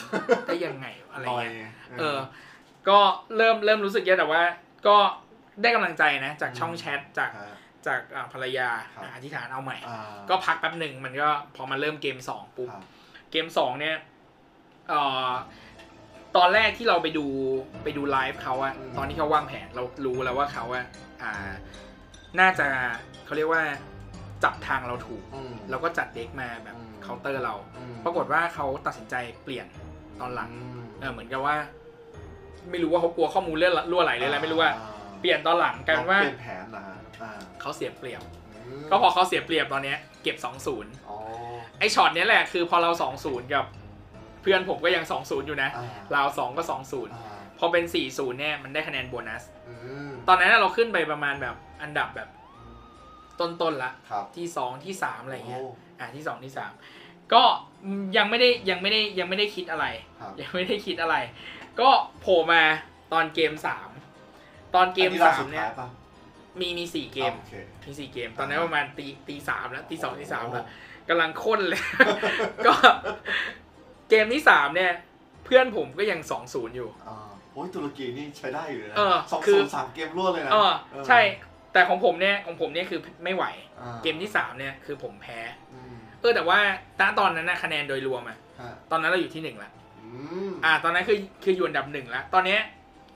[0.48, 2.18] ได้ยังไงอะไรหน่อยเงี้ยเออ
[2.90, 3.00] ก็
[3.38, 4.42] เริ่มเริ่มรู้สึกเยอะแต่ว่า
[4.88, 4.98] ก็
[5.62, 7.56] ได้กำลังใจนะจากช่องแชทจากฮะ
[7.88, 10.00] จากอ่าภรรยาครับอธิษฐานเอาใหม่อ่า
[10.30, 12.84] ก็พักแป๊บหนึ่งมันก็พอมาเริ่มเกมสองปุ๊บครับ
[13.32, 13.98] เกมสองเนี่ย
[14.90, 15.32] เอ่อ
[16.38, 17.26] ตอนแรกที่เราไปดู
[17.84, 20.86] ไปดูไลฟ์เขาอะตอนที่เขาวางแผนเรารู้แล้วว่าเขาอะ
[21.22, 21.32] อ่า
[22.40, 22.68] น่าจะ
[23.26, 23.64] เขาเรียกว่า
[24.44, 29.68] จับทางเราถูกอืมแล้วก็จัดเด็กมาแบบอืมเคาน์เตอร์เราอืมปรากฏว่าเขาตัดสินใจเปลี่ยน
[30.20, 31.56] ตอนหลังอืมเออเหมือนกับว่า
[32.70, 34.86] ไม่รู้ว่าเขากลัวข้อมูลเลื่อนรั่วไหลเลยอะไรไม่รู้ว่าอ่
[35.22, 37.32] เปลี่ยนตอนหลังกลายเป็นว่าเปลี่ยนแผนนะฮะอ่า
[37.62, 38.22] เขาเสียเปรียบ
[38.68, 41.18] อืมก็พอเขาเสียเปรียบตอนเนี้ยเก็บ2-0อ๋อ
[41.80, 42.92] ไอช็อตเนี้ยแหละคือพอเรา
[43.24, 43.66] 2-0กับ
[44.42, 49.76] เพื่อนผมก็ยัง2-0อยู่นะอ่าเราสองก็2-0อ่าพอเป็น4-0เนี่ยมันได้คะแนนโบนัสอื
[50.10, 52.28] มตอนนั้นเราขึ้นไปประมาณแบบอันดับแบบ
[53.42, 56.54] ต้นๆละครับที่2ที่3อะไรเงี้ยโอ่าที่2ที่
[56.94, 57.44] 3ก็
[58.18, 59.86] ยังไม่ได้ยังไม่ได้ยังไม่ได้คิดอะไร
[60.20, 61.16] ครับยังไม่ได้คิดอะไร
[61.80, 61.90] ก็
[62.22, 62.62] โผล่มา
[63.14, 63.54] ตอนเกม
[64.14, 65.88] 3ตอนเกมอันนี้รอบสุด3เนี่ยท้ายปะ
[66.60, 67.54] มีมีสี่เกมโอเค
[67.88, 70.68] มีสี่เกม ตอนนั้นประมาณตีตีสามแล้วตีสองตีสามแล้ว
[71.06, 71.82] โกำลังข้นเลย
[72.66, 72.74] ก็
[74.10, 74.92] เกมที่สามเนี่ย
[75.46, 77.18] เพื่อนผมก็ยังสองศูนย์อยู่อ่า
[77.52, 81.20] โอ้ยตุรกีนี่ใช้ได้อยู่นะเออสองคือศูนย์สามเกมรวดเลยนะเออเออใช่
[81.74, 83.46] แต่ของผมเนี่ยของผมเนี่ยคือไม่ไหว
[83.82, 85.40] อ่าเกมที่สามเนี่ยคือผมแพ้
[85.74, 86.60] อืมเออแต่ว่า
[87.00, 90.10] ณตอนนั้นนะคะแนนโดยรวมอะฮะตอนนั้นเราอยู่ที่หนึ่งละ อื
[90.50, 92.62] มอ่า ตอนนั้นคือคืออยู่อันดับหนึ่งแล้วตอนเนี้ย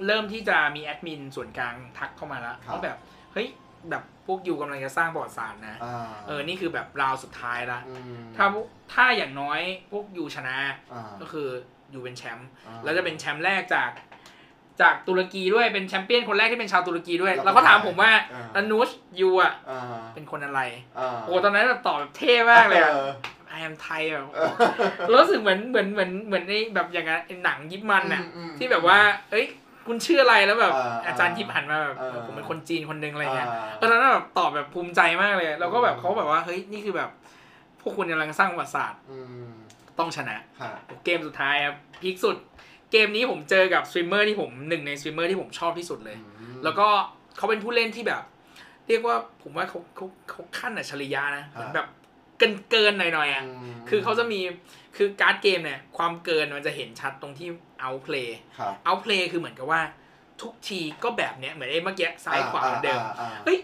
[0.05, 2.97] เริ่มที่จะมีแอดมินส่วนกลางทักเข้ามาแล้วครับว่าแบบ
[3.33, 3.47] เฮ้ย
[3.89, 7.79] แบบพวกยูกำลังจะสร้างประวัติศาสตร์นะ อ่าเออนี่คือแบบราวสุดท้ายละ
[8.17, 9.59] มถ้าพวกถ้าอย่างน้อย
[9.91, 10.57] พวกยูชนะ
[10.93, 11.47] อ่าก็คือ
[11.93, 13.89] ยูเป็นแชมป์ อ่าแล้วจะเป็นแชมป์แรกจาก
[14.81, 19.81] จากตุรกีด้วยเป็นแชมเปี้ยนคนแรกที่เป็นชาวตุรกีด้วย แล้วแล้วก็ถามผมว่าอ่าแล้วนูชยูอะอ่า
[20.13, 20.61] เป็นคนอะไร
[20.99, 23.11] อ่าโอ้ตอนนั้นแบบตอบแบบเท่มากเลยอะออ
[23.57, 24.49] I am Thai แบบเออ
[25.21, 28.97] รู้สึกเหมือนเหมือนเหมือนเหมือนในแบบอย่างนั้นไอ้หนังยิปมันน่ะอืมอืมที่แบบว่า
[29.31, 29.45] เอ้ย
[29.87, 37.09] คุณชื่ออะไรแล้วแบบอ่าอาจารย์ยิปหันมาแบบอ่าผมเป็นคนจีนคนหนึ่งอะไรเงี้ยอ่าตอนนั้นแบบตอบแบบภูมิใจมากเลยแล้วก็แบบอืมเขาแบบว่าเฮ้ยนี่คือแบบ
[37.81, 39.47] พวกคุณกำลังสร้างประวัติศาสตร์อืม
[39.99, 40.71] ต้องชนะฮะ
[41.05, 42.37] เกมสุดท้ายครับ peak สุด
[42.91, 46.87] เกมนี้ผมเจอกับสตรีมเมอร์ที่ผมหนึ่งในสตรีมเมอร์ที่ผมชอบที่สุดเลยอืมแล้วก็
[47.37, 48.23] เขาเป็นผู้เล่นที่แบบ
[48.87, 51.87] เรียกว่าผมว่าเขาเขาเขาขั้นอัจฉริยะนะเหมือนแบบ
[52.39, 54.39] เกินเกินๆหน่อยๆอะมคือเขาจะมี
[54.97, 57.47] คือการ์ดเกมเนี่ยความเกินมันจะเห็นชัดตรงที่
[57.85, 58.29] outplay
[58.59, 59.81] ครับ outplay คือเหมือนกับว่า
[60.41, 63.59] ทุกทีก็แบบเนี้ยเหมือนไอ้เมื่อกี้ซ้ายขวาเหมือนเดิมอ่าอ่าเฮ้ย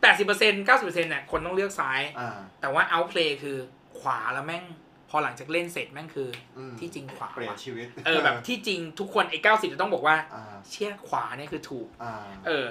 [0.00, 3.56] แปดสิบเปอร์เซ็นต์เก้าสิบเปอร์เซ็นต์เนี่ยคนต้องเลือกซ้ายอ่าแต่ว่า outplay คือ
[3.98, 4.64] ขวาแล้วแม่ง
[5.10, 6.28] พอหลังจากเล่นเสร็จแม่งคือ
[6.58, 12.12] อืมที่จริงขวาเปลี่ยนว่ะชีวิตเออแบบที่จริงทุกคนไอ้เก้าสิบจะต้องบอกว่า อ่าเชี่ยขวาเนี่ยคือถูก อ่า
[12.46, 12.64] เออ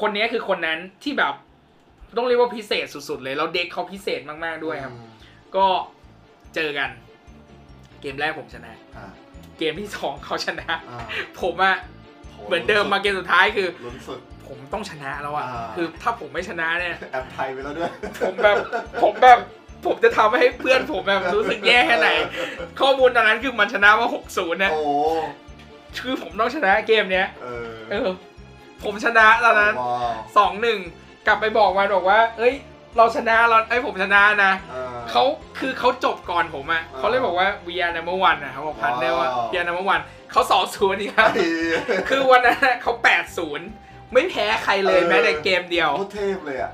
[0.00, 1.34] คนเนี้ยคือคนนั้นที่แบบ
[2.16, 5.08] ต้องเรียกว่าพิเศษสุดๆเลย แล้วเด็กเขาพิเศษมากๆด้วยครับ อืม
[5.56, 5.66] ก็
[6.54, 6.90] เจอกัน
[8.00, 9.06] เกมแรกผมชนะ อ่า
[9.58, 10.98] เกมที่สองเขาชนะ อ่า
[11.40, 11.76] ผมอะ
[12.46, 14.18] เหมือนเดิมมาเกมสุดท้ายคือ ลุ้นสุด
[14.48, 17.92] ผมต้องชนะแล้วอะอ่า คือถ้าผมไม่ชนะเนี่ย แอปไทยไปแล้วด้วย
[18.22, 18.56] ผมแบบ
[19.02, 19.38] ผมแบบ
[19.86, 22.08] ผมจะทำให้เพื่อนผมแบบรู้สึกแย่แค่ไหน
[22.80, 24.82] ข้อมูลตอนนั้นคือมันชนะมาหกศูนย์นะโอ้
[26.02, 28.08] คือผมต้องชนะเกมเนี้ยเออเออ
[28.84, 30.78] ผมชนะตอนนั้นว้าวสองหนึ่ง
[31.26, 32.54] กลับไปบอกมันบอกว่า เอ้ย
[32.96, 35.22] เราชนะเราไอ้ยผมชนะนะออเขา
[35.58, 41.46] คือเขาจบก่อนผมอะอ่าเขาเลยบอกว่า we are number one นะเขาบอกพันได้ว่าว้าว we are number one เขาสองศูนย์อีกครับไอ้
[42.08, 43.66] คือวันนั้นน่ะเขาแปดศูนย์
[44.12, 46.72] ไม่แพ้ใครเลยเออแม้แต่เกมเดียวโคตรเทพเลยอะ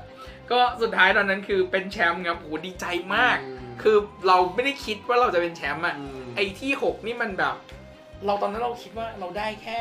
[0.51, 2.85] ก็สุดท้ายตอนนั้นคือเป็นแชมป์ครับโหดีใจ
[3.15, 3.97] มากอืมคือ
[4.27, 5.95] เราไม่ได้คิดว่าเราจะเป็นแชมป์อะ
[6.25, 7.55] มไอ้ที่หกนี่มันแบบ
[8.25, 9.79] เราตอนนั้นเราคิดว่าเราได้แค่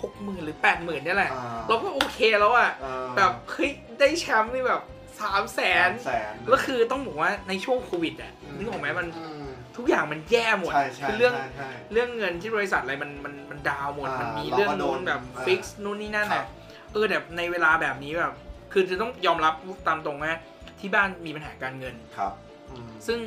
[0.00, 3.70] หกหมื่นหรือแปดหมื่นนี่ยแหละอ่าเราก็โอเคแล้วอะอ่าแบบเฮ้ย
[4.00, 4.82] ได้แชมป์นี่แบบ
[5.20, 16.46] สามแสนแสนแล้วคือต้องบอกว่าในช่วงโควิดอะนึกออกไหมมันอืมทุกอย่างมันแย่หมดใช่ใช่คือเรื่องใช่ใช่เรื่องเงินที่บริษัทอะไรมันมันมันดาวน์หมดอ่ามัมันมีเราก็เรื่องนู้นโดนแบบอ่าฟิกซ์นู่นนี่นั่นครัอะบ
[16.92, 18.32] เออแบบในเวลาแบบนี้แบบ
[18.72, 19.54] คือจะต้องยอมรับ
[19.88, 20.32] ตามตรงว่า
[20.80, 22.32] ที่บ้านมีปัญหาการเงินครับ
[22.70, 23.18] อืมซึ่ง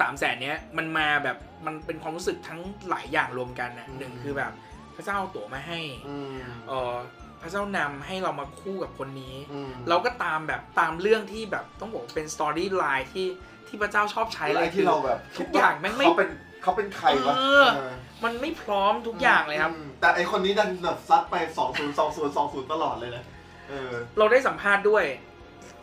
[0.00, 1.36] สามแสนเนี้ยมันมาแบบ
[1.66, 4.52] มันเป็นความรู้สึกทั้งหลายอย่างรวมกันนะอืมหนึ่งคือแบบ
[4.96, 6.36] พระเจ้าเอาตั๋วมาให้อืม
[6.68, 6.94] เออ
[7.42, 13.26] พระเจ้านำให้เรามาคู่กับคนนี้อืมเราก็ตามแบบตามเรื่องที่แบบต้องบอกว่าเป็น storyline ที่
[13.68, 16.30] ที่พระเจ้าชอบใช้อะไรเลยที่เราแบบทุกอย่างแม่งไม่เขาเป็น
[16.62, 17.92] เขาเป็นใครวะเออเออ
[18.24, 23.24] มันไม่พร้อมทุกอย่างเลยครับอืมแต่ไอคนนี้ดันแบบซัดไปสองศูนย์สองศูนย์สองศูนย์ตลอดเลยนะ
[23.68, 25.04] เออ เราได้สัมภาษณ์ด้วย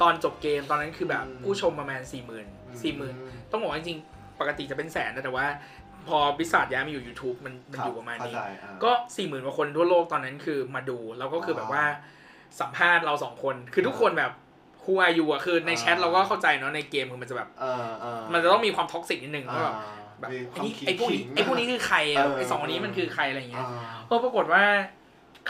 [0.02, 5.46] ตอนจบเกมตอนนั้นคือแบบ อืม ผู้ชมประมาณ4 0 0 0 0 4 0 0 0 0ต้องบอกว่าจริงๆปกติจะเป็นแสนนะแต่ว่า
[6.08, 11.84] พอบริษัทย้ายมาอยู่ YouTube มันมันอยู่ประมาณนี้เข้ใจอ่าก็สี่หมื่นกว่าคนทั่วโลกตอนนั้นคือมาดู แล้วก็คือแบบว่า
[12.62, 14.32] สัมภาษณ์เราสองคน คือทุกคนแบบ
[14.84, 24.64] คูอายูอะคือในแชทอ่า เราก็เข้าใจเนาะในเกมคือมันจะแบบ เออเออมันจะต้องมีความ toxic นิดนึงว่าแบบอ่าแบบมีความไอ้นี่ขิง ไอ้พวกนี้ขิงไอ้พวกนี้คือใครอะเออ ไอ้สองคนนี้มันคือใครอะไรอย่างเงี้ยอ่าเออปรากฏว่า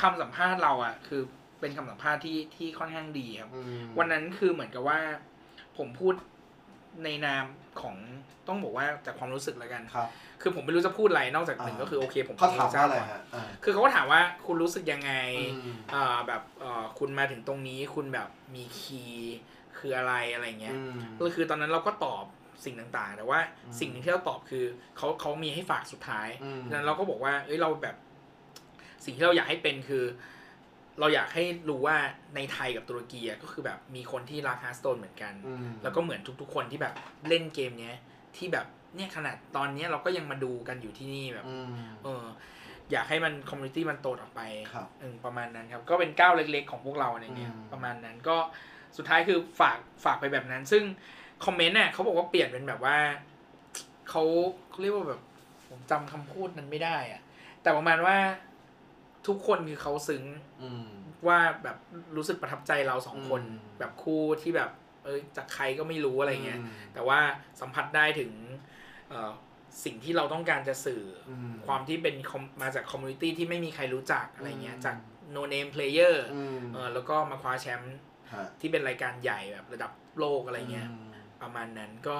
[0.01, 1.21] คำสัมภาษณ์เราอะคือ
[1.61, 4.99] เป็นคำสัมภาษณ์ที่ที่ค่อนข้างดีครับอืมวันนั้นคือเหมือนกับว่า
[5.77, 6.13] ผมพูด
[7.03, 7.45] ในนาม
[7.81, 7.95] ของ
[8.47, 10.09] ต้องบอกว่าจากความรู้สึกแล้วกันครับ
[10.41, 15.11] คือผมไม่รู้จะพูดอะไรนอกจากหนึ่งอ่าก็คือโอเค ผมเขาถามทว่าอะไรก่นฮะอ่าคือเขาก็ถามว่าคุณรู้สึกยังไง
[15.63, 19.35] อืมอ่าแบบเอ่อคุณมาถึงตรงนี้คุณแบบมีคีย์
[19.77, 22.25] คืออะไรอะไรเงี้ยอืมก็คือตอนนั้นเราก็ตอบ
[22.65, 24.65] สิ่งต่างๆ แต่ว่าอืมสิ่งหนึ่งที่เราตอบคือ
[24.97, 27.95] เขาเขามีให้ฝากสุดท้ายอืมดังนั้นเราก็บอกว่า เอ้ยเราแบบ
[29.05, 30.03] สิ่งที่เราอยากให้เป็นคือ
[31.01, 31.97] เราอยากให้รู้ว่า
[32.35, 36.93] ในไทยกับตุรกีอะก็คือแบบมีคนที่รัก Hearthstone เหมือนกันอืมแล้วก็เหมือนทุกๆ คนที่แบบ
[37.27, 37.97] เล่นเกมเนี้ย
[38.37, 41.67] ที่แบบเนี่ยขนาดตอนเนี้ยเราก็ยังมาดูกันอยู่ที่นี่แบบอืม
[42.03, 42.25] เออ
[42.91, 44.41] อยากให้มัน community มันโตออกไป
[44.73, 48.37] ครับเออประมาณนั้นครับ ก็เป็นก้าวเล็กๆ ของพวกเราในเนี้ยอืมประมาณนั้นก็
[48.97, 50.83] สุดท้ายคือฝากฝากไปแบบนั้น ซึ่ง
[51.45, 52.97] คอมเมนต์เนี่ยเขาบอกว่าเปลี่ยนเป็นแบบว่า
[54.09, 54.23] เขา
[54.69, 55.21] เขาเรียกว่าแบบ
[55.67, 57.21] ผมจำคำพูดนั้นไม่ได้อะ
[57.61, 58.17] แต่ประมาณว่า
[59.27, 60.23] ทุกคนคือเขาซึ้ง
[60.61, 60.85] อืม
[61.27, 61.77] ว่าแบบ
[62.15, 64.71] รู้สึกประทับใจเราสองคนอืมแบบคู่ที่แบบ
[65.05, 67.19] เอ้ยจากใครก็ไม่รู้อะไรเงี้ยมแต่ว่า
[67.61, 68.31] สัมผัสได้ถึง
[69.09, 69.31] เอ่อ
[69.85, 74.95] สิ่งที่เราต้องการจะสื่อออืมความที่เป็น com- มาจากคอมมูนิตี้ที่ไม่มีใครรู้จักอะไรเงี้ยอืมจาก
[75.35, 77.95] no name player อืมเออแล้วก็มาคว้าแชมป์
[78.33, 82.17] ฮะที่เป็นรายการใหญ่แบบระดับโลกอะไรเงี้ยอืมประมาณนั้นก็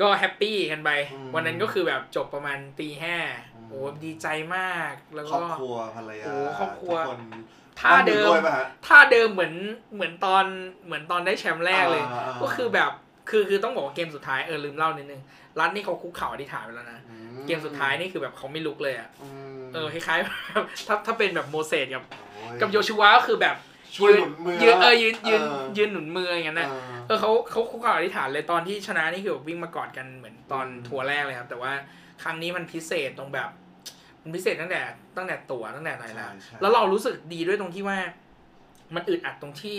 [0.00, 3.16] ก็ happy กันไป อืมวันนั้นก็คือแบบจบประมาณตีห้า
[3.54, 4.26] อืม โอ้ดีใจ
[4.56, 7.18] มากแล้วก็ ครอบครัวภรรยาโอ้ครอบครัว ทุกคน
[7.80, 9.54] ท่าเดิม ร่วมด้วยป่ะฮะท่าเดิมเหมือน
[9.94, 10.44] เหมือนตอน
[10.86, 12.90] เหมือนตอนได้แชมป์แรกเลย อ่าอ่าก็คือแบบ
[13.30, 15.22] คือคือต้องบอกว่าเกมสุดท้ายเออลืมเล่านิดนึง
[15.60, 17.14] รัฐนี่เขาคุกเข่าอธิษฐานไปแล้วนะ อืม
[17.46, 19.08] เกมสุดท้ายนี่คือแบบเขาไม่ลุกเลยอะอื
[19.58, 23.56] มเออคล้ายๆแบบถ้าถ้าเป็นแบบโมเสสกับโอ้ยกับโยชูวาก็คือแบบ
[23.96, 31.72] ช่วยหนุนมือยืนเออยืนยืนเออยืนหนุนมืออย่างนั้นนะเออเออเขาเขาคุกเข่าอธิษฐานเลยตอนที่ชนะนี่คือแบบวิ่งมากอดกันเหมือนตอนอืมทัวร์แรกเลยครับ แต่ว่า
[32.22, 33.48] ครั้งนี้มันพิเศษตรงแบบ
[34.22, 34.80] มันพิเศษตั้งแต่
[35.16, 37.98] ตั้งแต่ตั๋วตั้งแต่ไหนแล้วใช่ใช่แล้วเรารู้สึกดีด้วยตรงที่ว่า
[38.94, 39.78] มันอึดอัดตรงที่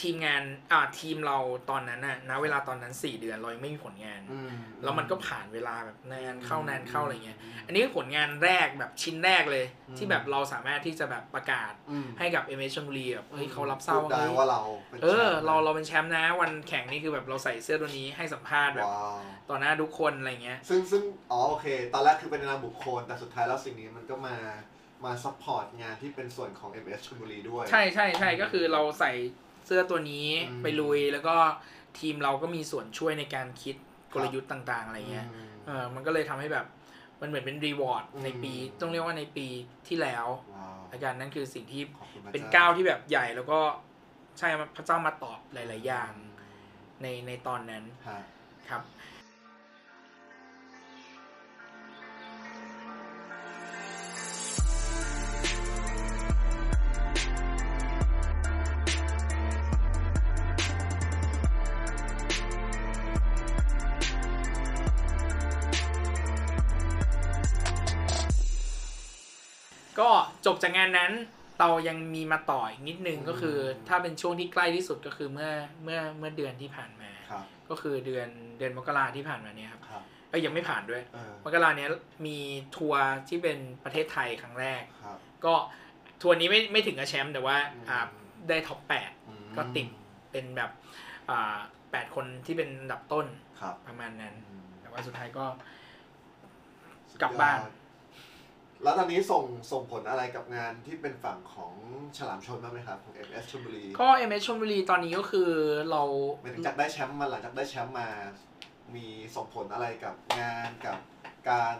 [0.00, 0.42] ทีมงาน
[0.72, 1.38] อ่าทีมเรา
[1.70, 19.20] ตอนนั้นน่ะณเวลาตอนนั้นสี่เดือนเรายังไม่มีผลงานอืมแล้วมันก็ผ่านเวลาแบบนานเข้านานเข้าอะไรเงี้ย อันนี้คือผลงานแรกแบบชิ้นแรกเลยอืมที่แบบเราสามารถที่จะแบบประกาศอืมให้กับเอเมชลบุรีแบบเฮ้ยเขารับทราบพูดได้เฮ้ยว่าเราเป็นเออแชมป์เราเราเป็นแชมป์นะวันแข่งนี่คือแบบเราใส่เสื้อตัวนี้ให้สัมภาษณ์แบบว้าว
[19.50, 24.36] ต่อหน้าทุกคนอะไรเงี้ย ซึ่งซึ่งอ๋อโอเค ตอนแรกคือเป็นนามบุคคลแต่สุดท้ายแล้วสิ่งนี้มันก็มา
[25.04, 29.12] มา support งานที่เป็นส่วนของ MS ชลบุรีด้วย ใช่ใช่ใช่ก็คือเราใส่
[29.49, 31.34] เสื้อตัวนี้อืมไปลุยแล้วก็
[31.98, 33.76] ทีมเราก็มีส่วนช่วยในการคิด
[34.14, 36.66] กลยุทธ์ต่าง ๆ อะไรเงี้ยอืมเออมันก็เลยทำให้แบบ
[37.20, 39.46] มันเหมือนเป็น reward อืมในปีต้องเรียกว่าในปี
[39.88, 43.60] ที่แล้วว้าวอาการนั่นคือสิ่งที่ขอบคุณพระเป็นจ้ก้าวที่แบบใหญ่แล้วก็
[44.38, 46.10] ใช่พระเจ้ามาตอบหลาย ๆ อย่าง
[47.02, 48.20] ในในตอนนั้นฮะ
[48.68, 48.82] ครับ
[70.00, 70.10] ก็
[70.46, 71.12] จบจากงานนั้น
[71.60, 73.56] เรายังมีมาต่ออีกนิดนึงก็คือ
[73.88, 75.50] ถ้าเป็นช่วงที่ใกล้ที่สุดก็คือเมื่อ
[75.84, 78.28] เมื่อเมื่อเดือนที่ผ่านมาครับก็คือเดือน
[78.58, 81.88] เดือนมกราที่ผ่านมาเนี่ยครับครับเอ้ยยังไม่ผ่านด้วยเออมกราเนี้ย
[82.26, 82.38] มี
[82.76, 85.54] ทัวร์ที่เป็นประเทศไทยครั้งแรกครับก็
[86.22, 88.00] ทัวร์นี้ไม่ไม่ถึงกับแชมป์แต่ว่าอืมอ่า
[88.48, 89.88] ได้ top แปดอืมก็ติด
[90.32, 90.70] เป็นแบบ
[91.30, 91.56] อ่า
[91.92, 93.26] แปดคนที่เป็นอันดับต้น
[93.60, 95.44] ครับประมาณนั้นอืมแต่ว่าสุดท้ายก็
[97.22, 97.58] กลับบ้าน
[98.82, 101.74] แล้วตอนนี้ส่งส่งผลอะไรกับงานที่เป็นฝั่งของ
[102.16, 105.50] ฉลามชนบ้างไหมครับของ MS ชลบุรีก็เอเมชลบุรีตอนนี้ก็คือ
[105.90, 106.02] เรา
[106.42, 108.08] หมายถึงจากได้แชมป์มาหลังจากได้แชมป์มา
[108.94, 109.06] มี
[109.36, 110.98] ส่งผลอะไรกับงานกับ
[111.50, 111.78] การ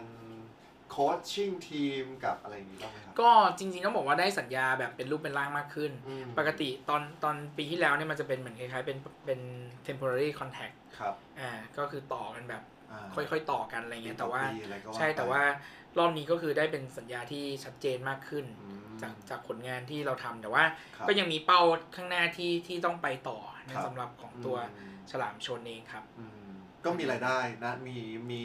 [0.89, 9.39] โค้ชชิ่งทีมกับอะไรอย่างนี้บ้างไหมครับ ก็จริงๆต้องบอกว่าได้สัญญาแบบเป็นรูปเป็นร่างมากขึ้น อืม ปกติตอนตอนปีที่แล้วเนี่ยมันจะเป็นเหมือนคล้ายๆเป็นเป็น
[9.87, 15.41] temporary contact ครับอ่าก็คือต่อกันแบบอ่าค่อยๆต่อกันอะไรเงี้ยแต่ว่า ปีอะไรก็ใช่ไปแต่ว่า
[15.99, 20.63] รอบนี้ก็คือได้เป็นสัญญาที่ชัดเจนมากขึ้นอืมจากจากผลงานที่เราทำแต่ว่า
[20.95, 21.61] ครับก็ยังมีเป้า
[21.95, 26.51] ข้างหน้าที่ที่ต้องไปต่อนะครับสำหรับของตัวอืมฉลามชนเองครับอืม
[26.85, 27.97] ก็มีรายได้นะมี
[28.31, 28.41] มี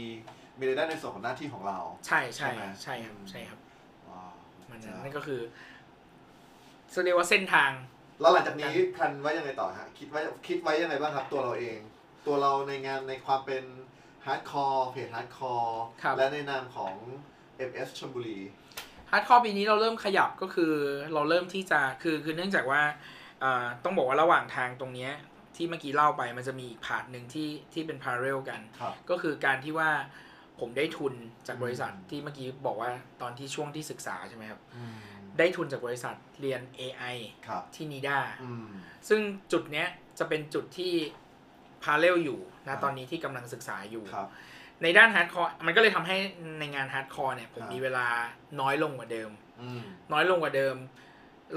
[0.58, 3.58] มีรายได้ในส่วนของหน้าที่ของเรา ใช่ใช่ใช่ไหมใช่ครับใช่ครับ
[4.10, 4.34] ว้าว
[4.70, 5.40] มันจ้ะนั่นก็คือ
[6.92, 7.70] จะเรียกว่าเส้นทาง
[8.20, 11.78] แล้วหลังจากนี้ plan ไว้ยังไงต่อฮะคิดไว้คิดไว้ยังไงบ้างครับ ตัวเราเอง
[12.26, 13.64] ตัวเราในงานในความเป็น
[14.26, 16.94] ฮาร์ดคอร์เพจฮาร์ดคอร์ครับและในนามของ
[17.68, 18.38] MS ชลบุรี
[19.10, 20.72] ฮาร์ดคอร์ปีนี้เราเริ่มขยับก็คือ
[21.14, 22.82] เราเริ่มที่จะคือคือเนื่องจากว่า
[23.42, 25.12] อ่าต้องบอกว่าระหว่างทางตรงเนี้ย
[25.56, 29.90] ที่เมื่อกี้เล่าไปมันจะมีอีก part หนึ่งที่ที่เป็น parallel กันครับก็คือการที่ว่า
[30.60, 31.14] ผมได้ทุน
[31.46, 32.90] จากบริษัทอืมที่เมื่อกี้บอกว่า
[33.22, 34.96] ตอนที่ช่วงที่ศึกษาใช่ไหมครับอืม
[35.38, 38.66] ได้ทุนจากบริษัทเรียน AI ครับที่นีด้าอืม
[39.08, 39.20] ซึ่ง
[39.52, 39.88] จุดเนี้ย
[40.18, 40.92] จะเป็นจุดที่
[41.82, 44.28] parallel อยู่นะครับตอนนี้ที่กำลังศึกษาอยู่ครับ
[44.82, 46.16] ในด้านฮาร์ดคอร์มันก็เลยทำให้
[46.58, 48.06] ในงานฮาร์ดคอร์เนี่ยผมครับมีเวลา
[48.60, 49.80] น้อยลงกว่าเดิมอืม
[50.12, 50.76] น้อยลงกว่าเดิม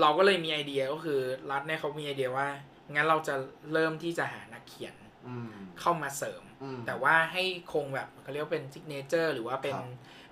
[0.01, 1.19] เราก็เลยมีไอเดียก็คือ
[1.51, 2.47] รัฐเนี่ยเขามีไอเดียว่า
[2.93, 3.35] งั้นเราจะ
[3.73, 4.95] เริ่มที่จะหานักเขียน
[5.27, 7.43] อืมเข้ามาเสริมอืมแต่ว่าให้
[7.73, 9.87] คงแบบเขาเรียกว่าเป็นซิกเนเจอร์หรือว่าเป็นครับ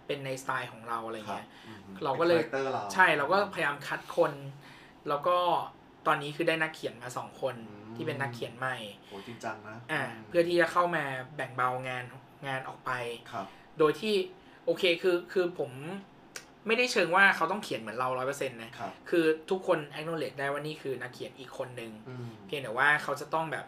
[0.07, 4.33] เป็นในสไตล์ของเราอะไรครับเงี้ยอืมเราก็เลยป็น character เราใช่เราก็พยายามคัดคน
[5.09, 5.37] แล้วก็
[6.07, 8.77] ตอนนี้คือได้นักเขียนมาสองคนอืมที่เป็นนักเขียนใหม่
[9.07, 11.03] โหจริงจังนะอ่าเพื่อที่จะเข้ามา
[11.35, 12.03] แบ่งเบางาน
[12.47, 12.91] งานออกไป
[13.31, 13.45] ครับ
[13.79, 14.15] โดยที่
[14.65, 15.71] โอเคคือคือผม
[16.67, 23.65] ไม่ได้เชิงว่าเขาต้องเขียนเหมือนเราร้อยเปอร์เซ็นต์นะครับคือทุกคน acknowledge ได้ว่านี่คือนักเขียนอีกคนหนึ่งอืมเพียงแต่ว่าเขาจะต้องแบบ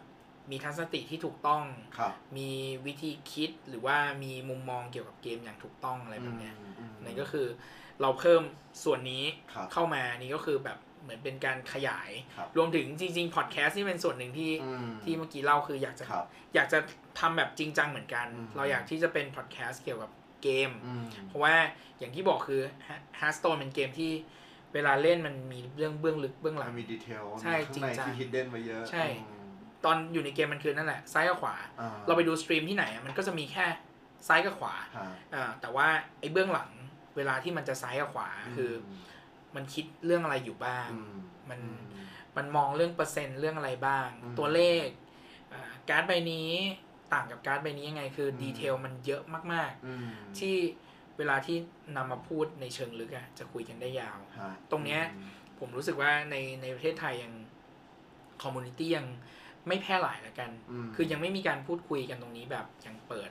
[0.50, 1.64] มีทัศนคติที่ถูกต้อง
[1.98, 2.50] ครับมี
[2.86, 7.46] วิธีคิดหรือว่ามีมุมมองเกี่ยวกับเกมอย่างถูกต้องอะไรแบบเนี้ยอืมอืมนั่นก็คือ
[8.00, 8.42] เราเพิ่ม
[8.84, 16.78] ส่วนนี้ครับเข้ามานี่ก็คือแบบ เหมือนเป็นการขยายครับรวมถึงจริงๆพอดแคสต์นี่เป็นส่วนหนึ่งที่อืมที่เมื่อกี้เล่าคืออยากจะครับอยากจะ
[17.20, 20.10] ทำแบบจริงจังเหมือนกันอืมเราอยากที่จะเป็นพอดแคสต์เกี่ยวกับ
[20.42, 21.54] เกมอืมเพราะว่า
[21.98, 22.60] อย่างที่บอกคือ
[23.20, 24.12] Hearthstone เป็นเกมที่
[24.74, 29.48] เวลาเล่นมันมีเรื่องเบื้องลึกเบื้องหลัมังนมีดีเทลใช่มีข้างในจริงจังที่ hidden ไว้เยอะใช่อืม
[29.84, 33.66] ตอนอยู่ในเกมมันคือนั่นแหละซ้ายกับขวาอ่เราไปดู stream ที่ไหนอะมันก็จะมีแค่
[34.28, 35.86] ซ้ายกับขวาฮะอ่าแต่ว่า
[36.20, 36.70] ไอ้เบื้องหลัง
[37.16, 38.72] เวลาที่มันจะซ้ายกับขวาคืออ
[39.56, 41.18] มันคิดเรื่องอะไรอยู่บ้างม
[41.50, 42.00] มันอืม
[42.36, 44.86] มันมองเรื่องเปอร์เซ็นต์เรื่องอะไรบ้างอืมตัวเลข
[45.52, 46.50] อ่าการ์ดใบนี้
[47.12, 49.22] ต่างกับการ์ดใบนี้ยังไงคืออม detail มันเยอะ
[49.52, 50.54] มากอืมๆที่
[51.18, 51.56] เวลาที่
[51.96, 55.02] นำมาพูดในเชิงลึกอะจะคุยกันได้ยาวฮะตรงเนี้ย
[55.58, 57.32] ผมรู้สึกว่าในในประเทศไทยยัง
[58.42, 59.06] community ยัง
[59.68, 60.50] ไม่แพร่หลายละกัน
[60.86, 63.30] มคือยังไม่มีการพูดคุยกันตรงนี้แบบอย่างเปิด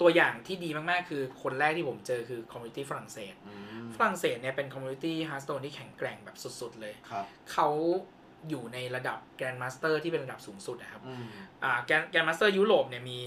[0.00, 7.68] ตัวอย่างที่ดีมากๆ คือคนแรกที่ผมเจอคือ community ฝรั่งเศสอืมฝรั่งเศสเนี่ยเป็น community Hearthstone ที่แข็งแกร่งแบบสุดๆ เลยครับเขา
[8.48, 11.26] อยู่ในระดับ Grandmaster ที่เป็นระดับสูงสุดนะครับอืม
[11.64, 13.18] อ่า Grand Grandmaster ยุโรปเนี่ยมี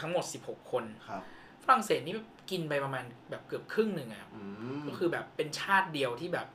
[0.00, 1.22] ทั้งหมด 16 คนครับ
[1.64, 2.14] ฝรั่งเศสนี่
[2.50, 4.42] กินไปประมาณแบบเกือบครึ่งหนึ่งอะครับอื
[4.80, 6.48] มก็คือแบบเป็นชาติเดียวที่แบบ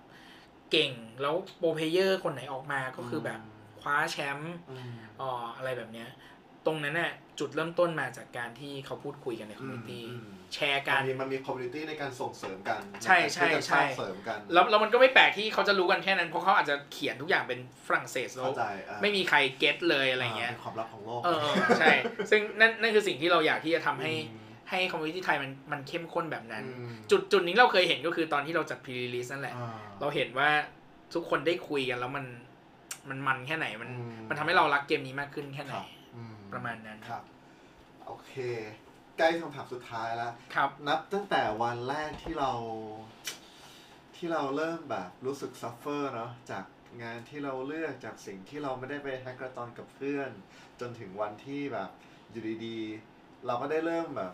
[0.72, 0.92] เก่ง
[1.22, 3.40] แล้ว pro player คนไหนออกมาก็คือแบบ
[3.80, 6.10] คว้าแชมป์อืมอ่ออะไรแบบเนี้ย
[6.66, 21.94] ตรงนั้นน่ะจุดเริ่มต้นมาจากการที่เขาพูดคุยกันใน community อืมแชร์กันมีมันมี community ในการส่งเสริมกัน ใช่ใช่ในการใช่สร้างเสริมกันแล้วแล้วมันก็ไม่แปลกที่เขาจะรู้กันแค่นั้น เพราะเขาอาจจะเขียนทุกอย่างเป็นฝรั่งเศสแล้วเข้าใจอะไม่มีใคร get เลยอะไรเงี้ยเป็นความลับของโลกเออเออใช่
[22.30, 30.50] ซึ่งนั่นนั่นคือสิ่งที่เราอยากที่จะทำให้อืมให้ community ไทยมันมันเข้มข้นแบบนั้นอืมจุดจุดนี้เราเคยเห็นก็คือตอนที่เราจัด pre-release นั่นแหละอ่าเราเห็นว่า
[31.14, 32.26] ทุกคนได้คุยกันแล้วมัน
[33.10, 36.03] มันมันแค่ไหนมันอืมมันทำให้เรารักเกมนี้มากขึ้นแค่ไหนครับอืม
[36.54, 37.24] ประมาณนั้นครับ
[38.06, 38.34] โอเค
[39.18, 42.52] ใกล้คำถามสุดท้ายแล้วครับ นับตั้งแต่วันแรกที่เรา
[44.16, 46.66] ที่เราเริ่มแบบรู้สึก suffer เนาะจาก
[47.04, 50.30] งานที่เราเลือกจากสิ่งที่เราไม่ได้ไป hackathon กับเพื่อน
[50.80, 51.90] จนถึงวันที่แบบ
[52.32, 54.34] อยู่ดีๆ เราก็ได้เริ่มแบบ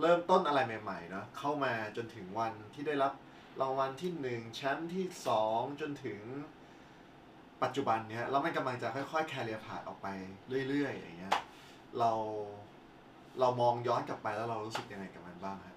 [0.00, 3.12] เริ่มต้นอะไรใหม่ๆเนาะเข้ามาจนถึงวันที่ได้รับ
[3.60, 6.20] รางวัลที่หนึ่งแชมป์ที่สองจนถึง
[7.62, 10.06] ปัจจุบันเนี้ยแล้วมันกำลังจะค่อยๆแคเรียผ่านออกไป
[10.68, 11.34] เรื่อยๆอย่างเงี้ย
[11.98, 12.10] เรา
[13.40, 15.72] เรามองย้อนกลับไปแล้วเรารู้สึกยังไงกับมันบ้างครั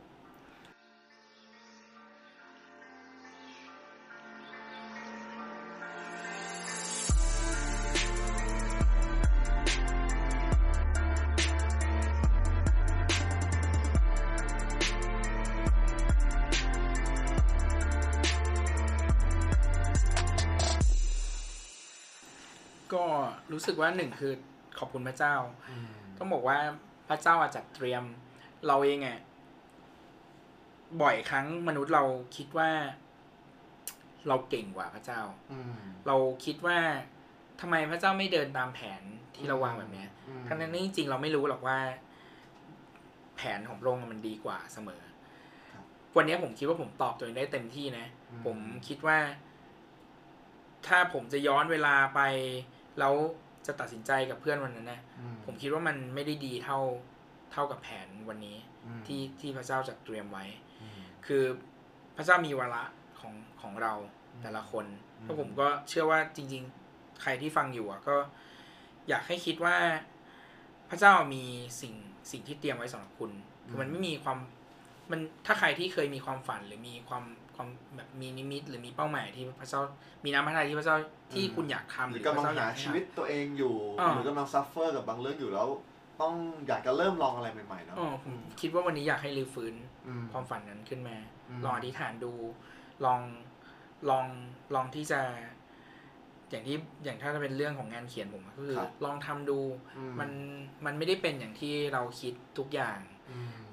[23.62, 24.34] รู้สึกว่าหนึ่งคือ
[24.80, 25.36] ขอบคุณพระเจ้า
[26.18, 26.58] ต้องบอกว่า
[27.10, 28.04] พระเจ้าอาจจัดเตรียม
[28.68, 29.20] เราเองอะ
[31.02, 32.04] บ่อยครั้งมนุษย์เรา
[32.36, 32.70] คิดว่า
[34.28, 35.74] เราเก่งกว่าพระเจ้าอืม
[36.08, 36.78] เราคิดว่า
[37.62, 39.02] ทำไมพระเจ้าไม่เดินตามแผน
[39.36, 41.78] ที่เราวางแบบเนี้ยอืมทั้งนั้นที่จริงๆเราไม่รู้หรอกว่า
[43.36, 45.02] แผนของพระองค์มันดีกว่าเสมอ
[45.72, 45.84] ครับ
[46.16, 48.58] วันนี้ผมคิดว่าผมตอบตัวเองได้เต็มที่นะอืมผม
[48.88, 49.18] คิดว่า
[50.88, 52.22] ถ้าผมจะย้อนเวลาไป
[53.00, 53.16] แล้ว
[53.68, 56.80] จะตัดสินใจกับเพื่อนวันนั้นนะอืผมคิดว่ามันไม่ได้ดีเท่า
[57.52, 60.46] เท่ากับแผนวันนี้อืมที่ที่พระเจ้าจัดเตรียมไว้
[60.82, 61.44] อืมคือ
[62.18, 62.84] พระเจ้ามีวาระ
[63.20, 63.94] ของของเรา
[64.34, 64.86] อืมแต่ละคน
[65.20, 68.16] อืมแล้วผมก็เชื่อว่าจริง ๆ ใครที่ฟังอยู่อะก็
[69.10, 69.76] อยากให้คิดว่า
[70.90, 71.44] พระเจ้ามี
[71.82, 71.94] สิ่ง
[72.32, 73.32] สิ่งที่เตรียมไว้สำหรับคุณ
[73.70, 74.38] คือมันไม่มีความ
[75.12, 77.24] มันถ้าใครที่เคยมีความฝันหรือมีความ
[77.62, 79.82] ความแบบมีนิมิต หรือมีเป้าหมายที่พระเจ้า
[80.26, 80.98] มีน้ำพระทัยที่พระเจ้า
[81.34, 85.68] ที่คุณอยากทำหหรืรืออกำลัพงระเจ้าอากหายชีให้วิตตัวเองอยู่อ่าหรือกำลังซัฟเฟอร์กับบางเรื่องอยู่แล้ว
[86.22, 86.34] ต้อง
[86.68, 89.74] อยากจะเริ่มลองอะไรใหม่ๆเนาะอ๋อผมคิดว่าวันนี้อยากให้รื้อฟื้น
[90.08, 91.18] อืมความฝันนั้นขึ้นมา
[91.50, 92.34] อืมลองอธิษฐานดู
[93.06, 93.22] ลอง
[94.10, 94.26] ลอง
[94.76, 95.22] ลองที่จะ
[96.50, 99.60] อย่างที่อย่างถ้าจะเป็นเรื่องของงานเขียนผมอะก็คือครับลองทำดู
[99.98, 100.30] อืมัน
[100.86, 103.21] มันไม่ได้เป็นอย่างที่เราคิดทุกอย่างอืม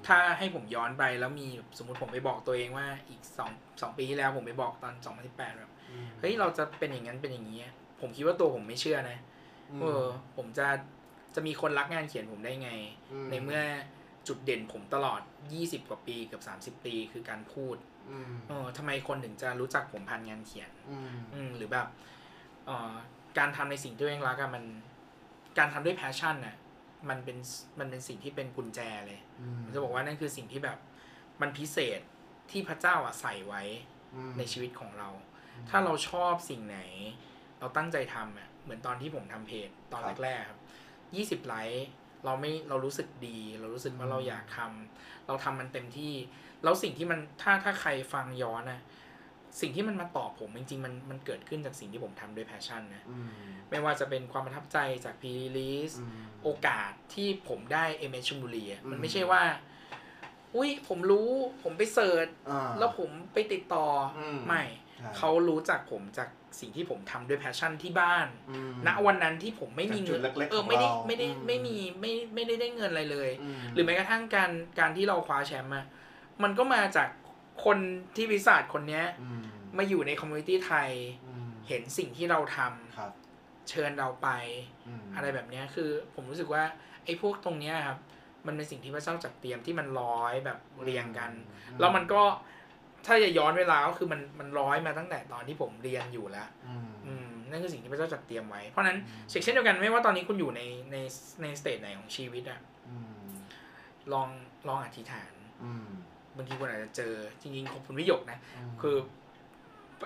[0.07, 4.93] ถ้าให้ผมย้อนไปแล้วมีสมมติผมไปบอกตัวเองว่าอีกสองสองปีที่แล้วผมไปบอกตอน
[5.25, 7.61] 2018แบบอืมเฮ้ยเราจะเป็นอย่างนั้นเป็นอย่างนี้
[8.01, 9.17] ผมคิดว่าตัวผมไม่เชื่อนะ
[9.77, 10.03] มเออ
[10.37, 10.67] ผมจะ
[11.35, 12.71] จะมีคนรักงานเขียนผมได้ไง
[13.25, 13.61] มในเมื่อ
[14.27, 15.21] จุดเด่นผมตลอด
[15.55, 16.41] 20 กว่าปีเกับ
[16.79, 17.75] 30 ปีคือการพูด
[18.09, 21.87] อืมเออทำไมคนถึงจะรู้จักผมผ่านงานเขียนอืมอืมหรือแบบ
[22.65, 22.93] เอ่อ
[23.37, 24.63] การทำในสิ่งที่ตัวเองรักอะมัน
[25.57, 26.55] การทำด้วยแพชชั่นน่ะ
[27.09, 27.37] มันเป็น
[27.79, 30.77] มันเป็นสิ่งที่เป็นกุญแจเลยอืมผมจะบอกว่านั่นคือสิ่งที่แบบ
[31.41, 31.99] มันพิเศษ
[32.51, 33.63] ที่พระเจ้าอะใส่ไว้
[34.15, 35.09] อืมในชีวิตของเรา
[35.69, 36.79] ถ้าเราชอบสิ่งไหน
[37.59, 40.59] เราตั้งใจทำอะเหมือนตอนที่ผมทำเพจตอนครับแรกๆครับ
[41.15, 41.87] ยี่สิบไลค์
[42.25, 46.13] เราไม่เรารู้สึกดี เรารู้สึกว่าอืมเราอยากทำเราทำมันเต็มที่
[46.63, 48.81] แล้วสิ่งที่มันถ้าถ้าใครฟังย้อนนะ
[49.61, 53.27] สิ่งที่มันมาตอบผมจริงๆมันมันเกิดขึ้นจากสิ่งที่ผมทำด้วย passion นะอืม
[53.69, 59.41] ไม่ว่าจะเป็นความประทับใจจาก pre-release อืมโอกาสที่ผมได้ MS ชลบุรีอะมันอืมไม่ใช่ว่า
[60.55, 61.29] อุ้ยผมรู้
[61.63, 63.85] ผมไป search อ่าแล้วผมไปติดต่อ
[64.17, 64.63] อมไม่
[64.97, 75.85] ใช่เขารู้จักผมจากสิ่งที่ผมทำด้วย passion ที่บ้านอืมณวันนั้นที่ผมไม่มีเงินจากจุดเล็กๆเออของไม่ได้เราไม่ได้อืมไม่มี ไม่ ไม่ได้ได้เงินอะไรเลยมหรือแม้กระทั่งการ การที่เราคว้าแชมป์อะ
[76.43, 77.09] มันก็มาจาก
[77.63, 77.77] คน
[78.15, 79.41] ที่วิซาร์ดคนเนี้ยอืม
[79.77, 80.89] มาอยู่ใน community ไทย
[81.27, 83.11] อืมเห็นสิ่งที่เราทำครับ
[83.69, 84.29] เชิญเราไป
[84.99, 86.63] มอะไรแบบเนี้ยคือผมรู้สึกว่า
[87.05, 87.99] ไอ้พวกตรงเนี้ยครับ
[88.47, 91.31] มันเป็นสิ่งที่พระเจ้าจัดเตรียมที่มันร้อยแบบเรียงกัน
[91.71, 92.21] อืมแล้วมันก็
[93.05, 100.61] ถ้าจะย้อนเวลาก็คือมันมันร้อยมาตั้งแต่ตอนที่ผมเรียนอยู่แล้วอืมอืมนั่นคือสิ่งที่พระเจ้าจัดเตรียมไว้ เพราะฉะนั้นอืมเช่นเดียวกันไม่ว่าตอนนี้คุณอยู่ใน
[100.91, 100.97] ใน
[101.41, 102.59] ใน stage ไหนของชีวิตอะ
[102.89, 103.29] อืม
[104.13, 104.27] ลอง
[104.67, 105.33] ลองอธิษฐาน
[105.63, 105.87] อืม
[106.39, 108.37] บางทีคุณอาจจะเจอจริงๆขอบคุณวิหยกนะ
[108.69, 108.95] อืมคือ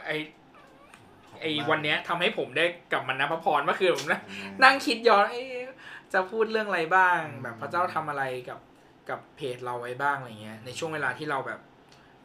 [0.06, 5.70] ขอบคุณมากวันเนี้ยทำให้ผมได้กลับมานับพระพรเมื่อคืนผมนะอืมนั่งคิดย้อนเอ๊ะ
[6.14, 8.60] จะพูดเรื่องอะไรบ้างอืมแบบพระเจ้าทำอะไรกับ
[9.10, 11.60] กับเพจเราไว้บ้างอะไรเงี้ย ในช่วงเวลาที่เราแบบ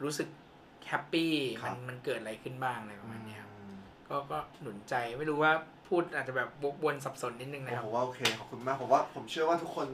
[0.03, 0.27] รู้สึก
[0.87, 3.75] happy ครับมันมันเกิดอะไรขึ้นบ้างอะไรประมาณเนี้ยครับอืม
[4.09, 5.51] ก็ก็หนุนใจไม่รู้ว่า
[5.87, 9.87] พูดอาจจะแบบวกวนสับสนนิดนึงนะครับผมว่าโอเคขอบคุณมากผมว่าผมเชื่อว่าทุกคน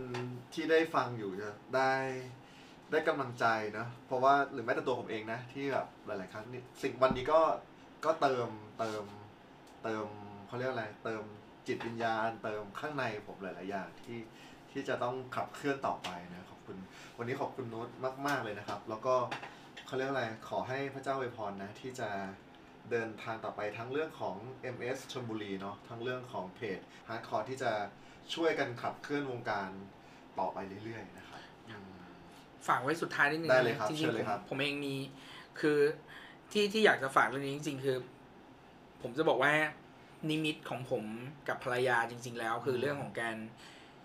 [0.53, 1.93] ที่ได้ฟังอยู่จะได้
[2.91, 3.45] ได้กำลังใจ
[3.77, 7.41] นะเพราะว่าหรือแม้แต่ตัวผมเองนะ ที่แบบหลาย ๆ ครั้งนี่สิ่งวันนี้ก็
[8.05, 8.49] ก็เติม
[8.79, 9.03] เติม
[9.83, 10.05] เติม
[10.47, 11.23] เขาเรียกอะไร เติม
[11.67, 14.19] จิตวิญญาณ เติมข้างในผมหลาย ๆ อย่างที่
[14.71, 16.77] ที่จะต้องขับเคลื่อนต่อไปนะขอบคุณ
[17.17, 17.87] วันนี้ขอบคุณนุช
[18.27, 19.15] มาก ๆ เลยนะครับ แล้วก็
[19.85, 22.09] เขาเรียกอะไรขอให้พระเจ้าอวยพรนะที่จะ
[22.91, 24.35] เดินทางต่อไปทั้งเรื่องของ
[24.75, 27.71] MS ชลบุรีเนาะทั้งเรื่องของเพจ hardcore ที่จะ
[28.33, 29.69] ช่วยกันขับเคลื่อนวงการ
[30.39, 31.34] ต่อไปเรื่อย ๆ นะครับ
[32.67, 34.95] ฝากไว้สุดท้ายนิดนึงได้เลยครับจริงเชิญๆเลยครับผม ผมเองมี
[35.59, 35.79] คือ
[36.51, 37.97] ที่ที่อยากจะฝากเรื่องนี้จริง ๆ คือ
[39.01, 39.53] ผมจะบอกว่า
[40.29, 41.03] นิมิตของผม
[41.47, 43.35] กับภรรยาจริง ๆ แล้ว คือเรื่องของการ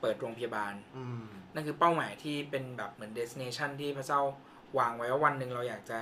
[0.00, 1.24] เปิดโรงพยาบาลอืม
[1.54, 4.20] นั่นคือเป้าหมายที่เป็นแบบเหมือน destination ที่พระเจ้า
[4.78, 6.00] วางไว้ว่าวันหนึ่งเราอยากจะ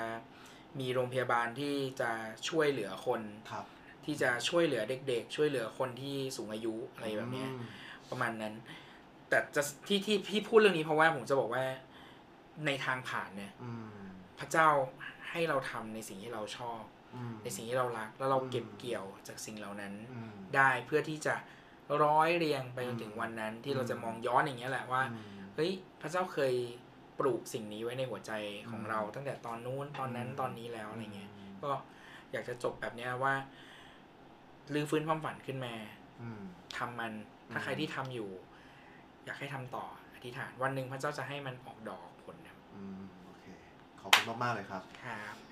[0.81, 2.11] มีโรงพยาบาลที่จะ
[2.49, 3.21] ช่วยเหลือคน
[3.51, 3.65] ครับ
[4.05, 7.63] ที่จะช่วยเหลือเด็ก ๆ ช่วยเหลือคนที่สูงอายุอะไรแบบเนี้ยอืม
[8.11, 8.55] ประมาณนั้น
[9.29, 11.65] แต่จะที่ที่พี่พูดเรื่องนี้เพราะว่าผมจะบอกว่า
[12.67, 13.89] ในทางผ่านเนี่ยอืม
[14.39, 14.69] พระเจ้า
[15.31, 16.83] ให้เราทำในสิ่งที่เราชอบ
[17.17, 21.35] อืมในสิ่งที่เรารัก แล้วเราเก็บอืมเกี่ยวจากสิ่งเหล่านั้นอืมได้เพื่อที่จะ
[22.05, 26.55] ร้อยเรียงไปจนอืมถึงวันนั้นที่เราจะอืมมองย้อนอย่างเงี้ยแหละว่าอืมเฮ้ยพระเจ้าเคย
[27.19, 28.33] ปลูกสิ่งนี้ไว้ในหัวใจ
[28.71, 31.31] ของอืมเรา ตั้งแต่ตอนนู้นตอนนั้นอืมตอนนี้แล้วอะไรเงี้ย
[31.63, 31.71] ก็
[32.33, 33.35] อยากจะจบแบบเนี้ยว่า
[34.75, 35.75] รื้อฟื้นความฝันขึ้นมา
[36.21, 36.43] อืม
[36.77, 37.13] ทำมัน
[37.53, 38.31] ถ้าอืมใครที่ทำอยู่
[39.25, 42.08] อยากให้ทำต่ออธิษฐานวันหนึ่งพระเจ้าจะให้มันออกดอกออกผลครับ
[42.79, 43.47] อืมโอเค
[44.01, 45.48] ขอบคุณมาก ๆ เลยครับ ครับ